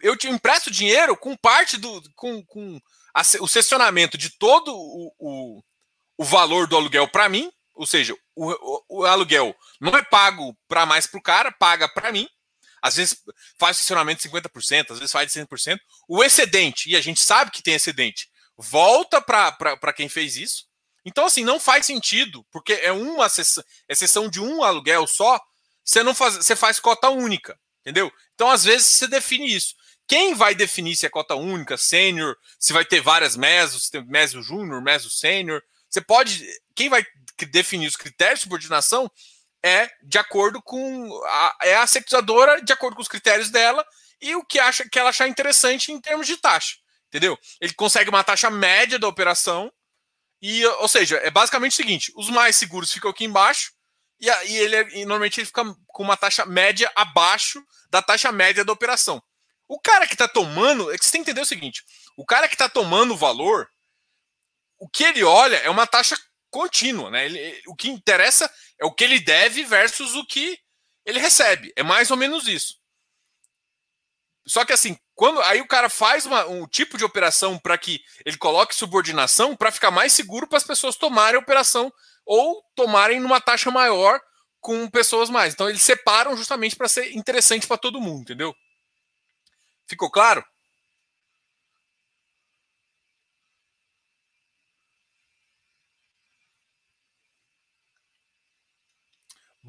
Eu 0.02 0.18
te 0.18 0.28
empresto 0.28 0.70
dinheiro 0.70 1.16
com 1.16 1.38
parte 1.38 1.78
do. 1.78 2.04
com, 2.16 2.44
com 2.46 2.80
a, 3.14 3.22
o 3.40 3.48
cessionamento 3.48 4.18
de 4.18 4.30
todo 4.38 4.76
o, 4.76 5.14
o, 5.18 5.64
o 6.18 6.24
valor 6.24 6.68
do 6.68 6.76
aluguel 6.76 7.08
para 7.08 7.30
mim, 7.30 7.50
ou 7.74 7.88
seja, 7.88 8.14
o, 8.36 9.00
o, 9.00 9.06
aluguel 9.06 9.56
não 9.80 9.96
é 9.96 10.04
pago 10.04 10.58
para 10.68 10.86
mais 10.86 11.08
para 11.08 11.18
o 11.20 11.24
cara, 11.24 11.52
paga 11.52 11.88
para 11.88 12.12
mim. 12.12 12.28
Às 12.82 12.98
vezes 12.98 13.24
faz 13.58 13.78
estacionamento 13.78 14.22
de 14.22 14.30
50%, 14.30 14.92
às 14.92 15.00
vezes 15.00 15.12
faz 15.12 15.32
de 15.32 15.40
100%. 15.40 15.80
O 16.10 16.22
excedente, 16.22 16.90
e 16.90 16.98
a 16.98 17.02
gente 17.02 17.22
sabe 17.22 17.52
que 17.52 17.64
tem 17.64 17.76
excedente, 17.76 18.28
volta 18.58 19.22
para 19.22 19.94
quem 19.94 20.10
fez 20.10 20.36
isso. 20.36 20.66
Então, 21.06 21.26
assim, 21.26 21.44
não 21.44 21.60
faz 21.60 21.86
sentido, 21.86 22.46
porque 22.52 22.74
é 22.74 22.92
uma 22.92 23.28
exceção 23.90 24.30
de 24.30 24.40
um 24.40 24.64
aluguel 24.64 25.06
só, 25.06 25.40
você 25.84 26.02
não 26.02 26.16
faz, 26.16 26.36
você 26.36 26.56
faz 26.56 26.80
cota 26.80 27.10
única, 27.10 27.60
entendeu? 27.82 28.12
Então, 28.34 28.50
às 28.50 28.64
vezes, 28.64 28.88
você 28.88 29.08
define 29.08 29.54
isso. 29.54 29.76
Quem 30.08 30.34
vai 30.34 30.54
definir 30.54 30.96
se 30.96 31.06
é 31.06 31.10
cota 31.10 31.36
única, 31.36 31.78
sênior, 31.78 32.36
se 32.60 32.74
vai 32.74 32.86
ter 32.86 33.02
várias 33.02 33.36
mesos, 33.36 33.86
se 33.86 33.92
tem 33.92 34.06
meso 34.06 34.42
júnior, 34.42 34.82
meso 34.82 35.10
sênior? 35.10 35.62
Você 35.90 36.02
pode. 36.02 36.46
Quem 36.76 36.90
vai 36.90 37.06
definir 37.52 37.88
os 37.88 37.96
critérios 37.96 38.40
de 38.40 38.44
subordinação 38.44 39.10
é 39.64 39.90
de 40.04 40.18
acordo 40.18 40.62
com 40.62 41.24
a, 41.26 41.58
é 41.64 41.76
a 41.76 41.88
securizadora 41.88 42.62
de 42.62 42.74
acordo 42.74 42.96
com 42.96 43.02
os 43.02 43.08
critérios 43.08 43.50
dela 43.50 43.86
e 44.22 44.36
o 44.36 44.44
que 44.46 44.60
acha 44.60 44.88
que 44.90 45.00
ela 45.00 45.10
achar 45.10 45.28
interessante 45.28 45.92
em 45.92 46.00
termos 46.02 46.28
de 46.28 46.38
taxa, 46.38 46.76
entendeu? 47.08 47.38
Ele 47.62 47.74
consegue 47.74 48.10
uma 48.10 48.24
taxa 48.24 48.50
média 48.50 49.00
da 49.00 49.08
operação 49.08 49.72
e, 50.46 50.66
ou 50.66 50.90
seja, 50.90 51.16
é 51.24 51.32
basicamente 51.32 51.72
o 51.72 51.76
seguinte: 51.76 52.12
os 52.18 52.30
mais 52.30 52.58
seguros 52.58 52.92
ficam 52.92 53.10
aqui 53.10 53.24
embaixo 53.24 53.72
e, 54.20 54.28
e 54.28 54.58
ele 54.58 54.76
é, 54.76 54.90
e 54.90 55.06
normalmente 55.06 55.40
ele 55.40 55.48
fica 55.48 55.64
com 55.88 56.04
uma 56.04 56.18
taxa 56.18 56.46
média 56.46 56.92
abaixo 56.98 57.64
da 57.90 58.02
taxa 58.02 58.30
média 58.30 58.66
da 58.66 58.74
operação. 58.74 59.24
O 59.70 59.80
cara 59.80 60.06
que 60.06 60.16
está 60.16 60.28
tomando, 60.28 60.92
é 60.92 60.98
que 60.98 61.06
você 61.06 61.14
tem 61.14 61.24
que 61.24 61.32
entender 61.32 61.44
o 61.44 61.46
seguinte: 61.46 61.82
o 62.18 62.26
cara 62.26 62.50
que 62.50 62.56
está 62.56 62.68
tomando 62.68 63.14
o 63.14 63.18
valor, 63.18 63.70
o 64.78 64.90
que 64.90 65.06
ele 65.06 65.24
olha 65.24 65.56
é 65.60 65.70
uma 65.70 65.88
taxa 65.88 66.18
contínua, 66.50 67.10
né? 67.10 67.26
Ele, 67.26 67.62
o 67.66 67.74
que 67.74 67.90
interessa 67.90 68.54
é 68.78 68.86
o 68.86 68.94
que 68.94 69.06
ele 69.06 69.22
deve 69.22 69.64
versus 69.64 70.14
o 70.14 70.26
que 70.26 70.60
ele 71.06 71.20
recebe. 71.20 71.72
É 71.78 71.84
mais 71.84 72.12
ou 72.12 72.18
menos 72.18 72.50
isso. 72.50 72.76
Só 74.46 74.66
que 74.66 74.74
assim, 74.74 75.00
quando 75.16 75.42
aí 75.42 75.62
o 75.62 75.68
cara 75.68 75.90
faz 75.90 76.26
uma, 76.26 76.46
um 76.46 76.68
tipo 76.68 76.98
de 76.98 77.06
operação 77.06 77.58
para 77.58 77.78
que 77.78 78.02
ele 78.26 78.38
coloque 78.38 78.76
subordinação 78.76 79.56
para 79.56 79.72
ficar 79.72 79.92
mais 79.92 80.14
seguro 80.14 80.48
para 80.48 80.58
as 80.58 80.64
pessoas 80.64 80.96
tomarem 80.96 81.40
a 81.40 81.42
operação 81.42 81.92
ou 82.26 82.64
tomarem 82.76 83.20
numa 83.20 83.40
taxa 83.40 83.70
maior 83.70 84.20
com 84.60 84.90
pessoas 84.90 85.30
mais. 85.30 85.54
Então 85.54 85.70
eles 85.70 85.82
separam 85.82 86.36
justamente 86.36 86.76
para 86.76 86.88
ser 86.88 87.12
interessante 87.16 87.68
para 87.68 87.78
todo 87.78 88.02
mundo, 88.02 88.22
entendeu? 88.22 88.56
Ficou 89.88 90.10
claro? 90.10 90.44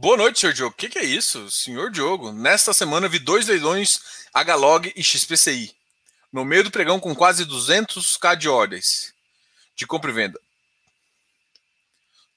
Boa 0.05 0.19
noite, 0.19 0.39
senhor 0.39 0.53
Diogo. 0.53 0.75
O 0.75 0.77
que, 0.77 0.91
que, 0.91 0.99
é 0.99 1.03
isso? 1.03 1.51
Senhor 1.51 1.91
Diogo, 1.91 2.31
nesta 2.31 2.75
semana 2.75 3.09
vi 3.09 3.19
dois 3.19 3.47
leilões 3.47 4.29
HLOG 4.35 4.93
e 4.95 5.03
XPCI. 5.03 5.75
No 6.31 6.45
meio 6.45 6.63
do 6.63 6.71
pregão 6.71 7.01
com 7.01 7.15
quase 7.15 7.47
200k 7.47 8.37
de 8.37 8.47
ordens 8.47 9.15
de 9.75 9.87
compra 9.87 10.11
e 10.11 10.13
venda. 10.13 10.39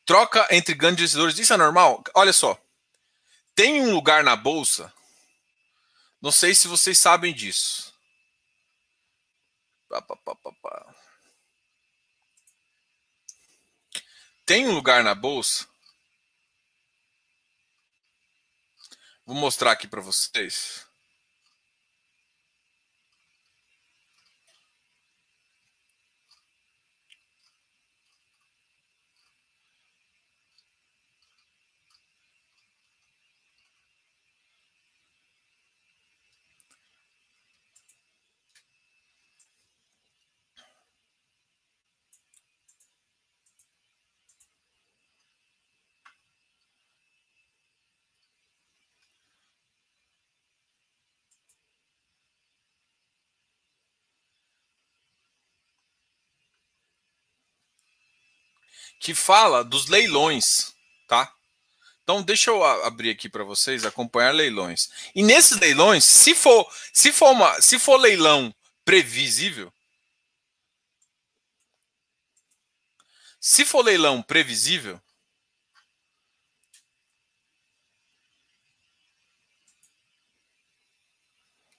Troca 0.05 0.47
entre 0.49 0.73
grandes 0.75 0.99
investidores, 1.01 1.37
isso 1.37 1.53
é 1.53 1.57
normal? 1.57 2.01
Olha 2.15 2.31
só. 2.31 2.57
Tem 3.53 3.81
um 3.81 3.93
lugar 3.93 4.23
na 4.23 4.37
bolsa, 4.37 4.93
não 6.21 6.31
sei 6.31 6.55
se 6.55 6.69
vocês 6.69 6.97
sabem 6.97 7.33
disso. 7.33 7.93
Tem 14.45 14.65
um 14.65 14.71
lugar 14.71 15.03
na 15.03 15.13
bolsa 15.13 15.67
Vou 19.27 19.35
mostrar 19.35 19.73
aqui 19.73 19.89
para 19.89 19.99
vocês. 19.99 20.86
Que 58.99 59.13
fala 59.13 59.63
dos 59.63 59.87
leilões, 59.87 60.73
tá? 61.07 61.31
Então 62.03 62.23
deixa 62.23 62.49
eu 62.49 62.63
abrir 62.63 63.09
aqui 63.09 63.27
para 63.27 63.43
vocês 63.43 63.85
acompanhar 63.85 64.33
leilões. 64.33 64.89
E 65.13 65.21
nesses 65.21 65.59
leilões, 65.59 66.05
se 66.05 66.33
for, 66.33 66.65
se 66.93 67.11
for 67.11 67.31
uma, 67.31 67.61
se 67.61 67.77
for 67.77 67.97
leilão 67.97 68.53
previsível, 68.85 69.71
se 73.39 73.65
for 73.65 73.81
leilão 73.83 74.21
previsível, 74.21 75.01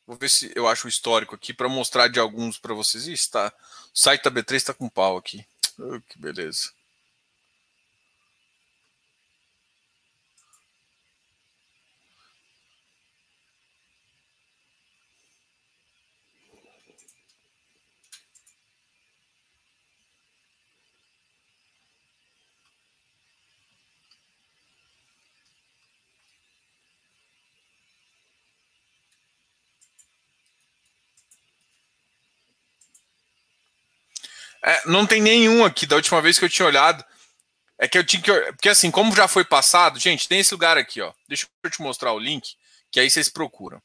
Vou 0.07 0.17
ver 0.17 0.31
se 0.31 0.51
eu 0.57 0.67
acho 0.67 0.87
o 0.87 0.89
histórico 0.89 1.35
aqui 1.35 1.53
para 1.53 1.69
mostrar 1.69 2.09
de 2.09 2.19
alguns 2.19 2.59
para 2.59 2.73
vocês. 2.73 3.07
Ih, 3.07 3.13
está, 3.13 3.53
o 3.95 3.99
site 3.99 4.23
da 4.25 4.31
B3 4.31 4.57
está 4.57 4.73
com 4.73 4.89
pau 4.89 5.19
aqui. 5.19 5.47
Oh, 5.79 6.01
que 6.01 6.19
beleza. 6.19 6.73
É, 34.69 34.83
não 34.85 35.07
tem 35.07 35.23
nenhum 35.23 35.65
aqui 35.65 35.87
da 35.87 35.97
última 35.97 36.21
vez 36.21 36.39
que 36.39 36.45
eu 36.45 36.51
tinha 36.51 36.67
olhado. 36.67 37.03
É 37.79 37.89
que 37.89 37.97
eu 37.97 38.05
tinha 38.05 38.21
que. 38.21 38.31
Porque 38.53 38.69
assim, 38.69 38.91
como 38.91 39.17
já 39.17 39.27
foi 39.27 39.43
passado, 39.43 39.99
gente, 39.99 40.29
tem 40.29 40.41
esse 40.41 40.53
lugar 40.53 40.77
aqui, 40.77 41.01
ó. 41.01 41.11
Deixa 41.27 41.47
eu 41.63 41.71
te 41.71 41.81
mostrar 41.81 42.13
o 42.13 42.19
link, 42.19 42.55
que 42.91 43.01
aí 43.01 43.09
vocês 43.09 43.31
procuram. 43.31 43.81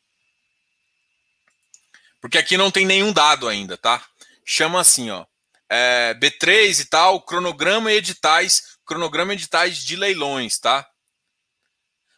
Porque 2.20 2.38
aqui 2.38 2.58
não 2.58 2.70
tem 2.70 2.86
nenhum 2.86 3.14
dado 3.14 3.48
ainda, 3.48 3.78
tá? 3.78 4.04
Chama 4.46 4.82
assim, 4.82 5.10
ó. 5.10 5.26
É, 5.70 6.14
B3 6.16 6.82
e 6.82 6.86
tal, 6.86 7.22
cronograma 7.22 7.90
e 7.90 7.96
editais, 7.96 8.78
cronograma 8.86 9.32
e 9.32 9.38
editais 9.38 9.78
de 9.78 9.96
leilões, 9.96 10.60
tá? 10.60 10.86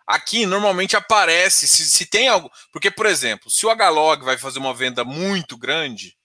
Aqui 0.08 0.46
normalmente 0.48 0.96
aparece 0.96 1.68
se, 1.68 1.86
se 1.86 2.06
tem 2.08 2.28
algo. 2.30 2.52
Porque, 2.72 2.90
por 2.90 3.06
exemplo, 3.06 3.48
se 3.52 3.64
o 3.66 3.72
Hlog 3.72 4.24
vai 4.24 4.40
fazer 4.40 4.58
uma 4.58 4.74
venda 4.74 5.04
muito 5.04 5.56
grande, 5.56 6.18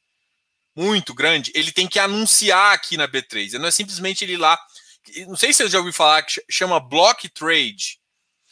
muito 0.80 1.12
grande, 1.12 1.52
ele 1.54 1.70
tem 1.70 1.86
que 1.86 1.98
anunciar 1.98 2.72
aqui 2.72 2.96
na 2.96 3.06
B3. 3.06 3.52
Não 3.58 3.66
é 3.66 3.70
simplesmente 3.70 4.24
ele 4.24 4.32
ir 4.32 4.38
lá. 4.38 4.58
Não 5.26 5.36
sei 5.36 5.52
se 5.52 5.62
você 5.62 5.68
já 5.68 5.78
ouviu 5.78 5.92
falar 5.92 6.22
que 6.22 6.42
chama 6.50 6.80
block 6.80 7.28
trade. 7.28 8.00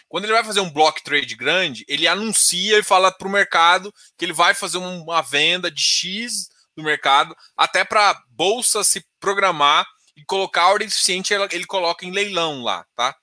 Quando 0.08 0.24
ele 0.24 0.34
vai 0.34 0.44
fazer 0.44 0.60
um 0.60 0.70
block 0.70 1.02
trade 1.02 1.34
grande, 1.34 1.86
ele 1.88 2.06
anuncia 2.06 2.78
e 2.78 2.82
fala 2.82 3.10
para 3.10 3.26
o 3.26 3.30
mercado 3.30 3.92
que 4.16 4.26
ele 4.26 4.34
vai 4.34 4.52
fazer 4.52 4.76
uma 4.76 5.22
venda 5.22 5.70
de 5.70 5.80
X 5.80 6.48
do 6.76 6.82
mercado, 6.82 7.34
até 7.56 7.82
para 7.82 8.10
a 8.10 8.22
bolsa 8.28 8.84
se 8.84 9.04
programar 9.18 9.86
e 10.14 10.24
colocar 10.24 10.62
a 10.62 10.68
ordem 10.68 10.88
suficiente, 10.88 11.32
ele 11.32 11.66
coloca 11.66 12.04
em 12.04 12.10
leilão 12.10 12.62
lá, 12.62 12.84
tá? 12.94 13.16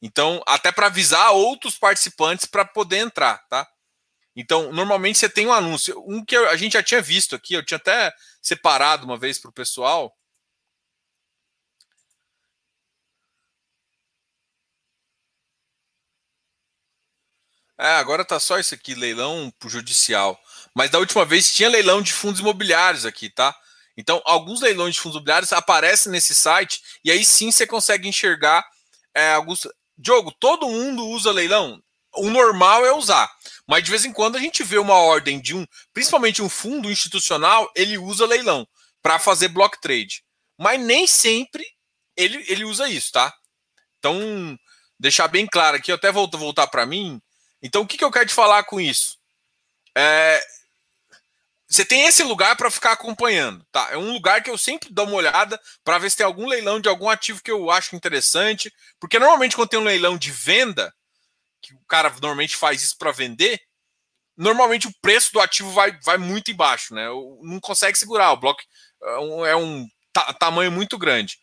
Então, 0.00 0.42
até 0.46 0.70
para 0.70 0.86
avisar 0.86 1.32
outros 1.32 1.78
participantes 1.78 2.44
para 2.44 2.64
poder 2.64 2.98
entrar, 2.98 3.38
tá? 3.48 3.66
Então, 4.36 4.72
normalmente 4.72 5.18
você 5.18 5.28
tem 5.28 5.46
um 5.46 5.52
anúncio. 5.52 6.02
Um 6.06 6.24
que 6.24 6.36
a 6.36 6.56
gente 6.56 6.72
já 6.74 6.82
tinha 6.82 7.02
visto 7.02 7.36
aqui, 7.36 7.54
eu 7.54 7.64
tinha 7.64 7.76
até 7.78 8.12
separado 8.40 9.04
uma 9.04 9.18
vez 9.18 9.38
para 9.38 9.50
o 9.50 9.52
pessoal. 9.52 10.14
É, 17.78 17.88
agora 17.96 18.24
tá 18.24 18.38
só 18.38 18.58
isso 18.58 18.74
aqui, 18.74 18.94
leilão 18.94 19.52
judicial. 19.66 20.38
Mas 20.74 20.90
da 20.90 20.98
última 20.98 21.24
vez 21.24 21.52
tinha 21.52 21.68
leilão 21.68 22.00
de 22.02 22.12
fundos 22.12 22.40
imobiliários 22.40 23.04
aqui, 23.04 23.28
tá? 23.28 23.54
Então, 23.96 24.22
alguns 24.24 24.60
leilões 24.60 24.94
de 24.94 25.00
fundos 25.00 25.16
imobiliários 25.16 25.52
aparecem 25.52 26.12
nesse 26.12 26.34
site 26.34 26.80
e 27.04 27.10
aí 27.10 27.24
sim 27.24 27.50
você 27.50 27.66
consegue 27.66 28.08
enxergar 28.08 28.64
é, 29.14 29.32
alguns. 29.32 29.66
Diogo, 29.98 30.32
todo 30.38 30.68
mundo 30.68 31.06
usa 31.08 31.30
leilão? 31.32 31.82
O 32.14 32.30
normal 32.30 32.84
é 32.84 32.92
usar. 32.92 33.30
Mas 33.66 33.84
de 33.84 33.90
vez 33.90 34.04
em 34.04 34.12
quando 34.12 34.36
a 34.36 34.40
gente 34.40 34.62
vê 34.62 34.78
uma 34.78 34.96
ordem 34.96 35.40
de 35.40 35.54
um, 35.54 35.66
principalmente 35.92 36.42
um 36.42 36.48
fundo 36.48 36.90
institucional, 36.90 37.70
ele 37.74 37.96
usa 37.96 38.26
leilão 38.26 38.66
para 39.00 39.18
fazer 39.18 39.48
block 39.48 39.80
trade. 39.80 40.22
Mas 40.58 40.80
nem 40.80 41.06
sempre 41.06 41.64
ele, 42.16 42.44
ele 42.48 42.64
usa 42.64 42.88
isso, 42.88 43.12
tá? 43.12 43.32
Então, 43.98 44.58
deixar 44.98 45.28
bem 45.28 45.46
claro 45.46 45.76
aqui, 45.76 45.90
eu 45.90 45.96
até 45.96 46.10
volto 46.10 46.38
voltar 46.38 46.66
para 46.66 46.86
mim. 46.86 47.20
Então, 47.62 47.82
o 47.82 47.86
que, 47.86 47.96
que 47.96 48.04
eu 48.04 48.10
quero 48.10 48.26
te 48.26 48.34
falar 48.34 48.64
com 48.64 48.80
isso? 48.80 49.16
É, 49.96 50.42
você 51.72 51.86
tem 51.86 52.02
esse 52.02 52.22
lugar 52.22 52.54
para 52.54 52.70
ficar 52.70 52.92
acompanhando, 52.92 53.64
tá? 53.72 53.88
É 53.90 53.96
um 53.96 54.12
lugar 54.12 54.42
que 54.42 54.50
eu 54.50 54.58
sempre 54.58 54.90
dou 54.92 55.06
uma 55.06 55.16
olhada 55.16 55.58
para 55.82 55.96
ver 55.98 56.10
se 56.10 56.18
tem 56.18 56.26
algum 56.26 56.46
leilão 56.46 56.78
de 56.78 56.88
algum 56.88 57.08
ativo 57.08 57.42
que 57.42 57.50
eu 57.50 57.70
acho 57.70 57.96
interessante, 57.96 58.70
porque 59.00 59.18
normalmente 59.18 59.56
quando 59.56 59.70
tem 59.70 59.78
um 59.78 59.84
leilão 59.84 60.18
de 60.18 60.30
venda, 60.30 60.92
que 61.62 61.74
o 61.74 61.80
cara 61.88 62.10
normalmente 62.10 62.56
faz 62.56 62.82
isso 62.82 62.96
para 62.98 63.12
vender, 63.12 63.60
normalmente 64.36 64.88
o 64.88 64.94
preço 65.00 65.32
do 65.32 65.40
ativo 65.40 65.70
vai, 65.70 65.98
vai 66.04 66.18
muito 66.18 66.50
embaixo, 66.50 66.94
né? 66.94 67.06
Não 67.42 67.60
consegue 67.60 67.98
segurar, 67.98 68.32
o 68.32 68.36
bloco 68.36 68.62
é 69.02 69.18
um, 69.18 69.46
é 69.46 69.56
um 69.56 69.86
ta 70.12 70.32
tamanho 70.34 70.70
muito 70.70 70.98
grande. 70.98 71.38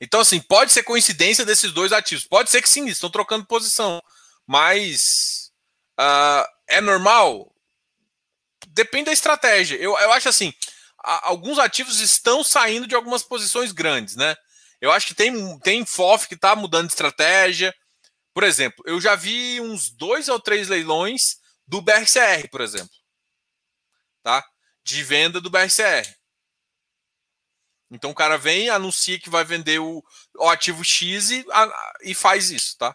Então, 0.00 0.20
assim, 0.20 0.40
pode 0.40 0.72
ser 0.72 0.82
coincidência 0.82 1.44
desses 1.46 1.72
dois 1.72 1.92
ativos. 1.92 2.26
Pode 2.26 2.50
ser 2.50 2.60
que 2.60 2.68
sim, 2.68 2.86
estão 2.86 3.08
trocando 3.08 3.46
posição. 3.46 4.02
Mas 4.46 5.50
uh, 5.98 6.46
é 6.68 6.80
normal? 6.80 7.54
Depende 8.68 9.06
da 9.06 9.12
estratégia. 9.12 9.76
Eu, 9.76 9.96
eu 9.98 10.12
acho 10.12 10.28
assim, 10.28 10.52
alguns 10.98 11.58
ativos 11.58 12.00
estão 12.00 12.44
saindo 12.44 12.86
de 12.86 12.94
algumas 12.94 13.22
posições 13.22 13.72
grandes, 13.72 14.16
né? 14.16 14.36
Eu 14.84 14.92
acho 14.92 15.06
que 15.06 15.14
tem, 15.14 15.58
tem 15.60 15.86
FOF 15.86 16.28
que 16.28 16.34
está 16.34 16.54
mudando 16.54 16.88
de 16.88 16.92
estratégia. 16.92 17.74
Por 18.34 18.44
exemplo, 18.44 18.84
eu 18.86 19.00
já 19.00 19.14
vi 19.16 19.58
uns 19.58 19.88
dois 19.88 20.28
ou 20.28 20.38
três 20.38 20.68
leilões 20.68 21.38
do 21.66 21.80
BRCR, 21.80 22.50
por 22.50 22.60
exemplo. 22.60 22.94
Tá? 24.22 24.46
De 24.84 25.02
venda 25.02 25.40
do 25.40 25.48
BRCR. 25.48 26.14
Então 27.90 28.10
o 28.10 28.14
cara 28.14 28.36
vem, 28.36 28.68
anuncia 28.68 29.18
que 29.18 29.30
vai 29.30 29.42
vender 29.42 29.78
o, 29.78 30.04
o 30.36 30.50
ativo 30.50 30.84
X 30.84 31.30
e, 31.30 31.46
a, 31.50 31.94
e 32.02 32.14
faz 32.14 32.50
isso, 32.50 32.76
tá? 32.76 32.94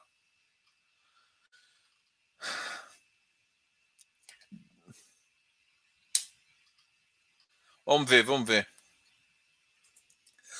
Vamos 7.83 8.07
ver, 8.07 8.21
vamos 8.21 8.47
ver. 8.47 8.78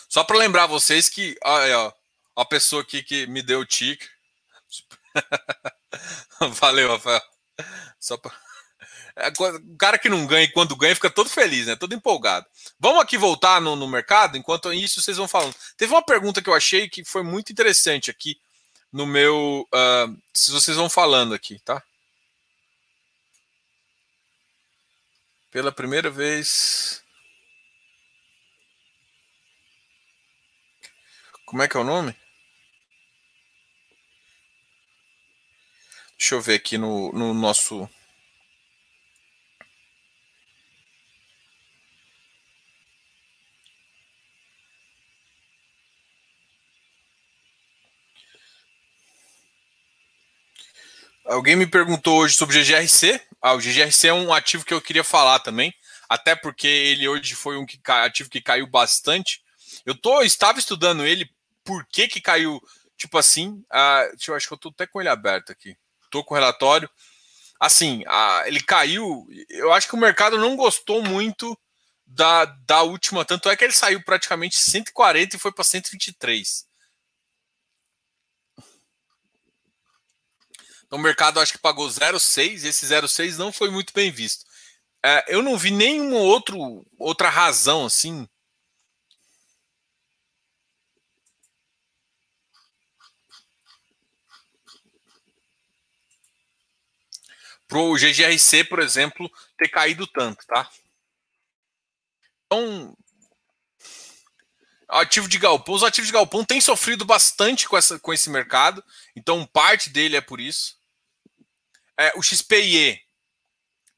Só 0.09 0.23
para 0.23 0.37
lembrar 0.37 0.65
vocês 0.65 1.07
que 1.07 1.37
ó, 1.43 1.93
a 2.35 2.43
pessoa 2.43 2.81
aqui 2.81 3.03
que 3.03 3.27
me 3.27 3.43
deu 3.43 3.59
o 3.59 3.65
tique. 3.65 4.07
Valeu, 6.59 6.89
Rafael. 6.89 7.21
Só 7.99 8.17
pra... 8.17 8.33
É, 9.15 9.27
o 9.27 9.77
cara 9.77 9.99
que 9.99 10.09
não 10.09 10.25
ganha 10.25 10.45
e 10.45 10.51
quando 10.51 10.75
ganha 10.75 10.95
fica 10.95 11.09
todo 11.09 11.29
feliz, 11.29 11.67
né? 11.67 11.75
Todo 11.75 11.93
empolgado. 11.93 12.45
Vamos 12.79 13.01
aqui 13.01 13.17
voltar 13.17 13.59
no, 13.59 13.75
no 13.75 13.87
mercado, 13.87 14.37
enquanto 14.37 14.73
isso 14.73 15.01
vocês 15.01 15.17
vão 15.17 15.27
falando. 15.27 15.53
Teve 15.77 15.93
uma 15.93 16.01
pergunta 16.01 16.41
que 16.41 16.49
eu 16.49 16.55
achei 16.55 16.89
que 16.89 17.03
foi 17.03 17.21
muito 17.21 17.51
interessante 17.51 18.09
aqui 18.09 18.39
no 18.91 19.05
meu. 19.05 19.67
Uh, 19.73 20.17
se 20.33 20.51
vocês 20.51 20.77
vão 20.77 20.89
falando 20.89 21.33
aqui, 21.33 21.59
tá? 21.59 21.83
Pela 25.51 25.71
primeira 25.71 26.09
vez. 26.09 27.03
Como 31.49 31.63
é 31.63 31.67
que 31.67 31.75
é 31.75 31.79
o 31.79 31.83
nome? 31.83 32.15
Deixa 36.15 36.35
eu 36.35 36.41
ver 36.41 36.53
aqui 36.53 36.77
no, 36.77 37.11
no 37.11 37.33
nosso. 37.33 37.89
Alguém 51.25 51.55
me 51.55 51.65
perguntou 51.65 52.19
hoje 52.19 52.35
sobre 52.35 52.59
o 52.59 52.63
GGRC. 52.63 53.19
Ah, 53.41 53.53
o 53.53 53.59
GGRC 53.59 54.09
é 54.09 54.13
um 54.13 54.31
ativo 54.31 54.63
que 54.63 54.73
eu 54.75 54.79
queria 54.79 55.03
falar 55.03 55.39
também, 55.39 55.73
até 56.07 56.35
porque 56.35 56.67
ele 56.67 57.07
hoje 57.07 57.33
foi 57.33 57.57
um 57.57 57.65
ativo 57.87 58.29
que 58.29 58.39
caiu 58.39 58.67
bastante. 58.67 59.41
Eu 59.83 59.95
tô, 59.99 60.21
estava 60.21 60.59
estudando 60.59 61.03
ele 61.03 61.27
por 61.63 61.85
que, 61.87 62.07
que 62.07 62.21
caiu, 62.21 62.61
tipo 62.97 63.17
assim, 63.17 63.63
deixa 64.11 64.31
eu 64.31 64.35
acho 64.35 64.47
que 64.47 64.53
eu 64.53 64.57
tô 64.57 64.69
até 64.69 64.87
com 64.87 64.99
ele 64.99 65.09
aberto 65.09 65.51
aqui. 65.51 65.75
Tô 66.09 66.23
com 66.23 66.33
o 66.33 66.37
relatório. 66.37 66.89
Assim, 67.59 68.03
ah, 68.07 68.43
ele 68.45 68.61
caiu. 68.61 69.27
Eu 69.49 69.73
acho 69.73 69.87
que 69.87 69.95
o 69.95 69.99
mercado 69.99 70.37
não 70.37 70.55
gostou 70.55 71.03
muito 71.03 71.57
da, 72.05 72.45
da 72.45 72.81
última. 72.81 73.25
Tanto 73.25 73.49
é 73.49 73.55
que 73.55 73.63
ele 73.63 73.73
saiu 73.73 74.03
praticamente 74.03 74.57
140 74.57 75.35
e 75.35 75.39
foi 75.39 75.51
para 75.51 75.63
123. 75.63 76.67
Então 80.85 80.97
o 80.97 81.01
mercado 81.01 81.39
acho 81.39 81.51
que 81.51 81.59
pagou 81.59 81.87
0,6 81.87 82.63
e 82.63 82.67
esse 82.69 82.85
0,6 82.87 83.37
não 83.37 83.53
foi 83.53 83.69
muito 83.69 83.93
bem 83.93 84.09
visto. 84.09 84.43
É, 85.05 85.23
eu 85.27 85.43
não 85.43 85.57
vi 85.57 85.69
nenhuma 85.69 86.17
outra 86.97 87.29
razão 87.29 87.85
assim 87.85 88.27
para 97.69 97.77
o 97.77 97.93
GGRC, 97.93 98.63
por 98.63 98.79
exemplo, 98.79 99.31
ter 99.55 99.69
caído 99.69 100.07
tanto, 100.07 100.43
tá? 100.47 100.67
Então, 102.47 102.97
ativo 104.89 105.29
de 105.29 105.37
galpão, 105.37 105.75
os 105.75 105.83
ativos 105.83 106.07
de 106.07 106.13
galpão 106.13 106.43
têm 106.43 106.59
sofrido 106.59 107.05
bastante 107.05 107.69
com, 107.69 107.77
essa, 107.77 107.99
com 107.99 108.11
esse 108.11 108.27
mercado, 108.27 108.83
então 109.15 109.45
parte 109.45 109.91
dele 109.91 110.17
é 110.17 110.21
por 110.21 110.41
isso. 110.41 110.77
É, 111.95 112.11
o 112.15 112.23
XPIE 112.23 112.99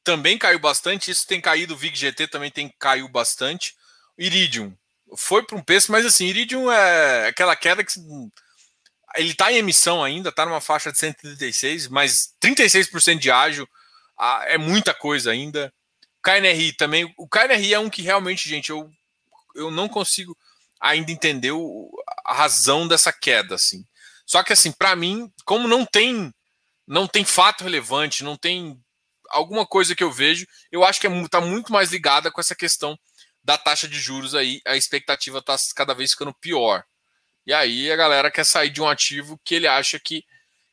também 0.04 0.36
caiu 0.36 0.58
bastante, 0.58 1.10
isso 1.10 1.26
tem 1.26 1.40
caído, 1.40 1.72
o 1.72 1.76
VIG-GT 1.76 2.28
também 2.28 2.50
tem 2.50 2.68
caiu 2.78 3.08
bastante. 3.08 3.74
Iridium 4.18 4.76
foi 5.16 5.42
para 5.42 5.56
um 5.56 5.62
preço, 5.62 5.90
mas 5.90 6.04
assim, 6.04 6.26
Iridium 6.26 6.70
é 6.70 7.28
aquela 7.28 7.56
queda 7.56 7.82
que 7.82 7.92
ele 9.14 9.30
está 9.30 9.52
em 9.52 9.56
emissão 9.56 10.02
ainda, 10.02 10.28
está 10.28 10.44
numa 10.44 10.60
faixa 10.60 10.92
de 10.92 10.98
136, 10.98 11.88
mas 11.88 12.34
36% 12.42 13.18
de 13.18 13.30
ágil 13.30 13.68
é 14.46 14.58
muita 14.58 14.94
coisa 14.94 15.30
ainda. 15.30 15.72
KNRI 16.22 16.72
também. 16.74 17.12
O 17.16 17.28
KNRI 17.28 17.74
é 17.74 17.78
um 17.78 17.90
que 17.90 18.02
realmente, 18.02 18.48
gente, 18.48 18.70
eu, 18.70 18.88
eu 19.54 19.70
não 19.70 19.88
consigo 19.88 20.36
ainda 20.80 21.10
entender 21.10 21.52
o, 21.52 21.90
a 22.24 22.32
razão 22.32 22.86
dessa 22.86 23.12
queda, 23.12 23.56
assim. 23.56 23.84
Só 24.24 24.42
que 24.42 24.52
assim, 24.52 24.72
para 24.72 24.94
mim, 24.96 25.30
como 25.44 25.66
não 25.68 25.84
tem 25.84 26.32
não 26.86 27.06
tem 27.06 27.24
fato 27.24 27.64
relevante, 27.64 28.24
não 28.24 28.36
tem 28.36 28.78
alguma 29.30 29.64
coisa 29.64 29.94
que 29.94 30.02
eu 30.02 30.10
vejo, 30.10 30.46
eu 30.70 30.84
acho 30.84 31.00
que 31.00 31.06
está 31.06 31.18
é, 31.18 31.28
tá 31.28 31.40
muito 31.40 31.72
mais 31.72 31.90
ligada 31.90 32.30
com 32.30 32.40
essa 32.40 32.54
questão 32.54 32.98
da 33.42 33.56
taxa 33.56 33.88
de 33.88 33.98
juros 33.98 34.34
aí, 34.34 34.60
a 34.66 34.76
expectativa 34.76 35.38
está 35.38 35.56
cada 35.74 35.94
vez 35.94 36.12
ficando 36.12 36.34
pior. 36.34 36.84
E 37.46 37.52
aí 37.52 37.90
a 37.90 37.96
galera 37.96 38.30
quer 38.30 38.44
sair 38.44 38.70
de 38.70 38.80
um 38.80 38.88
ativo 38.88 39.38
que 39.44 39.54
ele 39.54 39.66
acha 39.66 39.98
que, 39.98 40.24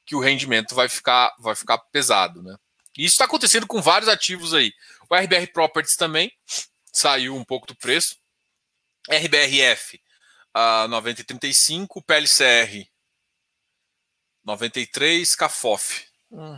que 0.06 0.16
o 0.16 0.20
rendimento 0.20 0.76
vai 0.76 0.88
ficar, 0.88 1.34
vai 1.40 1.56
ficar 1.56 1.78
pesado, 1.78 2.44
né? 2.44 2.56
E 2.98 3.06
isso 3.06 3.14
está 3.14 3.26
acontecendo 3.26 3.66
com 3.66 3.82
vários 3.82 4.10
ativos 4.10 4.54
aí. 4.54 4.74
O 5.10 5.16
RBR 5.16 5.48
Properties 5.54 5.96
também 5.96 6.32
saiu 6.92 7.36
um 7.36 7.44
pouco 7.44 7.66
do 7.66 7.76
preço. 7.76 8.18
RBRF 9.10 10.00
a 10.54 10.88
90,35, 10.90 12.04
PLCR 12.06 12.88
93, 14.44 15.36
CAFOF. 15.36 16.08
Hum. 16.32 16.58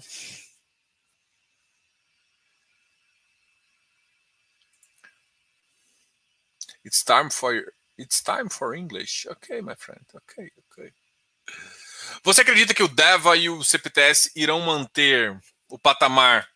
It's 6.84 7.03
time 7.03 7.30
for 7.30 7.53
it's 7.98 8.22
time 8.22 8.50
for 8.50 8.76
English. 8.76 9.28
Ok, 9.30 9.62
my 9.62 9.76
friend. 9.76 10.06
Ok, 10.14 10.52
ok. 10.58 10.94
Você 12.24 12.42
acredita 12.42 12.74
que 12.74 12.84
o 12.84 12.88
DEVA 12.88 13.38
e 13.38 13.50
o 13.50 13.64
CPTS 13.64 14.32
irão 14.36 14.60
manter 14.62 15.39
o 15.70 15.80
patamar 15.80 16.48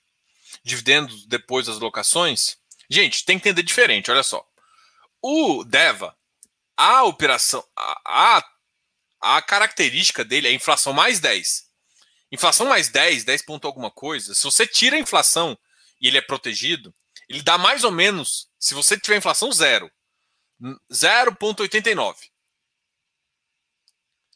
dividendos 0.64 1.26
depois 1.26 1.68
das 1.68 1.80
locações? 1.80 2.58
Gente, 2.90 3.26
tem 3.26 3.40
que 3.40 3.48
entender 3.50 3.64
diferente, 3.64 4.12
olha 4.12 4.24
só. 4.24 4.46
O 5.22 5.64
DEVA, 5.64 6.16
a 6.78 7.04
operação, 7.04 7.66
a, 7.76 8.38
a, 8.38 9.38
a 9.38 9.42
característica 9.42 10.24
dele 10.24 10.48
é 10.48 10.54
inflação 10.54 10.94
mais 10.94 11.20
10. 11.20 11.66
Inflação 12.32 12.68
mais 12.68 12.90
10, 12.90 13.24
10 13.24 13.42
ponto 13.44 13.66
alguma 13.66 13.90
coisa, 13.90 14.36
se 14.36 14.44
você 14.44 14.68
tira 14.68 14.96
a 14.96 15.00
inflação 15.00 15.58
e 16.02 16.08
ele 16.08 16.18
é 16.18 16.22
protegido, 16.22 16.94
ele 17.30 17.42
dá 17.42 17.58
mais 17.58 17.84
ou 17.84 17.92
menos, 17.92 18.50
se 18.60 18.74
você 18.74 19.00
tiver 19.00 19.18
inflação 19.18 19.52
zero, 19.52 19.90
0,89. 20.92 22.16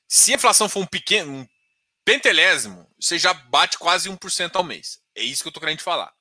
Se 0.08 0.32
a 0.32 0.36
inflação 0.36 0.68
for 0.68 0.82
um 0.82 0.88
pequeno, 0.88 1.32
um 1.32 1.48
pentelésimo, 2.04 2.90
você 3.00 3.20
já 3.20 3.34
bate 3.34 3.78
quase 3.78 4.10
1% 4.10 4.56
ao 4.56 4.64
mês. 4.64 5.00
É 5.16 5.22
isso 5.22 5.44
que 5.44 5.48
eu 5.48 5.52
estou 5.52 5.62
querendo 5.62 5.82
falar. 5.82 6.12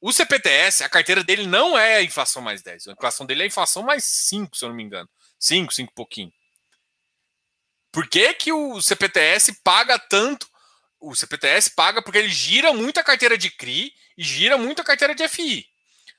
O 0.00 0.12
CPTS, 0.12 0.84
a 0.84 0.88
carteira 0.88 1.24
dele 1.24 1.46
não 1.46 1.76
é 1.76 1.96
a 1.96 2.02
inflação 2.02 2.40
mais 2.40 2.62
10. 2.62 2.88
A 2.88 2.92
inflação 2.92 3.26
dele 3.26 3.42
é 3.42 3.44
a 3.44 3.48
inflação 3.48 3.82
mais 3.82 4.04
5, 4.04 4.56
se 4.56 4.64
eu 4.64 4.68
não 4.68 4.76
me 4.76 4.84
engano. 4.84 5.08
5, 5.40 5.74
5 5.74 5.92
pouquinho. 5.92 6.32
Por 7.90 8.08
que, 8.08 8.32
que 8.34 8.52
o 8.52 8.80
CPTS 8.80 9.60
paga 9.64 9.98
tanto? 9.98 10.48
O 11.00 11.16
CPTS 11.16 11.70
paga 11.74 12.00
porque 12.02 12.18
ele 12.18 12.28
gira 12.28 12.72
muito 12.72 12.98
a 12.98 13.04
carteira 13.04 13.36
de 13.36 13.50
CRI 13.50 13.92
e 14.16 14.22
gira 14.22 14.56
muito 14.56 14.80
a 14.80 14.84
carteira 14.84 15.14
de 15.14 15.26
FI. 15.26 15.66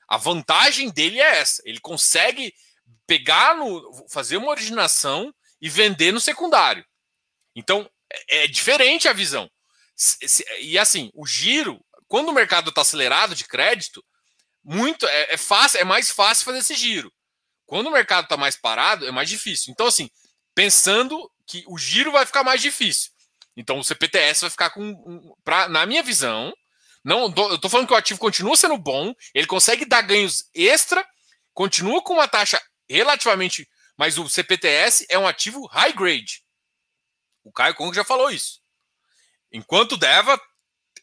A 0.08 0.16
vantagem 0.16 0.90
dele 0.90 1.20
é 1.20 1.38
essa. 1.38 1.62
Ele 1.64 1.80
consegue 1.80 2.52
pegar 3.10 3.56
no. 3.56 4.06
fazer 4.08 4.36
uma 4.36 4.50
originação 4.50 5.34
e 5.60 5.68
vender 5.68 6.12
no 6.12 6.20
secundário. 6.20 6.86
Então, 7.56 7.90
é, 8.08 8.44
é 8.44 8.46
diferente 8.46 9.08
a 9.08 9.12
visão. 9.12 9.50
E 10.60 10.78
assim, 10.78 11.10
o 11.12 11.26
giro, 11.26 11.84
quando 12.06 12.28
o 12.28 12.32
mercado 12.32 12.68
está 12.68 12.82
acelerado 12.82 13.34
de 13.34 13.44
crédito, 13.44 14.04
muito 14.62 15.08
é, 15.08 15.34
é, 15.34 15.36
fácil, 15.36 15.80
é 15.80 15.84
mais 15.84 16.08
fácil 16.12 16.44
fazer 16.44 16.58
esse 16.58 16.76
giro. 16.76 17.12
Quando 17.66 17.88
o 17.88 17.90
mercado 17.90 18.24
está 18.24 18.36
mais 18.36 18.56
parado, 18.56 19.04
é 19.04 19.10
mais 19.10 19.28
difícil. 19.28 19.72
Então, 19.72 19.88
assim, 19.88 20.08
pensando 20.54 21.28
que 21.44 21.64
o 21.66 21.76
giro 21.76 22.12
vai 22.12 22.24
ficar 22.24 22.44
mais 22.44 22.62
difícil. 22.62 23.10
Então, 23.56 23.80
o 23.80 23.84
CPTS 23.84 24.42
vai 24.42 24.50
ficar 24.50 24.70
com. 24.70 25.34
Pra, 25.42 25.68
na 25.68 25.84
minha 25.84 26.02
visão, 26.04 26.54
não, 27.04 27.22
eu 27.22 27.56
estou 27.56 27.68
falando 27.68 27.88
que 27.88 27.92
o 27.92 27.96
ativo 27.96 28.20
continua 28.20 28.56
sendo 28.56 28.78
bom, 28.78 29.12
ele 29.34 29.48
consegue 29.48 29.84
dar 29.84 30.02
ganhos 30.02 30.44
extra, 30.54 31.04
continua 31.52 32.00
com 32.02 32.14
uma 32.14 32.28
taxa 32.28 32.60
relativamente. 32.94 33.68
Mas 33.96 34.18
o 34.18 34.28
CPTS 34.28 35.06
é 35.08 35.18
um 35.18 35.26
ativo 35.26 35.66
high 35.66 35.92
grade. 35.92 36.42
O 37.44 37.52
Caio 37.52 37.74
Kong 37.74 37.94
já 37.94 38.04
falou 38.04 38.30
isso. 38.30 38.60
Enquanto 39.52 39.92
o 39.92 39.96
Deva 39.96 40.40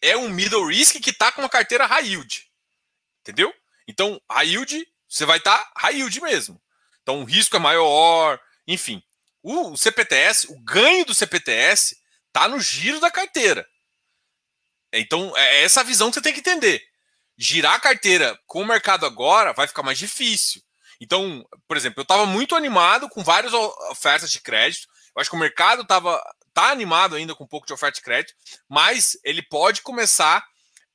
é 0.02 0.16
um 0.16 0.30
middle 0.30 0.68
risk 0.68 1.00
que 1.02 1.10
está 1.10 1.32
com 1.32 1.42
uma 1.42 1.50
carteira 1.50 1.86
high 1.86 2.08
yield. 2.08 2.48
Entendeu? 3.22 3.54
Então, 3.88 4.22
high 4.30 4.48
yield, 4.48 4.88
você 5.08 5.26
vai 5.26 5.38
estar 5.38 5.58
tá 5.58 5.74
high 5.78 5.96
yield 5.96 6.22
mesmo. 6.22 6.62
Então, 7.02 7.22
o 7.22 7.26
risco 7.26 7.56
é 7.56 7.60
maior, 7.60 8.40
enfim. 8.68 9.02
O, 9.42 9.72
o 9.72 9.78
CPTS, 9.78 10.52
o 10.52 10.60
ganho 10.62 11.06
do 11.06 11.16
CPTS 11.16 11.98
está 12.28 12.48
no 12.48 12.60
giro 12.60 13.00
da 13.00 13.12
carteira. 13.12 13.68
Então, 14.94 15.36
é 15.36 15.64
essa 15.64 15.82
a 15.82 15.84
visão 15.84 16.10
que 16.10 16.16
você 16.16 16.22
tem 16.22 16.34
que 16.34 16.40
entender. 16.40 16.82
Girar 17.38 17.76
a 17.76 17.80
carteira 17.80 18.40
com 18.46 18.62
o 18.62 18.66
mercado 18.66 19.06
agora 19.06 19.54
vai 19.54 19.68
ficar 19.68 19.84
mais 19.84 19.98
difícil. 19.98 20.62
Então, 21.00 21.46
por 21.68 21.78
exemplo, 21.78 22.00
eu 22.00 22.04
estava 22.04 22.26
muito 22.26 22.56
animado 22.56 23.08
com 23.10 23.24
várias 23.24 23.54
ofertas 23.54 24.32
de 24.32 24.42
crédito. 24.42 24.88
Eu 25.16 25.22
acho 25.22 25.30
que 25.30 25.36
o 25.36 25.40
mercado 25.40 25.82
estava 25.84 26.22
tá 26.54 26.72
animado 26.72 27.16
ainda 27.16 27.36
com 27.36 27.44
um 27.44 27.48
pouco 27.48 27.68
de 27.68 27.74
oferta 27.74 27.98
de 27.98 28.02
crédito, 28.02 28.34
mas 28.68 29.18
ele 29.24 29.42
pode 29.44 29.82
começar 29.82 30.44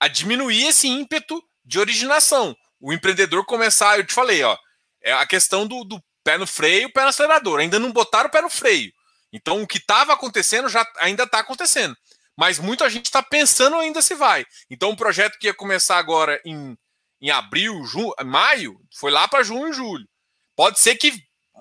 a 0.00 0.08
diminuir 0.08 0.66
esse 0.66 0.88
ímpeto 0.88 1.42
de 1.64 1.78
originação. 1.78 2.56
O 2.80 2.92
empreendedor 2.92 3.44
começar, 3.44 3.96
eu 3.96 4.04
te 4.04 4.12
falei, 4.12 4.42
ó, 4.42 4.56
é 5.00 5.12
a 5.12 5.24
questão 5.26 5.66
do, 5.66 5.84
do 5.84 6.02
pé 6.24 6.36
no 6.36 6.46
freio, 6.46 6.92
pé 6.92 7.02
no 7.02 7.08
acelerador. 7.08 7.60
Ainda 7.60 7.78
não 7.78 7.92
botaram 7.92 8.28
o 8.28 8.32
pé 8.32 8.40
no 8.40 8.50
freio. 8.50 8.92
Então, 9.32 9.62
o 9.62 9.66
que 9.66 9.78
estava 9.78 10.12
acontecendo 10.12 10.68
já 10.68 10.86
ainda 10.98 11.22
está 11.22 11.38
acontecendo. 11.38 11.96
Mas 12.36 12.58
muita 12.58 12.88
gente 12.90 13.06
está 13.06 13.22
pensando 13.22 13.76
ainda 13.76 14.02
se 14.02 14.14
vai. 14.14 14.44
Então, 14.70 14.90
o 14.90 14.96
projeto 14.96 15.38
que 15.38 15.46
ia 15.46 15.54
começar 15.54 15.98
agora 15.98 16.40
em, 16.44 16.76
em 17.22 17.30
abril, 17.30 17.84
junho, 17.84 18.12
maio, 18.24 18.80
foi 18.92 19.12
lá 19.12 19.28
para 19.28 19.44
junho 19.44 19.68
e 19.68 19.72
julho. 19.72 20.06
Pode 20.56 20.80
ser 20.80 20.96
que 20.96 21.14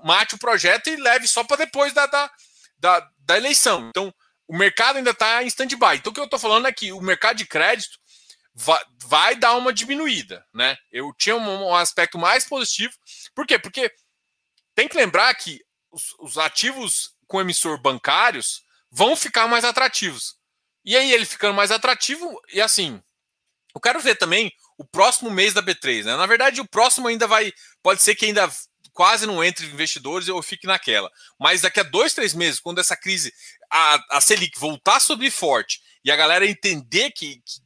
mate 0.03 0.33
o 0.33 0.39
projeto 0.39 0.87
e 0.87 0.95
leve 0.95 1.27
só 1.27 1.43
para 1.43 1.57
depois 1.57 1.93
da, 1.93 2.07
da, 2.07 2.31
da, 2.79 3.11
da 3.19 3.37
eleição. 3.37 3.87
Então, 3.89 4.11
o 4.47 4.57
mercado 4.57 4.97
ainda 4.97 5.11
está 5.11 5.43
em 5.43 5.47
stand-by. 5.47 5.97
Então, 5.97 6.09
o 6.09 6.13
que 6.13 6.19
eu 6.19 6.25
estou 6.25 6.39
falando 6.39 6.67
é 6.67 6.73
que 6.73 6.91
o 6.91 6.99
mercado 6.99 7.37
de 7.37 7.45
crédito 7.45 7.99
vai, 8.55 8.83
vai 9.03 9.35
dar 9.35 9.55
uma 9.55 9.71
diminuída. 9.71 10.43
Né? 10.51 10.75
Eu 10.91 11.13
tinha 11.13 11.35
um, 11.35 11.67
um, 11.67 11.75
aspecto 11.75 12.17
mais 12.17 12.43
positivo. 12.43 12.93
Por 13.35 13.45
quê? 13.45 13.59
Porque 13.59 13.93
tem 14.73 14.87
que 14.87 14.97
lembrar 14.97 15.31
que 15.35 15.63
os, 15.91 16.15
os 16.19 16.37
ativos 16.39 17.15
com 17.27 17.39
emissor 17.39 17.79
bancários 17.79 18.63
vão 18.89 19.15
ficar 19.15 19.47
mais 19.47 19.63
atrativos. 19.63 20.35
E 20.83 20.97
aí, 20.97 21.13
ele 21.13 21.25
ficando 21.25 21.53
mais 21.53 21.69
atrativo, 21.69 22.41
e 22.51 22.59
assim, 22.59 22.99
eu 23.75 23.79
quero 23.79 23.99
ver 23.99 24.15
também 24.15 24.51
o 24.81 24.85
próximo 24.85 25.29
mês 25.29 25.53
da 25.53 25.61
B3. 25.61 26.05
Né? 26.05 26.17
Na 26.17 26.25
verdade, 26.25 26.59
o 26.59 26.67
próximo 26.67 27.07
ainda 27.07 27.27
vai. 27.27 27.53
Pode 27.83 28.01
ser 28.01 28.15
que 28.15 28.25
ainda 28.25 28.51
quase 28.91 29.27
não 29.27 29.43
entre 29.43 29.65
investidores 29.67 30.27
eu 30.27 30.41
fique 30.41 30.65
naquela. 30.65 31.09
Mas 31.39 31.61
daqui 31.61 31.79
a 31.79 31.83
dois, 31.83 32.13
três 32.13 32.33
meses, 32.33 32.59
quando 32.59 32.79
essa 32.79 32.97
crise, 32.97 33.31
a, 33.71 34.17
a 34.17 34.21
Selic 34.21 34.59
voltar 34.59 34.97
a 34.97 34.99
subir 34.99 35.31
forte 35.31 35.79
e 36.03 36.11
a 36.11 36.15
galera 36.15 36.47
entender 36.47 37.11
que, 37.11 37.35
que 37.35 37.61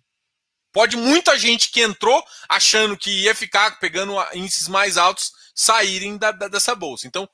pode 0.74 0.98
muita 0.98 1.38
gente 1.40 1.72
que 1.72 1.82
entrou 1.82 2.22
achando 2.50 2.98
que 2.98 3.24
ia 3.24 3.34
ficar 3.34 3.80
pegando 3.80 4.14
índices 4.34 4.68
mais 4.68 4.98
altos 4.98 5.32
saírem 5.56 6.18
da, 6.18 6.32
da, 6.32 6.50
dessa 6.50 6.76
bolsa. 6.76 7.08
Então, 7.08 7.30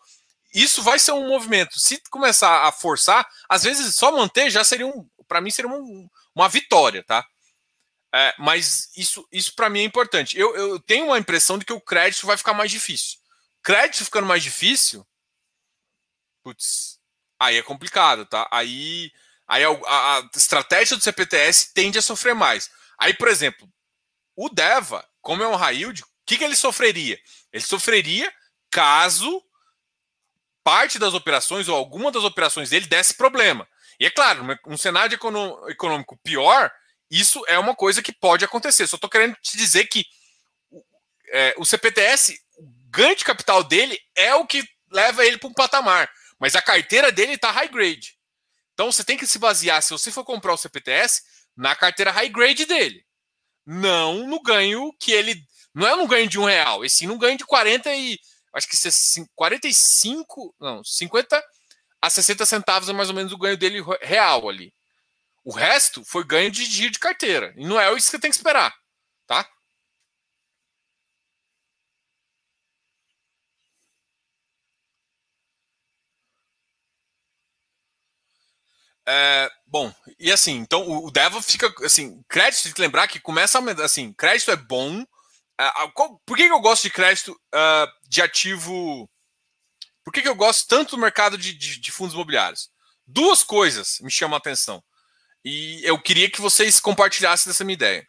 isso 0.53 0.83
vai 0.83 0.99
ser 0.99 1.13
um 1.13 1.27
movimento. 1.27 1.79
Se 1.79 1.99
começar 2.11 2.67
a 2.67 2.71
forçar, 2.71 3.27
às 3.49 3.63
vezes 3.63 3.95
só 3.95 4.11
manter 4.11 4.51
já 4.51 4.63
seria 4.63 4.85
um, 4.85 5.09
para 5.27 5.41
mim 5.41 5.49
seria 5.49 5.71
um, 5.71 6.07
uma 6.35 6.47
vitória, 6.47 7.03
tá? 7.03 7.25
É, 8.13 8.33
mas 8.37 8.89
isso, 8.95 9.25
isso 9.31 9.55
para 9.55 9.69
mim 9.69 9.79
é 9.79 9.83
importante. 9.83 10.37
Eu, 10.37 10.55
eu 10.55 10.79
tenho 10.79 11.05
uma 11.05 11.17
impressão 11.17 11.57
de 11.57 11.65
que 11.65 11.73
o 11.73 11.79
crédito 11.79 12.27
vai 12.27 12.35
ficar 12.35 12.53
mais 12.53 12.69
difícil 12.69 13.21
crédito 13.61 14.05
ficando 14.05 14.27
mais 14.27 14.43
difícil, 14.43 15.05
putz, 16.43 16.99
aí 17.39 17.57
é 17.57 17.63
complicado, 17.63 18.25
tá? 18.25 18.47
Aí, 18.51 19.11
aí 19.47 19.63
a, 19.63 19.69
a, 19.69 20.29
estratégia 20.35 20.97
do 20.97 21.03
CPTS 21.03 21.73
tende 21.73 21.97
a 21.97 22.01
sofrer 22.01 22.33
mais. 22.33 22.69
Aí, 22.97 23.13
por 23.13 23.27
exemplo, 23.27 23.67
o 24.35 24.49
DEVA, 24.49 25.07
como 25.21 25.43
é 25.43 25.47
um 25.47 25.55
high 25.55 25.77
yield, 25.77 26.01
o 26.01 26.05
que, 26.25 26.37
que 26.37 26.43
ele 26.43 26.55
sofreria? 26.55 27.19
Ele 27.51 27.63
sofreria 27.63 28.31
caso 28.69 29.43
parte 30.63 30.99
das 30.99 31.13
operações 31.13 31.67
ou 31.67 31.75
alguma 31.75 32.11
das 32.11 32.23
operações 32.23 32.69
dele 32.69 32.87
desse 32.87 33.15
problema. 33.15 33.67
E 33.99 34.05
é 34.05 34.09
claro, 34.09 34.45
um 34.65 34.77
cenário 34.77 35.15
econômico 35.67 36.17
pior, 36.23 36.71
isso 37.11 37.43
é 37.47 37.59
uma 37.59 37.75
coisa 37.75 38.01
que 38.01 38.13
pode 38.13 38.45
acontecer. 38.45 38.87
Só 38.87 38.95
estou 38.95 39.09
querendo 39.09 39.35
te 39.41 39.57
dizer 39.57 39.85
que 39.87 40.05
é, 41.33 41.53
o 41.57 41.65
CPTS 41.65 42.39
ganho 42.89 43.15
de 43.15 43.25
capital 43.25 43.63
dele 43.63 43.99
é 44.15 44.33
o 44.33 44.47
que 44.47 44.63
leva 44.89 45.25
ele 45.25 45.37
para 45.37 45.49
um 45.49 45.53
patamar. 45.53 46.09
Mas 46.39 46.55
a 46.55 46.61
carteira 46.61 47.11
dele 47.11 47.33
está 47.33 47.51
high 47.51 47.67
grade. 47.67 48.17
Então 48.73 48.89
você 48.89 49.03
tem 49.03 49.17
que 49.17 49.27
se 49.27 49.37
basear, 49.37 49.83
se 49.83 49.91
você 49.91 50.09
for 50.09 50.23
comprar 50.23 50.53
o 50.53 50.57
CPTS, 50.57 51.21
na 51.55 51.75
carteira 51.75 52.11
high 52.11 52.29
grade 52.29 52.65
dele. 52.65 53.05
Não 53.65 54.25
no 54.27 54.41
ganho 54.41 54.91
que 54.99 55.11
ele. 55.11 55.43
Não 55.73 55.87
é 55.87 55.95
no 55.95 56.07
ganho 56.07 56.27
de 56.27 56.39
um 56.39 56.45
real, 56.45 56.83
e 56.83 56.89
sim 56.89 57.07
no 57.07 57.17
ganho 57.17 57.37
de 57.37 57.45
40 57.45 57.93
e. 57.93 58.17
Acho 58.53 58.67
que 58.67 58.77
45. 59.35 60.55
Não, 60.59 60.83
50 60.83 61.41
a 62.01 62.09
60 62.09 62.45
centavos 62.45 62.89
é 62.89 62.93
mais 62.93 63.09
ou 63.09 63.15
menos 63.15 63.31
o 63.31 63.37
ganho 63.37 63.55
dele 63.55 63.81
real 64.01 64.49
ali. 64.49 64.73
O 65.43 65.51
resto 65.51 66.03
foi 66.05 66.23
ganho 66.23 66.51
de 66.51 66.65
giro 66.65 66.91
de 66.91 66.99
carteira. 66.99 67.53
E 67.57 67.65
não 67.65 67.79
é 67.79 67.87
isso 67.93 68.07
que 68.07 68.11
você 68.11 68.19
tem 68.19 68.29
que 68.29 68.37
esperar. 68.37 68.73
Tá? 69.27 69.47
É, 79.07 79.49
bom, 79.65 79.93
e 80.19 80.31
assim, 80.31 80.53
então 80.57 80.87
o, 80.87 81.07
o 81.07 81.11
Deva 81.11 81.41
fica 81.41 81.73
assim, 81.83 82.23
crédito, 82.29 82.63
tem 82.63 82.73
que 82.73 82.81
lembrar 82.81 83.07
que 83.07 83.19
começa 83.19 83.59
assim, 83.83 84.13
crédito 84.13 84.51
é 84.51 84.55
bom. 84.55 85.01
Uh, 85.01 85.91
qual, 85.93 86.21
por 86.25 86.37
que, 86.37 86.47
que, 86.47 86.53
eu 86.53 86.59
gosto 86.61 86.83
de 86.83 86.91
crédito 86.91 87.31
uh, 87.53 88.07
de 88.07 88.21
ativo? 88.21 89.09
Por 90.03 90.13
que, 90.13 90.21
que 90.21 90.27
eu 90.27 90.35
gosto 90.35 90.67
tanto 90.67 90.91
do 90.91 91.01
mercado 91.01 91.37
de, 91.37 91.53
de, 91.53 91.79
de, 91.79 91.91
fundos 91.91 92.13
imobiliários? 92.13 92.69
Duas 93.05 93.43
coisas 93.43 93.97
me 94.01 94.09
chamam 94.09 94.35
a 94.35 94.37
atenção. 94.37 94.83
E 95.43 95.81
eu 95.83 95.99
queria 95.99 96.29
que 96.29 96.41
vocês 96.41 96.79
compartilhassem 96.79 97.49
dessa 97.49 97.63
minha 97.63 97.73
ideia. 97.73 98.05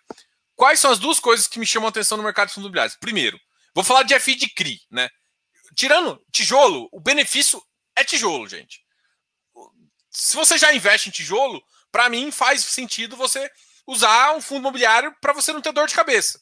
Quais 0.55 0.80
são 0.80 0.91
as 0.91 0.99
duas 0.99 1.18
coisas 1.18 1.47
que 1.47 1.59
me 1.59 1.66
chamam 1.66 1.87
a 1.87 1.91
atenção 1.91 2.18
no 2.18 2.24
mercado 2.24 2.49
de 2.49 2.55
fundos 2.55 2.66
imobiliários? 2.66 2.97
Primeiro, 2.97 3.39
vou 3.74 3.83
falar 3.83 4.03
de 4.03 4.18
FI 4.18 4.35
de 4.35 4.49
CRI, 4.51 4.80
né? 4.91 5.09
Tirando 5.74 6.22
tijolo, 6.30 6.89
o 6.93 7.01
benefício 7.01 7.62
é 7.97 8.05
tijolo, 8.05 8.47
gente 8.47 8.83
se 10.12 10.37
você 10.37 10.59
já 10.59 10.72
investe 10.72 11.09
em 11.09 11.12
tijolo, 11.12 11.62
para 11.91 12.09
mim 12.09 12.30
faz 12.30 12.62
sentido 12.62 13.16
você 13.16 13.51
usar 13.87 14.33
um 14.37 14.41
fundo 14.41 14.61
imobiliário 14.61 15.14
para 15.20 15.33
você 15.33 15.53
não 15.53 15.62
ter 15.62 15.72
dor 15.72 15.89
de 15.89 15.95
cabeça. 15.95 16.41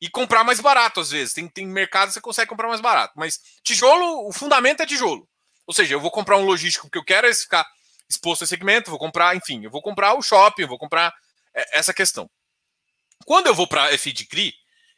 E 0.00 0.08
comprar 0.08 0.44
mais 0.44 0.60
barato, 0.60 1.00
às 1.00 1.10
vezes. 1.10 1.34
Tem, 1.34 1.48
tem 1.48 1.66
mercado 1.66 2.08
que 2.08 2.14
você 2.14 2.20
consegue 2.20 2.50
comprar 2.50 2.68
mais 2.68 2.80
barato. 2.80 3.14
Mas 3.16 3.40
tijolo, 3.64 4.28
o 4.28 4.32
fundamento 4.32 4.80
é 4.80 4.86
tijolo. 4.86 5.28
Ou 5.66 5.74
seja, 5.74 5.94
eu 5.94 6.00
vou 6.00 6.10
comprar 6.10 6.36
um 6.36 6.44
logístico 6.44 6.86
porque 6.86 6.98
eu 6.98 7.04
quero 7.04 7.26
é 7.26 7.34
ficar 7.34 7.66
exposto 8.08 8.44
a 8.44 8.46
segmento, 8.46 8.90
vou 8.90 8.98
comprar, 8.98 9.36
enfim, 9.36 9.64
eu 9.64 9.70
vou 9.70 9.82
comprar 9.82 10.14
o 10.14 10.22
shopping, 10.22 10.66
vou 10.66 10.78
comprar 10.78 11.14
é, 11.54 11.78
essa 11.78 11.92
questão. 11.92 12.30
Quando 13.24 13.46
eu 13.48 13.54
vou 13.54 13.66
para 13.66 13.96
FI 13.98 14.12
de 14.12 14.24
CRI, 14.26 14.54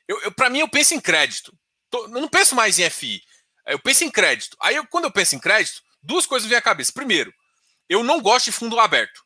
eu, 0.07 0.21
eu 0.23 0.33
para 0.33 0.51
mim 0.51 0.61
eu 0.61 0.69
penso 0.69 0.95
em 0.95 1.01
crédito. 1.01 1.53
eu 1.93 2.09
não 2.09 2.29
penso 2.29 2.55
mais 2.55 2.79
em 2.79 2.89
FI. 2.89 3.23
Eu 3.67 3.79
penso 3.79 4.05
em 4.05 4.11
crédito. 4.11 4.57
Aí, 4.61 4.77
eu, 4.77 4.87
quando 4.87 5.05
eu 5.05 5.13
penso 5.13 5.37
em 5.37 5.39
crédito, 5.39 5.83
duas 6.03 6.27
coisas 6.27 6.49
vêm 6.49 6.59
à 6.59 6.63
cabeça. 6.63 6.93
Primeiro, 6.93 7.33
eu 7.89 8.03
não 8.03 8.21
gosto 8.21 8.47
de 8.47 8.53
fundo 8.53 8.79
aberto. 8.79 9.23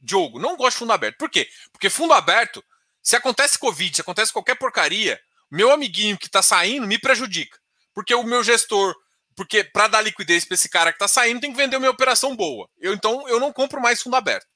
Diogo, 0.00 0.38
não 0.38 0.56
gosto 0.56 0.76
de 0.76 0.78
fundo 0.80 0.92
aberto. 0.92 1.16
Por 1.16 1.30
quê? 1.30 1.48
Porque 1.72 1.88
fundo 1.88 2.12
aberto, 2.12 2.64
se 3.02 3.16
acontece 3.16 3.58
Covid, 3.58 3.94
se 3.94 4.00
acontece 4.00 4.32
qualquer 4.32 4.56
porcaria, 4.56 5.20
meu 5.50 5.70
amiguinho 5.70 6.18
que 6.18 6.26
está 6.26 6.42
saindo 6.42 6.86
me 6.86 6.98
prejudica. 6.98 7.58
Porque 7.94 8.14
o 8.14 8.24
meu 8.24 8.42
gestor, 8.42 8.94
porque 9.36 9.64
para 9.64 9.88
dar 9.88 10.00
liquidez 10.00 10.44
para 10.44 10.54
esse 10.54 10.68
cara 10.68 10.92
que 10.92 10.96
está 10.96 11.08
saindo, 11.08 11.40
tem 11.40 11.50
que 11.50 11.56
vender 11.56 11.76
uma 11.76 11.88
operação 11.88 12.36
boa. 12.36 12.68
Eu 12.78 12.94
então 12.94 13.28
eu 13.28 13.40
não 13.40 13.52
compro 13.52 13.80
mais 13.80 14.02
fundo 14.02 14.16
aberto. 14.16 14.46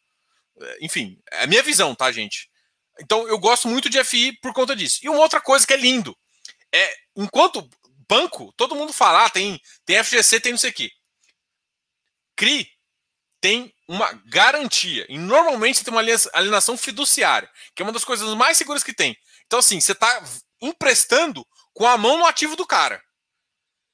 É, 0.61 0.79
enfim, 0.83 1.19
é 1.31 1.45
a 1.45 1.47
minha 1.47 1.63
visão, 1.63 1.95
tá, 1.95 2.11
gente? 2.13 2.49
Então 3.01 3.27
eu 3.29 3.39
gosto 3.39 3.69
muito 3.69 3.89
de 3.89 4.03
FI 4.05 4.39
por 4.41 4.53
conta 4.53 4.75
disso. 4.75 5.01
E 5.03 5.09
uma 5.09 5.21
outra 5.21 5.41
coisa 5.41 5.67
que 5.67 5.73
é 5.73 5.77
lindo 5.77 6.17
é 6.73 6.95
enquanto 7.17 7.69
banco, 8.09 8.53
todo 8.57 8.75
mundo 8.75 8.93
fala, 8.93 9.27
ah, 9.27 9.31
tem 9.31 9.61
tem 9.85 10.03
FGC, 10.03 10.41
tem 10.41 10.53
não 10.53 10.59
sei 10.59 10.71
o 10.71 10.75
quê. 10.75 10.91
CRI 12.37 12.69
tem 13.41 13.73
uma 13.89 14.13
garantia. 14.27 15.07
E 15.09 15.19
normalmente 15.19 15.85
tem 15.85 15.93
uma 15.93 16.03
alienação 16.33 16.77
fiduciária, 16.77 17.51
que 17.75 17.83
é 17.83 17.85
uma 17.85 17.93
das 17.93 18.05
coisas 18.05 18.35
mais 18.35 18.57
seguras 18.57 18.83
que 18.83 18.95
tem. 18.95 19.17
Então, 19.47 19.59
assim, 19.59 19.81
você 19.81 19.93
está 19.93 20.23
emprestando 20.61 21.47
com 21.73 21.87
a 21.87 21.97
mão 21.97 22.19
no 22.19 22.27
ativo 22.27 22.57
do 22.57 22.67
cara. 22.67 23.03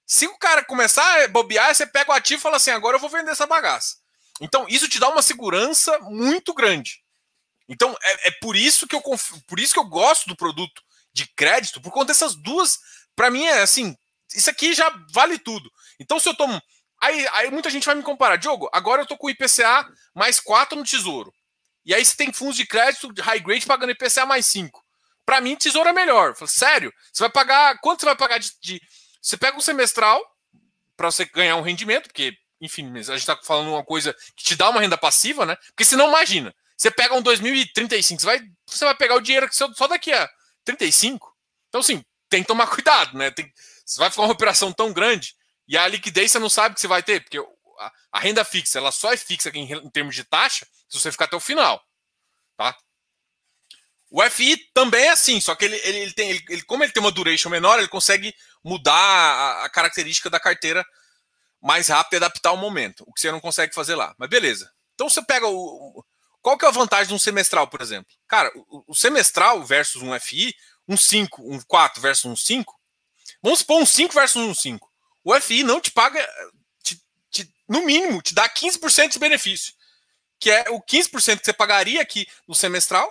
Se 0.06 0.26
o 0.26 0.38
cara 0.38 0.64
começar 0.64 1.22
a 1.22 1.28
bobear, 1.28 1.74
você 1.74 1.86
pega 1.86 2.10
o 2.10 2.14
ativo 2.14 2.40
e 2.40 2.42
fala 2.42 2.56
assim: 2.56 2.70
agora 2.70 2.96
eu 2.96 3.00
vou 3.00 3.10
vender 3.10 3.30
essa 3.30 3.46
bagaça. 3.46 3.96
Então, 4.40 4.66
isso 4.68 4.88
te 4.88 4.98
dá 4.98 5.08
uma 5.08 5.22
segurança 5.22 5.98
muito 6.00 6.52
grande. 6.52 7.02
Então, 7.68 7.96
é, 8.02 8.28
é 8.28 8.30
por 8.40 8.56
isso 8.56 8.86
que 8.86 8.94
eu 8.94 9.02
por 9.46 9.58
isso 9.58 9.72
que 9.72 9.78
eu 9.78 9.88
gosto 9.88 10.26
do 10.26 10.36
produto 10.36 10.82
de 11.12 11.26
crédito, 11.34 11.80
por 11.80 11.92
conta 11.92 12.06
dessas 12.06 12.34
duas. 12.34 12.78
Para 13.16 13.30
mim, 13.30 13.44
é 13.44 13.62
assim: 13.62 13.96
isso 14.34 14.50
aqui 14.50 14.74
já 14.74 14.92
vale 15.12 15.38
tudo. 15.38 15.70
Então, 15.98 16.18
se 16.18 16.28
eu 16.28 16.34
tomo 16.34 16.60
Aí, 17.04 17.26
aí 17.32 17.50
muita 17.50 17.68
gente 17.68 17.84
vai 17.84 17.94
me 17.94 18.02
comparar. 18.02 18.36
Diogo, 18.36 18.68
agora 18.72 19.02
eu 19.02 19.06
tô 19.06 19.14
com 19.16 19.28
IPCA 19.28 19.86
mais 20.14 20.40
4 20.40 20.78
no 20.78 20.84
Tesouro. 20.84 21.30
E 21.84 21.94
aí 21.94 22.02
você 22.02 22.16
tem 22.16 22.32
fundos 22.32 22.56
de 22.56 22.66
crédito 22.66 23.12
de 23.12 23.20
high 23.20 23.40
grade 23.40 23.66
pagando 23.66 23.92
IPCA 23.92 24.24
mais 24.24 24.46
5. 24.46 24.82
Para 25.26 25.38
mim, 25.40 25.54
Tesouro 25.54 25.88
é 25.88 25.92
melhor. 25.92 26.34
Falo, 26.34 26.50
Sério? 26.50 26.90
Você 27.12 27.22
vai 27.22 27.30
pagar. 27.30 27.78
Quanto 27.80 28.00
você 28.00 28.06
vai 28.06 28.16
pagar 28.16 28.38
de. 28.38 28.50
de... 28.58 28.80
Você 29.24 29.38
pega 29.38 29.56
um 29.56 29.60
semestral 29.60 30.22
para 30.94 31.10
você 31.10 31.24
ganhar 31.24 31.56
um 31.56 31.62
rendimento, 31.62 32.08
porque, 32.08 32.36
enfim, 32.60 32.92
a 32.92 33.00
gente 33.00 33.14
está 33.14 33.34
falando 33.42 33.70
uma 33.70 33.82
coisa 33.82 34.14
que 34.36 34.44
te 34.44 34.54
dá 34.54 34.68
uma 34.68 34.82
renda 34.82 34.98
passiva, 34.98 35.46
né? 35.46 35.56
Porque 35.68 35.84
senão, 35.84 36.08
imagina, 36.08 36.54
você 36.76 36.90
pega 36.90 37.14
um 37.14 37.22
2035, 37.22 38.20
você 38.20 38.26
vai, 38.26 38.40
você 38.66 38.84
vai 38.84 38.94
pegar 38.94 39.14
o 39.14 39.22
dinheiro 39.22 39.48
só 39.50 39.86
daqui 39.86 40.12
a 40.12 40.28
35. 40.62 41.34
Então, 41.70 41.80
assim, 41.80 42.04
tem 42.28 42.42
que 42.42 42.48
tomar 42.48 42.66
cuidado, 42.70 43.16
né? 43.16 43.30
Tem, 43.30 43.50
você 43.82 43.98
vai 43.98 44.10
ficar 44.10 44.22
uma 44.22 44.32
operação 44.32 44.70
tão 44.70 44.92
grande 44.92 45.34
e 45.66 45.78
a 45.78 45.88
liquidez 45.88 46.30
você 46.30 46.38
não 46.38 46.50
sabe 46.50 46.74
que 46.74 46.80
você 46.82 46.86
vai 46.86 47.02
ter, 47.02 47.22
porque 47.22 47.38
a, 47.38 47.92
a 48.12 48.20
renda 48.20 48.44
fixa 48.44 48.78
ela 48.78 48.92
só 48.92 49.10
é 49.10 49.16
fixa 49.16 49.50
em, 49.54 49.72
em, 49.72 49.90
termos 49.90 50.14
de 50.14 50.24
taxa 50.24 50.66
se 50.86 51.00
você 51.00 51.10
ficar 51.10 51.24
até 51.24 51.36
o 51.36 51.40
final. 51.40 51.82
O 54.14 54.22
FI 54.30 54.56
também 54.72 55.06
é 55.06 55.10
assim, 55.10 55.40
só 55.40 55.56
que 55.56 55.64
ele, 55.64 55.76
ele, 55.82 55.98
ele 55.98 56.12
tem, 56.12 56.30
ele, 56.30 56.62
como 56.62 56.84
ele 56.84 56.92
tem 56.92 57.02
uma 57.02 57.10
duration 57.10 57.50
menor, 57.50 57.78
ele 57.78 57.88
consegue 57.88 58.32
mudar 58.62 58.94
a, 58.94 59.64
a 59.64 59.68
característica 59.68 60.30
da 60.30 60.38
carteira 60.38 60.86
mais 61.60 61.88
rápido 61.88 62.12
e 62.12 62.16
adaptar 62.16 62.50
ao 62.50 62.56
momento, 62.56 63.02
o 63.08 63.12
que 63.12 63.20
você 63.20 63.32
não 63.32 63.40
consegue 63.40 63.74
fazer 63.74 63.96
lá. 63.96 64.14
Mas 64.16 64.28
beleza. 64.28 64.70
Então 64.94 65.08
você 65.08 65.20
pega 65.20 65.48
o. 65.48 66.04
Qual 66.40 66.56
que 66.56 66.64
é 66.64 66.68
a 66.68 66.70
vantagem 66.70 67.08
de 67.08 67.14
um 67.14 67.18
semestral, 67.18 67.66
por 67.66 67.80
exemplo? 67.80 68.14
Cara, 68.28 68.52
o, 68.54 68.84
o 68.92 68.94
semestral 68.94 69.64
versus 69.64 70.00
um 70.00 70.18
FI, 70.20 70.54
um 70.86 70.96
5, 70.96 71.42
um 71.42 71.60
4 71.66 72.00
versus 72.00 72.24
um 72.26 72.36
5. 72.36 72.72
Vamos 73.42 73.60
supor 73.60 73.82
um 73.82 73.86
5 73.86 74.14
versus 74.14 74.40
um 74.40 74.54
5 74.54 74.94
o 75.24 75.40
FI 75.40 75.64
não 75.64 75.80
te 75.80 75.90
paga, 75.90 76.20
te, 76.82 77.00
te, 77.30 77.50
no 77.66 77.84
mínimo, 77.84 78.20
te 78.20 78.34
dá 78.34 78.46
15% 78.48 79.12
de 79.12 79.18
benefício, 79.18 79.72
que 80.38 80.50
é 80.50 80.66
o 80.68 80.82
15% 80.82 81.38
que 81.38 81.46
você 81.46 81.52
pagaria 81.52 82.02
aqui 82.02 82.26
no 82.46 82.54
semestral 82.54 83.10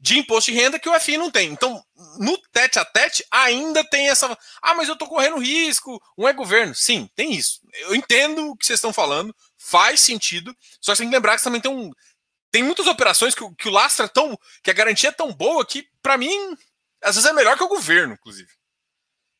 de 0.00 0.18
imposto 0.18 0.50
de 0.50 0.56
renda 0.56 0.78
que 0.78 0.88
o 0.88 0.98
FI 0.98 1.18
não 1.18 1.30
tem. 1.30 1.50
Então, 1.50 1.84
no 2.18 2.38
tete 2.50 2.78
a 2.78 2.84
tete, 2.84 3.24
ainda 3.30 3.84
tem 3.84 4.08
essa. 4.08 4.36
Ah, 4.62 4.74
mas 4.74 4.88
eu 4.88 4.94
estou 4.94 5.06
correndo 5.06 5.38
risco, 5.38 6.02
um 6.16 6.26
é 6.26 6.32
governo. 6.32 6.74
Sim, 6.74 7.08
tem 7.14 7.34
isso. 7.34 7.60
Eu 7.74 7.94
entendo 7.94 8.50
o 8.50 8.56
que 8.56 8.64
vocês 8.64 8.78
estão 8.78 8.92
falando, 8.92 9.36
faz 9.58 10.00
sentido, 10.00 10.56
só 10.80 10.92
que 10.92 10.98
tem 10.98 11.08
que 11.08 11.14
lembrar 11.14 11.36
que 11.36 11.44
também 11.44 11.60
tem 11.60 11.70
um. 11.70 11.90
Tem 12.50 12.62
muitas 12.62 12.86
operações 12.86 13.34
que, 13.34 13.44
que 13.56 13.68
o 13.68 13.72
lastro 13.72 14.06
é 14.06 14.08
tão. 14.08 14.36
que 14.62 14.70
a 14.70 14.74
garantia 14.74 15.10
é 15.10 15.12
tão 15.12 15.32
boa 15.32 15.64
que, 15.66 15.86
para 16.02 16.16
mim, 16.16 16.56
às 17.02 17.16
vezes 17.16 17.28
é 17.28 17.32
melhor 17.32 17.56
que 17.56 17.62
o 17.62 17.68
governo, 17.68 18.14
inclusive. 18.14 18.50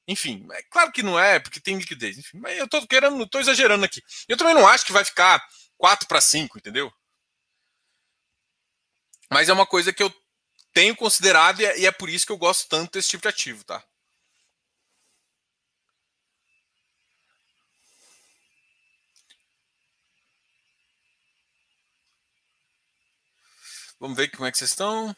Enfim, 0.06 0.46
é 0.52 0.62
claro 0.64 0.92
que 0.92 1.02
não 1.02 1.18
é, 1.18 1.38
porque 1.38 1.60
tem 1.60 1.78
liquidez. 1.78 2.18
Enfim, 2.18 2.38
mas 2.38 2.58
eu 2.58 2.68
tô 2.68 2.86
querendo, 2.86 3.26
tô 3.26 3.40
exagerando 3.40 3.84
aqui. 3.84 4.02
Eu 4.28 4.36
também 4.36 4.54
não 4.54 4.66
acho 4.68 4.84
que 4.84 4.92
vai 4.92 5.04
ficar 5.04 5.42
4 5.78 6.06
para 6.06 6.20
5, 6.20 6.58
entendeu? 6.58 6.92
Mas 9.30 9.48
é 9.48 9.52
uma 9.52 9.66
coisa 9.66 9.92
que 9.92 10.02
eu 10.02 10.12
tenho 10.72 10.96
considerado 10.96 11.60
é, 11.60 11.78
e 11.78 11.86
é 11.86 11.92
por 11.92 12.08
isso 12.08 12.26
que 12.26 12.32
eu 12.32 12.38
gosto 12.38 12.68
tanto 12.68 12.92
desse 12.92 13.08
tipo 13.08 13.22
de 13.22 13.28
ativo, 13.28 13.64
tá? 13.64 13.84
Vamos 23.98 24.16
ver 24.16 24.28
como 24.30 24.46
é 24.46 24.52
que 24.52 24.56
vocês 24.56 24.70
estão. 24.70 25.14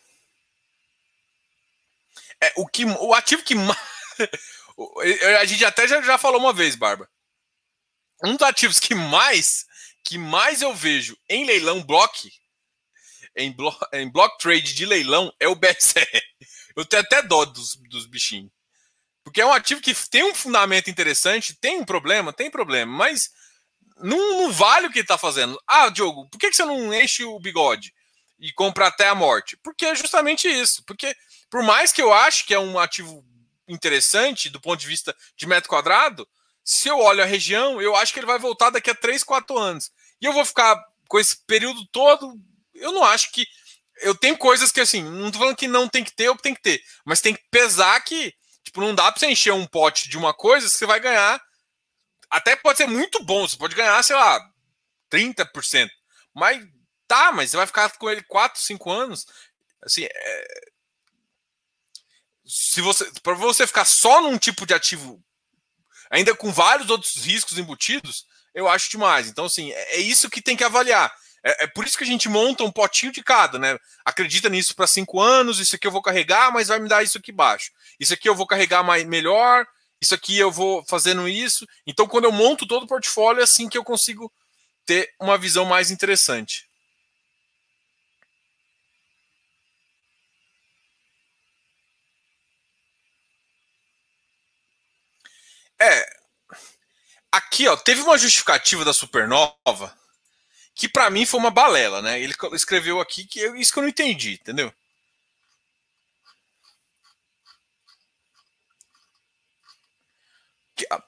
É, 2.40 2.52
o, 2.56 2.66
que, 2.66 2.84
o 2.84 3.14
ativo 3.14 3.42
que 3.44 3.54
mais. 3.54 3.78
A 5.38 5.44
gente 5.44 5.64
até 5.64 5.86
já, 5.86 6.00
já 6.02 6.18
falou 6.18 6.40
uma 6.40 6.52
vez, 6.52 6.74
Barba. 6.74 7.08
Um 8.24 8.36
dos 8.36 8.42
ativos 8.42 8.80
que 8.80 8.94
mais 8.94 9.66
que 10.04 10.18
mais 10.18 10.62
eu 10.62 10.74
vejo 10.74 11.16
em 11.28 11.44
leilão 11.44 11.82
block, 11.82 12.32
em, 13.36 13.52
blo, 13.52 13.76
em 13.92 14.10
block 14.10 14.38
trade 14.38 14.74
de 14.74 14.86
leilão, 14.86 15.32
é 15.38 15.48
o 15.48 15.54
BSR. 15.54 16.22
Eu 16.76 16.84
tenho 16.84 17.02
até 17.02 17.22
dó 17.22 17.44
dos, 17.44 17.76
dos 17.88 18.06
bichinhos. 18.06 18.50
Porque 19.24 19.40
é 19.40 19.46
um 19.46 19.52
ativo 19.52 19.80
que 19.80 19.94
tem 20.08 20.24
um 20.24 20.34
fundamento 20.34 20.90
interessante, 20.90 21.54
tem 21.54 21.78
um 21.78 21.84
problema, 21.84 22.32
tem 22.32 22.50
problema, 22.50 22.90
mas 22.92 23.30
não, 23.98 24.42
não 24.42 24.52
vale 24.52 24.88
o 24.88 24.90
que 24.90 24.98
está 24.98 25.16
fazendo. 25.16 25.60
Ah, 25.66 25.88
Diogo, 25.88 26.28
por 26.28 26.38
que, 26.38 26.50
que 26.50 26.56
você 26.56 26.64
não 26.64 26.92
enche 26.92 27.24
o 27.24 27.38
bigode 27.38 27.94
e 28.38 28.52
compra 28.52 28.88
até 28.88 29.08
a 29.08 29.14
morte? 29.14 29.56
Porque 29.62 29.86
é 29.86 29.94
justamente 29.94 30.48
isso. 30.48 30.82
Porque 30.84 31.14
por 31.48 31.62
mais 31.62 31.92
que 31.92 32.02
eu 32.02 32.12
ache 32.12 32.44
que 32.44 32.54
é 32.54 32.58
um 32.58 32.78
ativo 32.78 33.24
interessante 33.68 34.50
do 34.50 34.60
ponto 34.60 34.80
de 34.80 34.86
vista 34.86 35.14
de 35.36 35.46
metro 35.46 35.68
quadrado, 35.68 36.28
se 36.64 36.88
eu 36.88 36.98
olho 36.98 37.22
a 37.22 37.26
região, 37.26 37.80
eu 37.80 37.94
acho 37.94 38.12
que 38.12 38.18
ele 38.18 38.26
vai 38.26 38.38
voltar 38.38 38.70
daqui 38.70 38.90
a 38.90 38.94
3, 38.94 39.22
4 39.22 39.56
anos. 39.56 39.90
E 40.20 40.26
eu 40.26 40.32
vou 40.32 40.44
ficar 40.44 40.82
com 41.08 41.18
esse 41.18 41.36
período 41.46 41.84
todo. 41.86 42.34
Eu 42.82 42.92
não 42.92 43.04
acho 43.04 43.30
que. 43.32 43.46
Eu 44.00 44.14
tenho 44.14 44.36
coisas 44.36 44.72
que, 44.72 44.80
assim, 44.80 45.02
não 45.02 45.30
tô 45.30 45.38
falando 45.38 45.56
que 45.56 45.68
não 45.68 45.88
tem 45.88 46.02
que 46.02 46.12
ter 46.12 46.28
ou 46.28 46.36
tem 46.36 46.54
que 46.54 46.62
ter, 46.62 46.82
mas 47.04 47.20
tem 47.20 47.34
que 47.34 47.42
pesar 47.50 48.00
que, 48.00 48.34
tipo, 48.64 48.80
não 48.80 48.94
dá 48.94 49.10
pra 49.12 49.18
você 49.18 49.26
encher 49.26 49.52
um 49.52 49.66
pote 49.66 50.08
de 50.08 50.18
uma 50.18 50.34
coisa 50.34 50.66
que 50.66 50.74
você 50.74 50.86
vai 50.86 50.98
ganhar. 50.98 51.40
Até 52.28 52.56
pode 52.56 52.78
ser 52.78 52.86
muito 52.86 53.22
bom, 53.22 53.46
você 53.46 53.56
pode 53.56 53.74
ganhar, 53.74 54.02
sei 54.02 54.16
lá, 54.16 54.40
30%. 55.10 55.88
Mas 56.34 56.66
tá, 57.06 57.30
mas 57.30 57.50
você 57.50 57.56
vai 57.58 57.66
ficar 57.66 57.90
com 57.90 58.10
ele 58.10 58.22
4, 58.22 58.60
5 58.60 58.90
anos. 58.90 59.26
Assim, 59.82 60.04
é, 60.04 60.62
se 62.44 62.80
você 62.80 63.10
para 63.22 63.34
você 63.34 63.66
ficar 63.66 63.84
só 63.84 64.20
num 64.22 64.38
tipo 64.38 64.66
de 64.66 64.74
ativo, 64.74 65.22
ainda 66.10 66.34
com 66.34 66.52
vários 66.52 66.90
outros 66.90 67.24
riscos 67.24 67.58
embutidos, 67.58 68.26
eu 68.54 68.68
acho 68.68 68.90
demais. 68.90 69.28
Então, 69.28 69.44
assim, 69.44 69.70
é, 69.72 69.96
é 69.96 70.00
isso 70.00 70.30
que 70.30 70.42
tem 70.42 70.56
que 70.56 70.64
avaliar. 70.64 71.12
É, 71.44 71.64
é, 71.64 71.66
por 71.66 71.84
isso 71.84 71.98
que 71.98 72.04
a 72.04 72.06
gente 72.06 72.28
monta 72.28 72.62
um 72.62 72.70
potinho 72.70 73.12
de 73.12 73.22
cada, 73.22 73.58
né? 73.58 73.76
Acredita 74.04 74.48
nisso 74.48 74.74
para 74.76 74.86
cinco 74.86 75.20
anos, 75.20 75.58
isso 75.58 75.74
aqui 75.74 75.86
eu 75.86 75.90
vou 75.90 76.02
carregar, 76.02 76.52
mas 76.52 76.68
vai 76.68 76.78
me 76.78 76.88
dar 76.88 77.02
isso 77.02 77.18
aqui 77.18 77.32
baixo. 77.32 77.70
Isso 77.98 78.14
aqui 78.14 78.28
eu 78.28 78.34
vou 78.34 78.46
carregar 78.46 78.82
mais, 78.84 79.04
melhor, 79.04 79.66
isso 80.00 80.14
aqui 80.14 80.38
eu 80.38 80.50
vou 80.52 80.84
fazendo 80.88 81.28
isso. 81.28 81.66
Então, 81.86 82.06
quando 82.06 82.24
eu 82.24 82.32
monto 82.32 82.66
todo 82.66 82.84
o 82.84 82.86
portfólio, 82.88 83.40
é 83.40 83.44
assim 83.44 83.68
que 83.68 83.76
eu 83.78 83.84
consigo 83.84 84.32
ter 84.86 85.12
uma 85.20 85.38
visão 85.38 85.64
mais 85.64 85.90
interessante. 85.90 86.68
É, 95.80 96.06
aqui, 97.32 97.66
ó, 97.66 97.76
teve 97.76 98.02
uma 98.02 98.16
justificativa 98.16 98.84
da 98.84 98.92
Supernova 98.92 100.01
que 100.74 100.88
para 100.88 101.10
mim 101.10 101.26
foi 101.26 101.38
uma 101.38 101.50
balela, 101.50 102.00
né? 102.00 102.20
Ele 102.20 102.34
escreveu 102.52 103.00
aqui 103.00 103.24
que 103.24 103.40
eu, 103.40 103.56
isso 103.56 103.72
que 103.72 103.78
eu 103.78 103.82
não 103.82 103.90
entendi, 103.90 104.34
entendeu? 104.34 104.72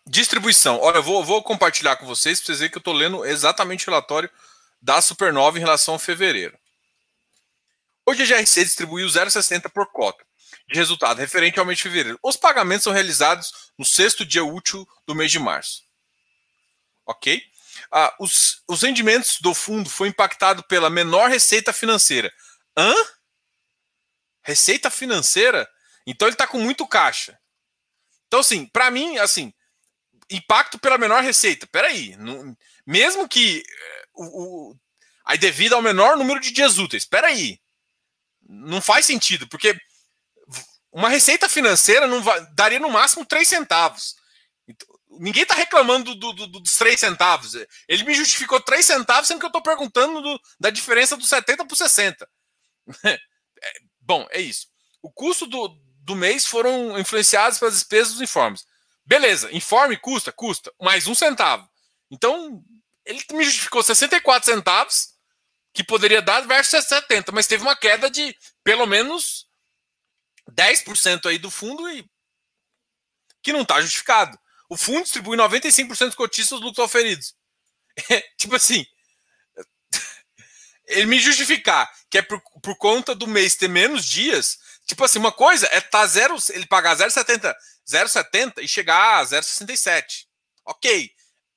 Distribuição. 0.07 0.79
Olha, 0.81 0.99
eu 0.99 1.03
vou, 1.03 1.25
vou 1.25 1.43
compartilhar 1.43 1.97
com 1.97 2.07
vocês 2.07 2.39
para 2.39 2.47
vocês 2.47 2.59
verem 2.59 2.71
que 2.71 2.79
eu 2.79 2.81
estou 2.81 2.95
lendo 2.95 3.25
exatamente 3.25 3.89
o 3.89 3.91
relatório 3.91 4.31
da 4.81 5.01
Supernova 5.01 5.57
em 5.57 5.63
relação 5.63 5.95
a 5.95 5.99
fevereiro. 5.99 6.59
Hoje 8.07 8.23
a 8.23 8.27
GRC 8.27 8.65
distribuiu 8.65 9.07
0,60 9.09 9.71
por 9.71 9.87
cota 9.91 10.25
de 10.69 10.79
resultado 10.79 11.19
referente 11.19 11.59
ao 11.59 11.65
mês 11.65 11.79
de 11.79 11.85
fevereiro. 11.85 12.19
Os 12.23 12.37
pagamentos 12.37 12.85
são 12.85 12.93
realizados 12.93 13.73
no 13.79 13.85
sexto 13.85 14.25
dia 14.25 14.45
útil 14.45 14.87
do 15.07 15.15
mês 15.15 15.31
de 15.31 15.39
março. 15.39 15.83
Ok? 17.07 17.43
Ah, 17.97 18.13
os, 18.19 18.65
os 18.69 18.83
rendimentos 18.83 19.39
do 19.41 19.55
fundo 19.55 19.89
foi 19.89 20.09
impactado 20.09 20.65
pela 20.65 20.91
menor 20.91 21.31
receita 21.31 21.73
financeira. 21.73 22.33
Hã? 22.77 22.93
Receita 24.43 24.91
financeira? 24.91 25.69
Então 26.05 26.27
ele 26.27 26.35
está 26.35 26.45
com 26.45 26.59
muito 26.59 26.89
caixa. 26.89 27.39
Então, 28.27 28.41
assim, 28.41 28.67
para 28.67 28.91
mim, 28.91 29.17
assim, 29.19 29.55
impacto 30.29 30.77
pela 30.77 30.99
menor 30.99 31.23
receita. 31.23 31.69
Peraí, 31.69 32.17
mesmo 32.85 33.29
que 33.29 33.63
eh, 33.65 34.05
o, 34.13 34.25
o, 34.71 34.77
aí 35.25 35.39
devido 35.39 35.75
ao 35.75 35.83
menor 35.83 36.17
número 36.17 36.41
de 36.41 36.51
dias 36.51 36.79
úteis. 36.79 37.05
Peraí, 37.05 37.61
não 38.43 38.83
faz 38.83 39.07
sentido, 39.07 39.49
porque 39.49 39.79
uma 40.91 41.09
receita 41.09 41.49
financeira 41.49 42.09
não 42.09 42.21
daria 42.55 42.81
no 42.81 42.91
máximo 42.91 43.25
3 43.25 43.47
centavos. 43.47 44.17
Ninguém 45.19 45.43
está 45.43 45.55
reclamando 45.55 46.15
do, 46.15 46.33
do, 46.33 46.47
dos 46.47 46.75
3 46.75 46.99
centavos. 46.99 47.55
Ele 47.89 48.05
me 48.05 48.15
justificou 48.15 48.61
3 48.61 48.85
centavos, 48.85 49.29
sendo 49.29 49.39
que 49.39 49.47
eu 49.47 49.49
estou 49.49 49.63
perguntando 49.63 50.21
do, 50.21 50.41
da 50.59 50.71
diferença 50.71 51.17
dos 51.17 51.29
70 51.29 51.67
por 51.67 51.77
60. 51.77 52.29
é, 53.05 53.19
bom, 54.01 54.27
é 54.31 54.41
isso. 54.41 54.69
O 55.03 55.11
custo 55.11 55.47
do, 55.47 55.69
do 56.01 56.15
mês 56.15 56.47
foram 56.47 56.99
influenciados 56.99 57.59
pelas 57.59 57.75
despesas 57.75 58.13
dos 58.15 58.23
informes. 58.23 58.65
Beleza, 59.05 59.55
informe 59.55 59.97
custa? 59.97 60.33
Custa. 60.33 60.73
Mais 60.81 61.07
um 61.07 61.15
centavo. 61.15 61.69
Então, 62.11 62.63
ele 63.05 63.23
me 63.33 63.45
justificou 63.45 63.83
64 63.83 64.51
centavos, 64.51 65.15
que 65.73 65.85
poderia 65.85 66.23
dar 66.23 66.47
versus 66.47 66.85
70, 66.85 67.33
mas 67.33 67.47
teve 67.47 67.63
uma 67.63 67.77
queda 67.77 68.09
de 68.09 68.37
pelo 68.63 68.87
menos 68.87 69.47
10% 70.51 71.27
aí 71.27 71.39
do 71.39 71.51
fundo 71.51 71.89
e 71.91 72.09
que 73.43 73.53
não 73.53 73.63
está 73.63 73.81
justificado. 73.81 74.39
O 74.69 74.77
fundo 74.77 75.03
distribui 75.03 75.37
95% 75.37 76.07
dos 76.07 76.15
cotistas 76.15 76.61
lucros 76.61 76.85
oferidos. 76.85 77.35
É, 78.11 78.21
tipo 78.37 78.57
assim, 78.57 78.85
ele 80.87 81.07
me 81.07 81.21
justificar 81.21 81.89
que 82.11 82.19
é 82.19 82.23
por, 82.23 82.41
por 82.61 82.77
conta 82.77 83.15
do 83.15 83.27
mês 83.27 83.55
ter 83.55 83.69
menos 83.69 84.05
dias, 84.05 84.59
tipo 84.87 85.05
assim, 85.05 85.19
uma 85.19 85.33
coisa 85.33 85.67
é 85.73 85.81
tá 85.81 86.05
zero, 86.07 86.37
ele 86.51 86.67
pagar 86.67 86.97
0,70, 86.97 87.55
0,70 87.89 88.63
e 88.63 88.69
chegar 88.69 89.21
a 89.21 89.25
0,67. 89.25 90.27
OK. 90.65 91.11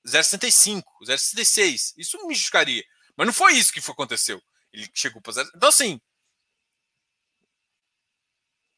0,65, 0.08 0.84
0,66. 1.06 1.94
Isso 1.98 2.18
me 2.26 2.34
justificaria. 2.34 2.84
Mas 3.16 3.28
não 3.28 3.34
foi 3.34 3.54
isso 3.54 3.74
que 3.74 3.80
aconteceu. 3.80 4.42
Ele 4.72 4.90
chegou 4.94 5.22
para 5.22 5.34
0. 5.34 5.52
Então 5.56 5.70
assim, 5.70 6.00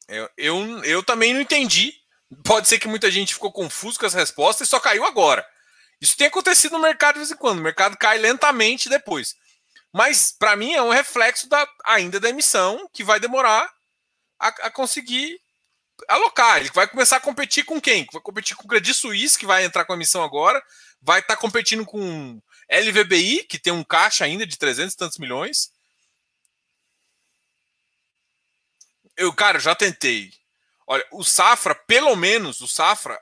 eu, 0.08 0.28
eu, 0.36 0.84
eu 0.84 1.02
também 1.04 1.32
não 1.32 1.40
entendi. 1.40 1.94
Pode 2.44 2.68
ser 2.68 2.78
que 2.78 2.88
muita 2.88 3.10
gente 3.10 3.34
ficou 3.34 3.52
confuso 3.52 3.98
com 3.98 4.06
as 4.06 4.14
respostas 4.14 4.68
e 4.68 4.70
só 4.70 4.78
caiu 4.78 5.04
agora. 5.04 5.44
Isso 6.00 6.16
tem 6.16 6.28
acontecido 6.28 6.72
no 6.72 6.78
mercado 6.78 7.14
de 7.14 7.20
vez 7.20 7.30
em 7.30 7.36
quando. 7.36 7.58
O 7.58 7.62
mercado 7.62 7.96
cai 7.96 8.18
lentamente 8.18 8.88
depois. 8.88 9.36
Mas, 9.92 10.32
para 10.32 10.56
mim, 10.56 10.72
é 10.72 10.82
um 10.82 10.90
reflexo 10.90 11.48
da, 11.48 11.68
ainda 11.84 12.20
da 12.20 12.28
emissão 12.28 12.88
que 12.92 13.02
vai 13.02 13.18
demorar 13.18 13.70
a, 14.38 14.48
a, 14.48 14.70
conseguir 14.70 15.40
alocar. 16.08 16.58
Ele 16.58 16.70
vai 16.72 16.86
começar 16.86 17.16
a 17.16 17.20
competir 17.20 17.64
com 17.64 17.80
quem? 17.80 18.06
Vai 18.12 18.22
competir 18.22 18.56
com 18.56 18.64
o 18.64 18.68
Credit 18.68 18.94
Suisse, 18.96 19.38
que 19.38 19.46
vai 19.46 19.64
entrar 19.64 19.84
com 19.84 19.92
a 19.92 19.96
emissão 19.96 20.22
agora. 20.22 20.62
Vai 21.02 21.20
estar 21.20 21.34
tá 21.34 21.40
competindo 21.40 21.84
com 21.84 22.40
LVBI, 22.70 23.44
que 23.44 23.58
tem 23.58 23.72
um 23.72 23.82
caixa 23.82 24.24
ainda 24.24 24.46
de 24.46 24.56
300 24.56 24.94
e 24.94 24.96
tantos 24.96 25.18
milhões. 25.18 25.72
Eu, 29.16 29.32
cara, 29.34 29.58
já 29.58 29.74
tentei. 29.74 30.32
Olha, 30.90 31.06
o 31.12 31.22
Safra, 31.22 31.72
pelo 31.72 32.16
menos, 32.16 32.60
o 32.60 32.66
Safra. 32.66 33.16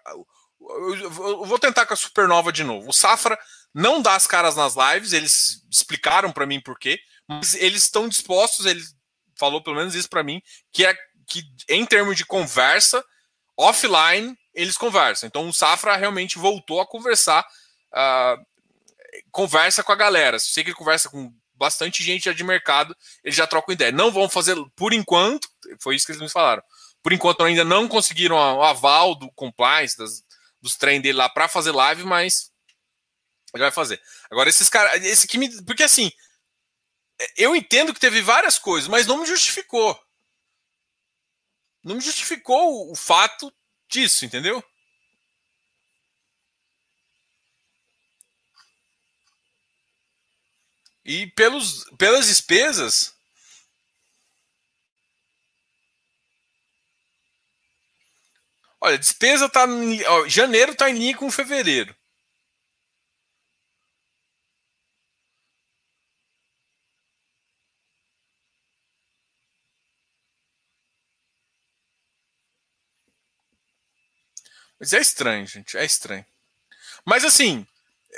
Eu 0.58 1.44
vou 1.44 1.58
tentar 1.58 1.84
com 1.84 1.92
a 1.92 1.96
Supernova 1.96 2.50
de 2.50 2.64
novo. 2.64 2.88
O 2.88 2.94
Safra 2.94 3.38
não 3.74 4.00
dá 4.00 4.14
as 4.14 4.26
caras 4.26 4.56
nas 4.56 4.74
lives, 4.74 5.12
eles 5.12 5.62
explicaram 5.70 6.32
para 6.32 6.46
mim 6.46 6.62
por 6.62 6.78
quê, 6.78 6.98
mas 7.28 7.54
eles 7.54 7.82
estão 7.82 8.08
dispostos, 8.08 8.64
ele 8.64 8.82
falou 9.38 9.62
pelo 9.62 9.76
menos 9.76 9.94
isso 9.94 10.08
para 10.08 10.22
mim, 10.22 10.40
que 10.72 10.86
é 10.86 10.96
que 11.26 11.42
em 11.68 11.84
termos 11.84 12.16
de 12.16 12.24
conversa, 12.24 13.04
offline, 13.54 14.34
eles 14.54 14.78
conversam. 14.78 15.26
Então 15.26 15.46
o 15.46 15.52
Safra 15.52 15.94
realmente 15.94 16.38
voltou 16.38 16.80
a 16.80 16.86
conversar, 16.86 17.46
uh, 17.92 18.42
conversa 19.30 19.82
com 19.82 19.92
a 19.92 19.96
galera. 19.96 20.38
Sei 20.38 20.64
que 20.64 20.70
ele 20.70 20.76
conversa 20.76 21.10
com 21.10 21.30
bastante 21.52 22.02
gente 22.02 22.24
já 22.24 22.32
de 22.32 22.42
mercado, 22.42 22.96
eles 23.22 23.36
já 23.36 23.46
trocam 23.46 23.74
ideia. 23.74 23.92
Não 23.92 24.10
vão 24.10 24.26
fazer, 24.26 24.56
por 24.74 24.94
enquanto, 24.94 25.46
foi 25.82 25.96
isso 25.96 26.06
que 26.06 26.12
eles 26.12 26.22
me 26.22 26.30
falaram. 26.30 26.62
Por 27.08 27.14
enquanto 27.14 27.42
ainda 27.42 27.64
não 27.64 27.88
conseguiram 27.88 28.36
o 28.36 28.62
aval 28.62 29.14
do 29.14 29.32
compliance, 29.32 29.96
das, 29.96 30.22
dos 30.60 30.76
treinos 30.76 31.02
dele 31.02 31.16
lá 31.16 31.26
para 31.26 31.48
fazer 31.48 31.72
live, 31.72 32.04
mas 32.04 32.52
ele 33.54 33.62
vai 33.62 33.70
fazer. 33.70 33.98
Agora, 34.30 34.50
esses 34.50 34.68
caras, 34.68 35.02
esse 35.02 35.26
que 35.26 35.38
me. 35.38 35.64
Porque 35.64 35.84
assim, 35.84 36.12
eu 37.34 37.56
entendo 37.56 37.94
que 37.94 37.98
teve 37.98 38.20
várias 38.20 38.58
coisas, 38.58 38.90
mas 38.90 39.06
não 39.06 39.16
me 39.16 39.26
justificou. 39.26 39.98
Não 41.82 41.94
me 41.94 42.02
justificou 42.02 42.92
o 42.92 42.94
fato 42.94 43.50
disso, 43.88 44.26
entendeu? 44.26 44.62
E 51.06 51.26
pelos, 51.28 51.84
pelas 51.96 52.26
despesas. 52.26 53.17
Olha, 58.80 58.98
despesa 58.98 59.48
tá. 59.48 59.64
Ó, 60.08 60.28
janeiro 60.28 60.72
está 60.72 60.90
em 60.90 60.94
linha 60.98 61.16
com 61.16 61.30
fevereiro. 61.30 61.94
Mas 74.78 74.92
é 74.92 75.00
estranho, 75.00 75.46
gente. 75.46 75.76
É 75.76 75.84
estranho. 75.84 76.24
Mas 77.06 77.24
assim, 77.24 77.66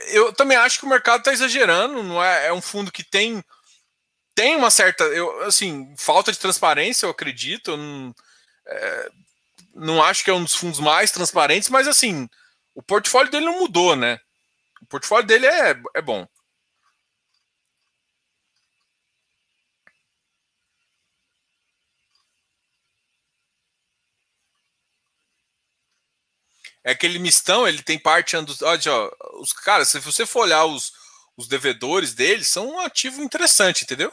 eu 0.09 0.33
também 0.33 0.57
acho 0.59 0.81
que 0.81 0.87
o 0.87 0.89
mercado 0.89 1.21
está 1.21 1.33
exagerando. 1.33 2.03
Não 2.05 2.23
é, 2.25 2.49
é 2.49 2.55
um 2.55 2.63
fundo 2.63 2.93
que 2.93 3.05
tem 3.05 3.45
tem 4.35 4.57
uma 4.57 4.71
certa, 4.71 5.05
eu, 5.05 5.43
assim, 5.45 5.95
falta 5.99 6.33
de 6.33 6.39
transparência, 6.39 7.07
eu 7.07 7.11
acredito. 7.11 7.73
Eu 7.73 7.77
não, 7.79 8.15
é, 8.67 9.11
não 9.81 10.03
acho 10.03 10.23
que 10.25 10.31
é 10.31 10.35
um 10.35 10.45
dos 10.45 10.55
fundos 10.55 10.81
mais 10.81 11.11
transparentes, 11.11 11.69
mas 11.69 11.89
assim, 11.89 12.29
o 12.75 12.83
portfólio 12.83 13.31
dele 13.31 13.47
não 13.47 13.61
mudou, 13.61 13.97
né? 13.97 14.19
O 14.83 14.87
portfólio 14.87 15.27
dele 15.27 15.47
é, 15.47 15.77
é 15.97 16.03
bom. 16.03 16.27
É 26.85 26.93
aquele 26.93 27.19
mistão, 27.19 27.67
ele 27.69 27.83
tem 27.83 27.99
parte. 27.99 28.37
Olha, 28.37 29.11
os 29.41 29.53
caras, 29.53 29.89
se 29.89 29.99
você 30.01 30.25
for 30.27 30.41
olhar 30.43 30.65
os, 30.65 30.93
os 31.37 31.47
devedores 31.49 32.15
deles, 32.15 32.49
são 32.49 32.69
um 32.71 32.81
ativo 32.81 33.23
interessante, 33.23 33.85
entendeu? 33.85 34.13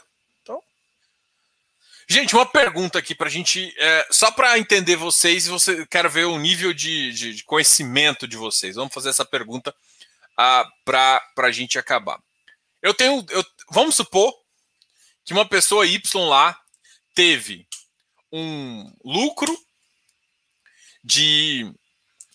Gente, 2.10 2.34
uma 2.34 2.46
pergunta 2.46 2.98
aqui 2.98 3.14
para 3.14 3.26
a 3.26 3.30
gente. 3.30 3.74
É, 3.78 4.08
só 4.10 4.30
para 4.30 4.58
entender 4.58 4.96
vocês 4.96 5.46
você 5.46 5.86
quero 5.86 6.08
ver 6.08 6.24
o 6.24 6.38
nível 6.38 6.72
de, 6.72 7.12
de, 7.12 7.34
de, 7.34 7.44
conhecimento 7.44 8.26
de 8.26 8.34
vocês. 8.34 8.76
Vamos 8.76 8.94
fazer 8.94 9.10
essa 9.10 9.26
pergunta 9.26 9.76
ah, 10.34 10.66
para 10.86 11.20
a 11.36 11.52
gente 11.52 11.78
acabar. 11.78 12.18
eu 12.80 12.94
tenho. 12.94 13.26
Eu, 13.28 13.44
vamos 13.70 13.94
supor 13.94 14.34
que 15.22 15.34
uma 15.34 15.46
pessoa 15.46 15.86
Y 15.86 16.00
lá 16.26 16.58
teve 17.14 17.68
um 18.32 18.90
lucro 19.04 19.54
de 21.04 21.70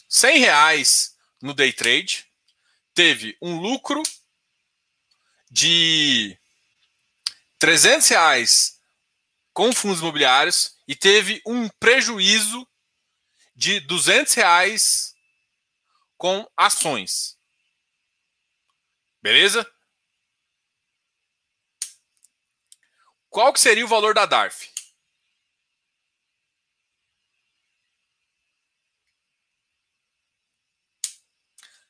100 0.08 0.38
reais 0.38 1.16
no 1.42 1.52
day 1.52 1.74
trade, 1.74 2.28
teve 2.94 3.36
um 3.42 3.60
lucro 3.60 4.04
de 5.50 6.38
300 7.58 8.08
reais 8.10 8.83
com 9.54 9.72
fundos 9.72 10.00
imobiliários 10.00 10.78
e 10.88 10.96
teve 10.96 11.42
um 11.46 11.70
prejuízo 11.70 12.68
de 13.56 13.80
200 13.82 14.34
reais 14.34 15.14
com 16.18 16.50
ações. 16.58 17.38
Beleza? 19.22 19.70
Qual 23.30 23.54
que 23.54 23.60
seria 23.60 23.86
o 23.86 23.88
valor 23.88 24.14
da 24.14 24.26
DARF? 24.26 24.72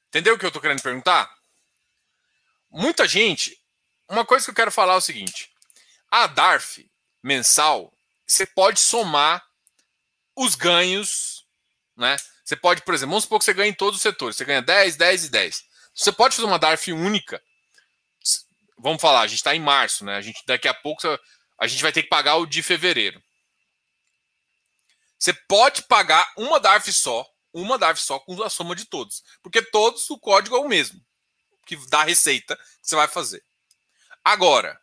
Entendeu 0.07 0.35
o 0.35 0.37
que 0.37 0.45
eu 0.45 0.49
estou 0.49 0.61
querendo 0.61 0.81
perguntar? 0.81 1.35
Muita 2.69 3.07
gente. 3.07 3.59
Uma 4.07 4.23
coisa 4.25 4.45
que 4.45 4.51
eu 4.51 4.55
quero 4.55 4.71
falar 4.71 4.93
é 4.93 4.97
o 4.97 5.01
seguinte: 5.01 5.51
a 6.11 6.27
DARF 6.27 6.87
mensal, 7.23 7.91
você 8.27 8.45
pode 8.45 8.79
somar 8.79 9.43
os 10.35 10.55
ganhos, 10.55 11.45
né? 11.95 12.17
Você 12.43 12.55
pode, 12.55 12.81
por 12.81 12.93
exemplo, 12.93 13.11
vamos 13.11 13.23
supor 13.23 13.39
que 13.39 13.45
você 13.45 13.53
ganha 13.53 13.69
em 13.69 13.73
todos 13.73 13.95
os 13.95 14.01
setores, 14.01 14.35
você 14.35 14.45
ganha 14.45 14.61
10, 14.61 14.97
10 14.97 15.25
e 15.25 15.29
10. 15.29 15.63
Você 15.95 16.11
pode 16.11 16.35
fazer 16.35 16.47
uma 16.47 16.59
DARF 16.59 16.91
única. 16.91 17.41
Vamos 18.77 19.01
falar, 19.01 19.21
a 19.21 19.27
gente 19.27 19.37
está 19.37 19.55
em 19.55 19.59
março, 19.59 20.03
né? 20.03 20.15
A 20.15 20.21
gente 20.21 20.43
daqui 20.45 20.67
a 20.67 20.73
pouco 20.73 21.07
a 21.57 21.67
gente 21.67 21.81
vai 21.81 21.91
ter 21.91 22.03
que 22.03 22.09
pagar 22.09 22.35
o 22.35 22.45
de 22.45 22.61
fevereiro. 22.61 23.23
Você 25.17 25.33
pode 25.47 25.83
pagar 25.83 26.29
uma 26.35 26.59
DARF 26.59 26.91
só 26.91 27.25
uma 27.53 27.77
DARF 27.77 28.01
só 28.01 28.19
com 28.19 28.41
a 28.41 28.49
soma 28.49 28.75
de 28.75 28.85
todos. 28.85 29.23
Porque 29.41 29.61
todos 29.61 30.09
o 30.09 30.17
código 30.17 30.55
é 30.55 30.59
o 30.59 30.67
mesmo, 30.67 30.99
que 31.65 31.75
dá 31.87 32.01
a 32.01 32.05
receita 32.05 32.55
que 32.55 32.89
você 32.89 32.95
vai 32.95 33.07
fazer. 33.07 33.43
Agora, 34.23 34.79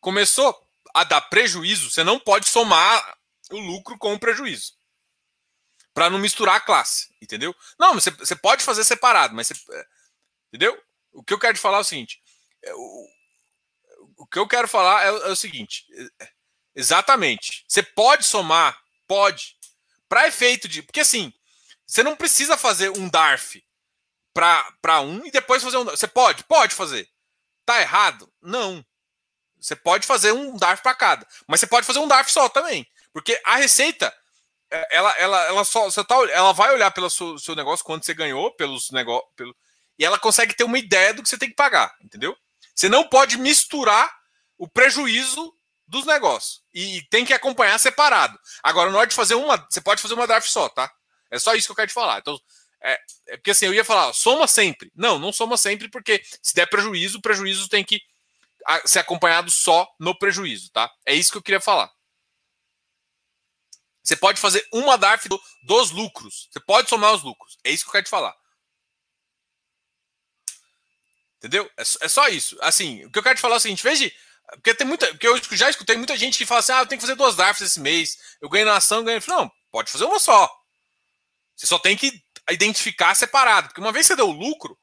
começou 0.00 0.67
a 1.00 1.04
dar 1.04 1.20
prejuízo, 1.22 1.90
você 1.90 2.04
não 2.04 2.18
pode 2.18 2.48
somar 2.48 3.18
o 3.50 3.58
lucro 3.58 3.96
com 3.98 4.14
o 4.14 4.18
prejuízo. 4.18 4.74
Para 5.94 6.10
não 6.10 6.18
misturar 6.18 6.56
a 6.56 6.60
classe, 6.60 7.08
entendeu? 7.20 7.54
Não, 7.78 7.94
você, 7.94 8.10
você 8.10 8.36
pode 8.36 8.62
fazer 8.62 8.84
separado, 8.84 9.34
mas 9.34 9.48
você, 9.48 9.86
entendeu? 10.48 10.80
O 11.12 11.24
que 11.24 11.32
eu 11.32 11.38
quero 11.38 11.54
te 11.54 11.60
falar 11.60 11.78
é 11.78 11.80
o 11.80 11.84
seguinte: 11.84 12.22
é, 12.62 12.74
o, 12.74 13.06
o 14.18 14.26
que 14.26 14.38
eu 14.38 14.46
quero 14.46 14.68
falar 14.68 15.04
é, 15.04 15.08
é 15.08 15.30
o 15.30 15.36
seguinte: 15.36 15.86
é, 16.20 16.28
exatamente. 16.74 17.64
Você 17.66 17.82
pode 17.82 18.24
somar, 18.24 18.80
pode, 19.06 19.56
para 20.08 20.28
efeito 20.28 20.68
de. 20.68 20.82
Porque 20.82 21.00
assim, 21.00 21.32
você 21.86 22.02
não 22.02 22.14
precisa 22.14 22.56
fazer 22.56 22.90
um 22.90 23.08
DARF 23.08 23.64
para 24.32 25.00
um 25.00 25.24
e 25.24 25.30
depois 25.30 25.62
fazer 25.62 25.78
um. 25.78 25.84
Você 25.84 26.06
pode? 26.06 26.44
Pode 26.44 26.74
fazer. 26.74 27.08
Tá 27.64 27.80
errado? 27.80 28.32
Não. 28.40 28.84
Você 29.60 29.74
pode 29.76 30.06
fazer 30.06 30.32
um 30.32 30.56
DARF 30.56 30.82
para 30.82 30.94
cada. 30.94 31.26
Mas 31.46 31.60
você 31.60 31.66
pode 31.66 31.86
fazer 31.86 31.98
um 31.98 32.08
DARF 32.08 32.30
só 32.30 32.48
também. 32.48 32.86
Porque 33.12 33.40
a 33.44 33.56
receita, 33.56 34.14
é, 34.70 34.96
ela, 34.96 35.12
ela, 35.18 35.44
ela 35.46 35.64
só. 35.64 35.84
Você 35.84 36.04
tá, 36.04 36.14
ela 36.30 36.52
vai 36.52 36.72
olhar 36.72 36.90
pelo 36.90 37.10
seu, 37.10 37.38
seu 37.38 37.54
negócio, 37.54 37.84
quanto 37.84 38.06
você 38.06 38.14
ganhou, 38.14 38.54
pelos 38.54 38.90
negócios. 38.90 39.30
Pelo, 39.36 39.54
e 39.98 40.04
ela 40.04 40.18
consegue 40.18 40.54
ter 40.54 40.64
uma 40.64 40.78
ideia 40.78 41.12
do 41.12 41.22
que 41.22 41.28
você 41.28 41.38
tem 41.38 41.48
que 41.48 41.56
pagar. 41.56 41.94
Entendeu? 42.02 42.36
Você 42.74 42.88
não 42.88 43.08
pode 43.08 43.36
misturar 43.36 44.12
o 44.56 44.68
prejuízo 44.68 45.52
dos 45.86 46.04
negócios. 46.04 46.62
E 46.72 47.02
tem 47.10 47.24
que 47.24 47.32
acompanhar 47.32 47.78
separado. 47.78 48.38
Agora, 48.62 48.90
na 48.90 48.98
hora 48.98 49.06
de 49.06 49.14
fazer 49.14 49.34
uma. 49.34 49.56
Você 49.68 49.80
pode 49.80 50.00
fazer 50.02 50.14
uma 50.14 50.26
DARF 50.26 50.48
só, 50.48 50.68
tá? 50.68 50.90
É 51.30 51.38
só 51.38 51.54
isso 51.54 51.66
que 51.66 51.72
eu 51.72 51.76
quero 51.76 51.88
te 51.88 51.94
falar. 51.94 52.18
Então, 52.18 52.38
é, 52.82 52.98
é 53.28 53.36
porque 53.36 53.50
assim, 53.50 53.66
eu 53.66 53.74
ia 53.74 53.84
falar, 53.84 54.12
soma 54.12 54.46
sempre. 54.46 54.92
Não, 54.94 55.18
não 55.18 55.32
soma 55.32 55.56
sempre, 55.56 55.88
porque 55.88 56.22
se 56.42 56.54
der 56.54 56.66
prejuízo, 56.66 57.18
o 57.18 57.22
prejuízo 57.22 57.68
tem 57.68 57.84
que 57.84 58.00
ser 58.84 58.98
acompanhado 58.98 59.50
só 59.50 59.88
no 59.98 60.16
prejuízo, 60.18 60.70
tá? 60.70 60.90
É 61.06 61.14
isso 61.14 61.30
que 61.30 61.38
eu 61.38 61.42
queria 61.42 61.60
falar. 61.60 61.90
Você 64.02 64.16
pode 64.16 64.40
fazer 64.40 64.66
uma 64.72 64.96
DARF 64.96 65.28
do, 65.28 65.40
dos 65.62 65.90
lucros. 65.90 66.48
Você 66.50 66.60
pode 66.60 66.88
somar 66.88 67.12
os 67.12 67.22
lucros. 67.22 67.58
É 67.62 67.70
isso 67.70 67.84
que 67.84 67.90
eu 67.90 67.92
quero 67.92 68.04
te 68.04 68.10
falar. 68.10 68.34
Entendeu? 71.36 71.70
É, 71.76 71.82
é 71.82 72.08
só 72.08 72.26
isso. 72.28 72.56
Assim, 72.60 73.04
o 73.04 73.10
que 73.10 73.18
eu 73.18 73.22
quero 73.22 73.36
te 73.36 73.40
falar 73.42 73.54
é 73.54 73.58
o 73.58 73.60
seguinte: 73.60 73.82
veja. 73.82 74.10
Porque 74.52 74.74
tem 74.74 74.86
muita. 74.86 75.06
Porque 75.08 75.28
eu 75.28 75.38
já 75.52 75.68
escutei 75.68 75.96
muita 75.96 76.16
gente 76.16 76.38
que 76.38 76.46
fala 76.46 76.60
assim: 76.60 76.72
ah, 76.72 76.80
eu 76.80 76.86
tenho 76.86 76.98
que 76.98 77.06
fazer 77.06 77.16
duas 77.16 77.36
DARFs 77.36 77.60
esse 77.60 77.80
mês. 77.80 78.16
Eu 78.40 78.48
ganho 78.48 78.64
na 78.64 78.76
ação, 78.76 79.04
ganho. 79.04 79.20
Não, 79.28 79.50
pode 79.70 79.90
fazer 79.90 80.04
uma 80.04 80.18
só. 80.18 80.50
Você 81.54 81.66
só 81.66 81.78
tem 81.78 81.96
que 81.96 82.22
identificar 82.50 83.14
separado. 83.14 83.68
Porque 83.68 83.80
uma 83.80 83.92
vez 83.92 84.06
que 84.06 84.14
você 84.14 84.16
deu 84.16 84.30
lucro, 84.30 84.78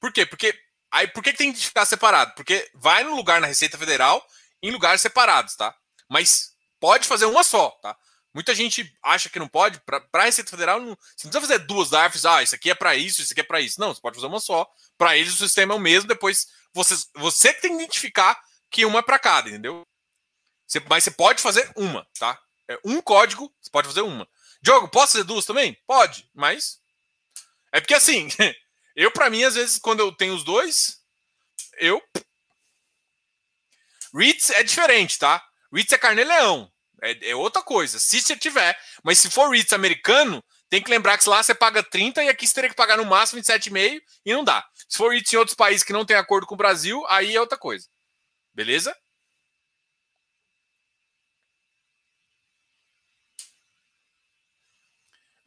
por 0.00 0.12
quê? 0.12 0.26
Porque 0.26 0.58
aí 0.92 1.08
por 1.08 1.22
que 1.22 1.32
tem 1.32 1.50
que 1.50 1.58
identificar 1.58 1.84
separado? 1.84 2.34
Porque 2.34 2.70
vai 2.74 3.02
no 3.02 3.16
lugar 3.16 3.40
na 3.40 3.46
Receita 3.46 3.78
Federal 3.78 4.24
em 4.62 4.70
lugares 4.70 5.00
separados, 5.00 5.56
tá? 5.56 5.74
Mas 6.08 6.52
pode 6.78 7.08
fazer 7.08 7.24
uma 7.26 7.42
só, 7.42 7.70
tá? 7.82 7.96
Muita 8.34 8.54
gente 8.54 8.90
acha 9.02 9.28
que 9.28 9.38
não 9.38 9.48
pode. 9.48 9.80
Para 9.80 10.06
a 10.12 10.24
Receita 10.24 10.50
Federal, 10.50 10.80
não, 10.80 10.96
você 10.96 11.26
não 11.26 11.30
precisa 11.30 11.40
fazer 11.40 11.58
duas 11.66 11.90
DARFs. 11.90 12.24
Ah, 12.24 12.42
isso 12.42 12.54
aqui 12.54 12.70
é 12.70 12.74
para 12.74 12.94
isso, 12.94 13.20
isso 13.20 13.32
aqui 13.32 13.40
é 13.40 13.44
para 13.44 13.60
isso. 13.60 13.78
Não, 13.78 13.92
você 13.92 14.00
pode 14.00 14.16
fazer 14.16 14.26
uma 14.26 14.40
só. 14.40 14.66
Para 14.96 15.16
eles, 15.16 15.34
o 15.34 15.36
sistema 15.36 15.74
é 15.74 15.76
o 15.76 15.80
mesmo. 15.80 16.08
Depois, 16.08 16.46
você, 16.72 16.94
você 17.14 17.52
tem 17.52 17.76
que 17.76 17.82
identificar 17.82 18.40
que 18.70 18.86
uma 18.86 19.00
é 19.00 19.02
para 19.02 19.18
cada, 19.18 19.50
entendeu? 19.50 19.86
Você, 20.66 20.80
mas 20.88 21.04
você 21.04 21.10
pode 21.10 21.42
fazer 21.42 21.70
uma, 21.76 22.06
tá? 22.18 22.40
É 22.68 22.78
um 22.84 23.02
código, 23.02 23.54
você 23.60 23.70
pode 23.70 23.88
fazer 23.88 24.00
uma. 24.00 24.26
Diogo, 24.62 24.88
posso 24.88 25.12
fazer 25.12 25.24
duas 25.24 25.44
também? 25.44 25.76
Pode, 25.86 26.30
mas. 26.34 26.80
É 27.70 27.80
porque 27.80 27.94
assim, 27.94 28.28
eu, 28.96 29.10
para 29.10 29.30
mim, 29.30 29.44
às 29.44 29.54
vezes, 29.54 29.78
quando 29.78 30.00
eu 30.00 30.12
tenho 30.12 30.34
os 30.34 30.44
dois, 30.44 31.00
eu. 31.78 32.02
REITs 34.14 34.50
é 34.50 34.62
diferente, 34.62 35.18
tá? 35.18 35.42
REITs 35.72 35.92
é 35.92 35.98
carnê-leão. 35.98 36.70
É, 37.02 37.30
é, 37.30 37.36
outra 37.36 37.62
coisa. 37.62 37.98
Se 37.98 38.20
você 38.20 38.36
tiver. 38.36 38.78
Mas 39.02 39.18
se 39.18 39.30
for 39.30 39.50
REITs 39.50 39.72
americano, 39.72 40.42
tem 40.68 40.82
que 40.82 40.90
lembrar 40.90 41.18
que 41.18 41.28
lá 41.28 41.42
você 41.42 41.54
paga 41.54 41.82
30 41.82 42.22
e 42.22 42.28
aqui 42.28 42.46
você 42.46 42.54
teria 42.54 42.70
que 42.70 42.76
pagar 42.76 42.96
no 42.96 43.04
máximo 43.04 43.40
27,5 43.40 44.00
e 44.24 44.32
não 44.32 44.44
dá. 44.44 44.64
Se 44.88 44.96
for 44.98 45.10
REITs 45.10 45.32
em 45.32 45.36
outros 45.36 45.56
países 45.56 45.82
que 45.82 45.92
não 45.92 46.04
tem 46.04 46.16
acordo 46.16 46.46
com 46.46 46.54
o 46.54 46.58
Brasil, 46.58 47.04
aí 47.08 47.34
é 47.34 47.40
outra 47.40 47.58
coisa. 47.58 47.86
Beleza? 48.54 48.96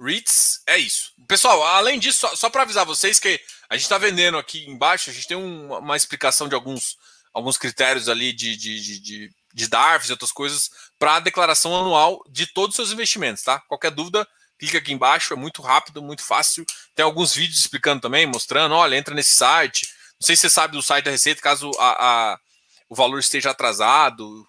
REITs 0.05 0.61
é 0.67 0.77
isso. 0.77 1.11
Pessoal, 1.27 1.63
além 1.63 1.99
disso, 1.99 2.19
só, 2.19 2.35
só 2.35 2.49
para 2.49 2.61
avisar 2.61 2.85
vocês 2.85 3.19
que 3.19 3.39
a 3.69 3.75
gente 3.75 3.83
está 3.83 3.97
vendendo 3.97 4.37
aqui 4.37 4.65
embaixo, 4.69 5.09
a 5.09 5.13
gente 5.13 5.27
tem 5.27 5.37
um, 5.37 5.73
uma 5.73 5.97
explicação 5.97 6.47
de 6.47 6.55
alguns, 6.55 6.97
alguns 7.33 7.57
critérios 7.57 8.07
ali 8.07 8.31
de, 8.31 8.55
de, 8.55 8.81
de, 8.81 8.99
de, 8.99 9.31
de 9.53 9.67
DARFs 9.67 10.09
e 10.09 10.11
outras 10.11 10.31
coisas 10.31 10.69
para 10.99 11.15
a 11.15 11.19
declaração 11.19 11.75
anual 11.75 12.23
de 12.29 12.45
todos 12.47 12.69
os 12.69 12.75
seus 12.75 12.91
investimentos, 12.91 13.43
tá? 13.43 13.59
Qualquer 13.61 13.91
dúvida, 13.91 14.27
clica 14.59 14.77
aqui 14.77 14.93
embaixo, 14.93 15.33
é 15.33 15.37
muito 15.37 15.61
rápido, 15.61 16.01
muito 16.01 16.21
fácil. 16.21 16.65
Tem 16.93 17.03
alguns 17.03 17.33
vídeos 17.33 17.59
explicando 17.59 18.01
também, 18.01 18.25
mostrando, 18.27 18.75
olha, 18.75 18.95
entra 18.95 19.15
nesse 19.15 19.33
site. 19.33 19.87
Não 20.19 20.25
sei 20.25 20.35
se 20.35 20.43
você 20.43 20.49
sabe 20.49 20.77
do 20.77 20.83
site 20.83 21.05
da 21.05 21.11
Receita, 21.11 21.41
caso 21.41 21.71
a, 21.79 22.33
a 22.33 22.39
o 22.87 22.95
valor 22.95 23.19
esteja 23.19 23.49
atrasado. 23.49 24.47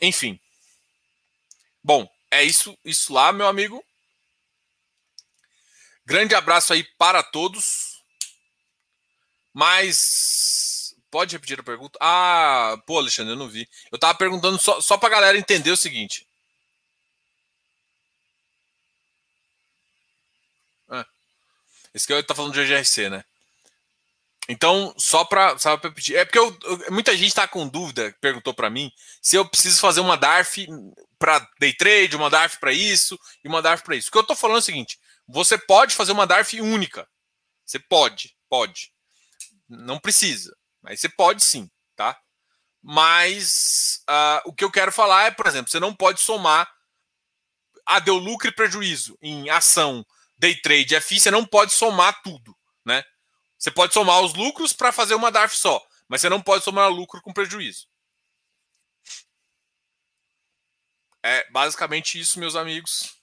Enfim. 0.00 0.38
Bom, 1.82 2.08
é 2.36 2.44
isso, 2.44 2.76
isso 2.84 3.12
lá, 3.12 3.32
meu 3.32 3.46
amigo. 3.46 3.84
Grande 6.04 6.34
abraço 6.34 6.72
aí 6.72 6.84
para 6.96 7.22
todos. 7.22 8.02
Mas 9.52 10.94
pode 11.10 11.34
repetir 11.34 11.58
a 11.58 11.62
pergunta? 11.62 11.98
Ah, 12.00 12.76
pô, 12.86 12.98
Alexandre, 12.98 13.32
eu 13.32 13.38
não 13.38 13.48
vi. 13.48 13.68
Eu 13.90 13.98
tava 13.98 14.16
perguntando 14.16 14.58
só, 14.58 14.80
só 14.80 14.98
pra 14.98 15.08
galera 15.08 15.38
entender 15.38 15.70
o 15.70 15.76
seguinte. 15.76 16.26
Ah, 20.88 21.06
esse 21.94 22.06
que 22.06 22.12
eu 22.12 22.22
tá 22.22 22.34
falando 22.34 22.52
de 22.52 22.64
GRC, 22.64 23.08
né? 23.08 23.24
Então, 24.48 24.94
só 24.96 25.24
para 25.24 25.56
pedir. 25.92 26.16
É 26.16 26.24
porque 26.24 26.38
eu, 26.38 26.56
eu, 26.62 26.92
muita 26.92 27.16
gente 27.16 27.28
está 27.28 27.48
com 27.48 27.68
dúvida, 27.68 28.14
perguntou 28.20 28.54
para 28.54 28.70
mim, 28.70 28.92
se 29.20 29.36
eu 29.36 29.48
preciso 29.48 29.80
fazer 29.80 30.00
uma 30.00 30.16
DARF 30.16 30.66
para 31.18 31.38
day 31.58 31.72
trade, 31.72 32.16
uma 32.16 32.30
DARF 32.30 32.58
para 32.60 32.72
isso 32.72 33.18
e 33.44 33.48
uma 33.48 33.60
DARF 33.60 33.82
para 33.82 33.96
isso. 33.96 34.08
O 34.08 34.12
que 34.12 34.18
eu 34.18 34.22
estou 34.22 34.36
falando 34.36 34.56
é 34.56 34.60
o 34.60 34.62
seguinte: 34.62 34.98
você 35.26 35.58
pode 35.58 35.94
fazer 35.94 36.12
uma 36.12 36.26
DARF 36.26 36.60
única. 36.60 37.08
Você 37.64 37.80
pode, 37.80 38.36
pode. 38.48 38.92
Não 39.68 39.98
precisa, 39.98 40.56
mas 40.80 41.00
você 41.00 41.08
pode 41.08 41.42
sim, 41.42 41.68
tá? 41.96 42.16
Mas 42.80 44.04
uh, 44.08 44.48
o 44.48 44.54
que 44.54 44.62
eu 44.62 44.70
quero 44.70 44.92
falar 44.92 45.24
é, 45.24 45.30
por 45.32 45.46
exemplo, 45.48 45.68
você 45.68 45.80
não 45.80 45.92
pode 45.92 46.20
somar. 46.20 46.70
Ah, 47.84 47.98
deu 47.98 48.16
lucro 48.16 48.48
e 48.48 48.52
prejuízo 48.52 49.18
em 49.20 49.48
ação, 49.50 50.04
day 50.38 50.54
trade, 50.60 51.00
FI, 51.00 51.20
você 51.20 51.30
não 51.30 51.44
pode 51.44 51.72
somar 51.72 52.20
tudo, 52.22 52.56
né? 52.84 53.02
Você 53.58 53.70
pode 53.70 53.94
somar 53.94 54.20
os 54.20 54.34
lucros 54.34 54.72
para 54.72 54.92
fazer 54.92 55.14
uma 55.14 55.30
DARF 55.30 55.56
só, 55.56 55.84
mas 56.08 56.20
você 56.20 56.28
não 56.28 56.40
pode 56.40 56.64
somar 56.64 56.90
lucro 56.90 57.20
com 57.22 57.32
prejuízo. 57.32 57.86
É 61.22 61.50
basicamente 61.50 62.20
isso, 62.20 62.38
meus 62.38 62.54
amigos. 62.54 63.16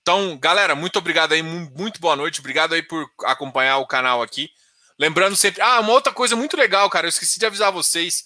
Então, 0.00 0.38
galera, 0.38 0.74
muito 0.74 0.98
obrigado 0.98 1.32
aí, 1.32 1.42
muito 1.42 2.00
boa 2.00 2.16
noite. 2.16 2.40
Obrigado 2.40 2.74
aí 2.74 2.82
por 2.82 3.10
acompanhar 3.24 3.78
o 3.78 3.86
canal 3.86 4.22
aqui. 4.22 4.50
Lembrando 4.98 5.36
sempre. 5.36 5.60
Ah, 5.60 5.80
uma 5.80 5.92
outra 5.92 6.12
coisa 6.12 6.34
muito 6.34 6.56
legal, 6.56 6.88
cara. 6.88 7.06
Eu 7.06 7.10
esqueci 7.10 7.38
de 7.38 7.44
avisar 7.44 7.70
vocês. 7.70 8.24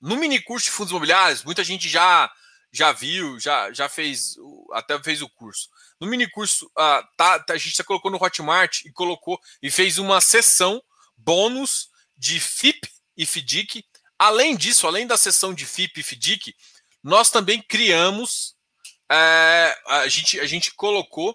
No 0.00 0.16
mini 0.16 0.40
curso 0.42 0.66
de 0.66 0.72
fundos 0.72 0.90
imobiliários, 0.90 1.42
muita 1.42 1.64
gente 1.64 1.88
já 1.88 2.30
já 2.70 2.92
viu, 2.92 3.40
já, 3.40 3.72
já 3.72 3.88
fez, 3.88 4.36
até 4.72 5.02
fez 5.02 5.22
o 5.22 5.28
curso. 5.30 5.70
No 6.00 6.06
mini 6.06 6.28
curso, 6.28 6.66
uh, 6.66 7.02
tá, 7.16 7.38
tá, 7.40 7.54
a 7.54 7.58
gente 7.58 7.76
já 7.76 7.84
colocou 7.84 8.10
no 8.10 8.22
Hotmart 8.22 8.84
e 8.84 8.92
colocou 8.92 9.40
e 9.62 9.70
fez 9.70 9.98
uma 9.98 10.20
sessão 10.20 10.82
bônus 11.16 11.88
de 12.16 12.38
FIP 12.38 12.88
e 13.16 13.24
FDIC. 13.24 13.84
Além 14.18 14.56
disso, 14.56 14.86
além 14.86 15.06
da 15.06 15.16
sessão 15.16 15.54
de 15.54 15.64
FIP 15.64 16.00
e 16.00 16.02
FDIC, 16.02 16.54
nós 17.02 17.30
também 17.30 17.62
criamos, 17.62 18.54
é, 19.10 19.78
a, 19.86 20.08
gente, 20.08 20.38
a 20.40 20.46
gente 20.46 20.74
colocou 20.74 21.34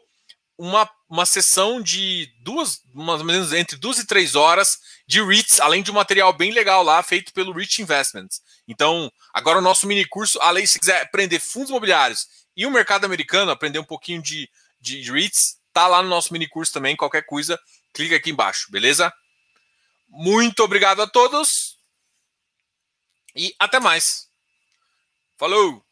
uma, 0.58 0.88
uma 1.10 1.26
sessão 1.26 1.82
de 1.82 2.32
duas, 2.44 2.82
mais 2.94 3.20
ou 3.20 3.26
menos 3.26 3.52
entre 3.52 3.78
duas 3.78 3.98
e 3.98 4.06
três 4.06 4.36
horas 4.36 4.78
de 5.08 5.24
REITs, 5.24 5.60
além 5.60 5.82
de 5.82 5.90
um 5.90 5.96
material 5.96 6.32
bem 6.34 6.52
legal 6.52 6.84
lá, 6.84 7.02
feito 7.02 7.34
pelo 7.34 7.52
Rich 7.52 7.82
Investments. 7.82 8.42
Então, 8.68 9.12
agora 9.34 9.58
o 9.58 9.62
nosso 9.62 9.88
mini 9.88 10.06
curso, 10.06 10.40
além 10.40 10.68
se 10.68 10.80
quiser 10.80 11.02
aprender 11.02 11.40
fundos 11.40 11.70
imobiliários 11.70 12.28
e 12.62 12.66
o 12.68 12.70
mercado 12.70 13.06
americano, 13.06 13.50
aprender 13.50 13.80
um 13.80 13.84
pouquinho 13.84 14.22
de, 14.22 14.48
de 14.80 15.12
REITs, 15.12 15.60
tá 15.74 15.88
lá 15.88 16.04
no 16.04 16.10
nosso 16.10 16.32
mini 16.32 16.48
curso 16.48 16.72
também. 16.72 16.96
Qualquer 16.96 17.26
coisa, 17.26 17.60
clica 17.92 18.16
aqui 18.16 18.30
embaixo, 18.30 18.72
beleza? 18.72 19.12
Muito 20.08 20.60
obrigado 20.64 21.02
a 21.02 21.08
todos 21.08 21.80
e 23.36 23.56
até 23.58 23.80
mais. 23.80 24.30
Falou! 25.40 25.84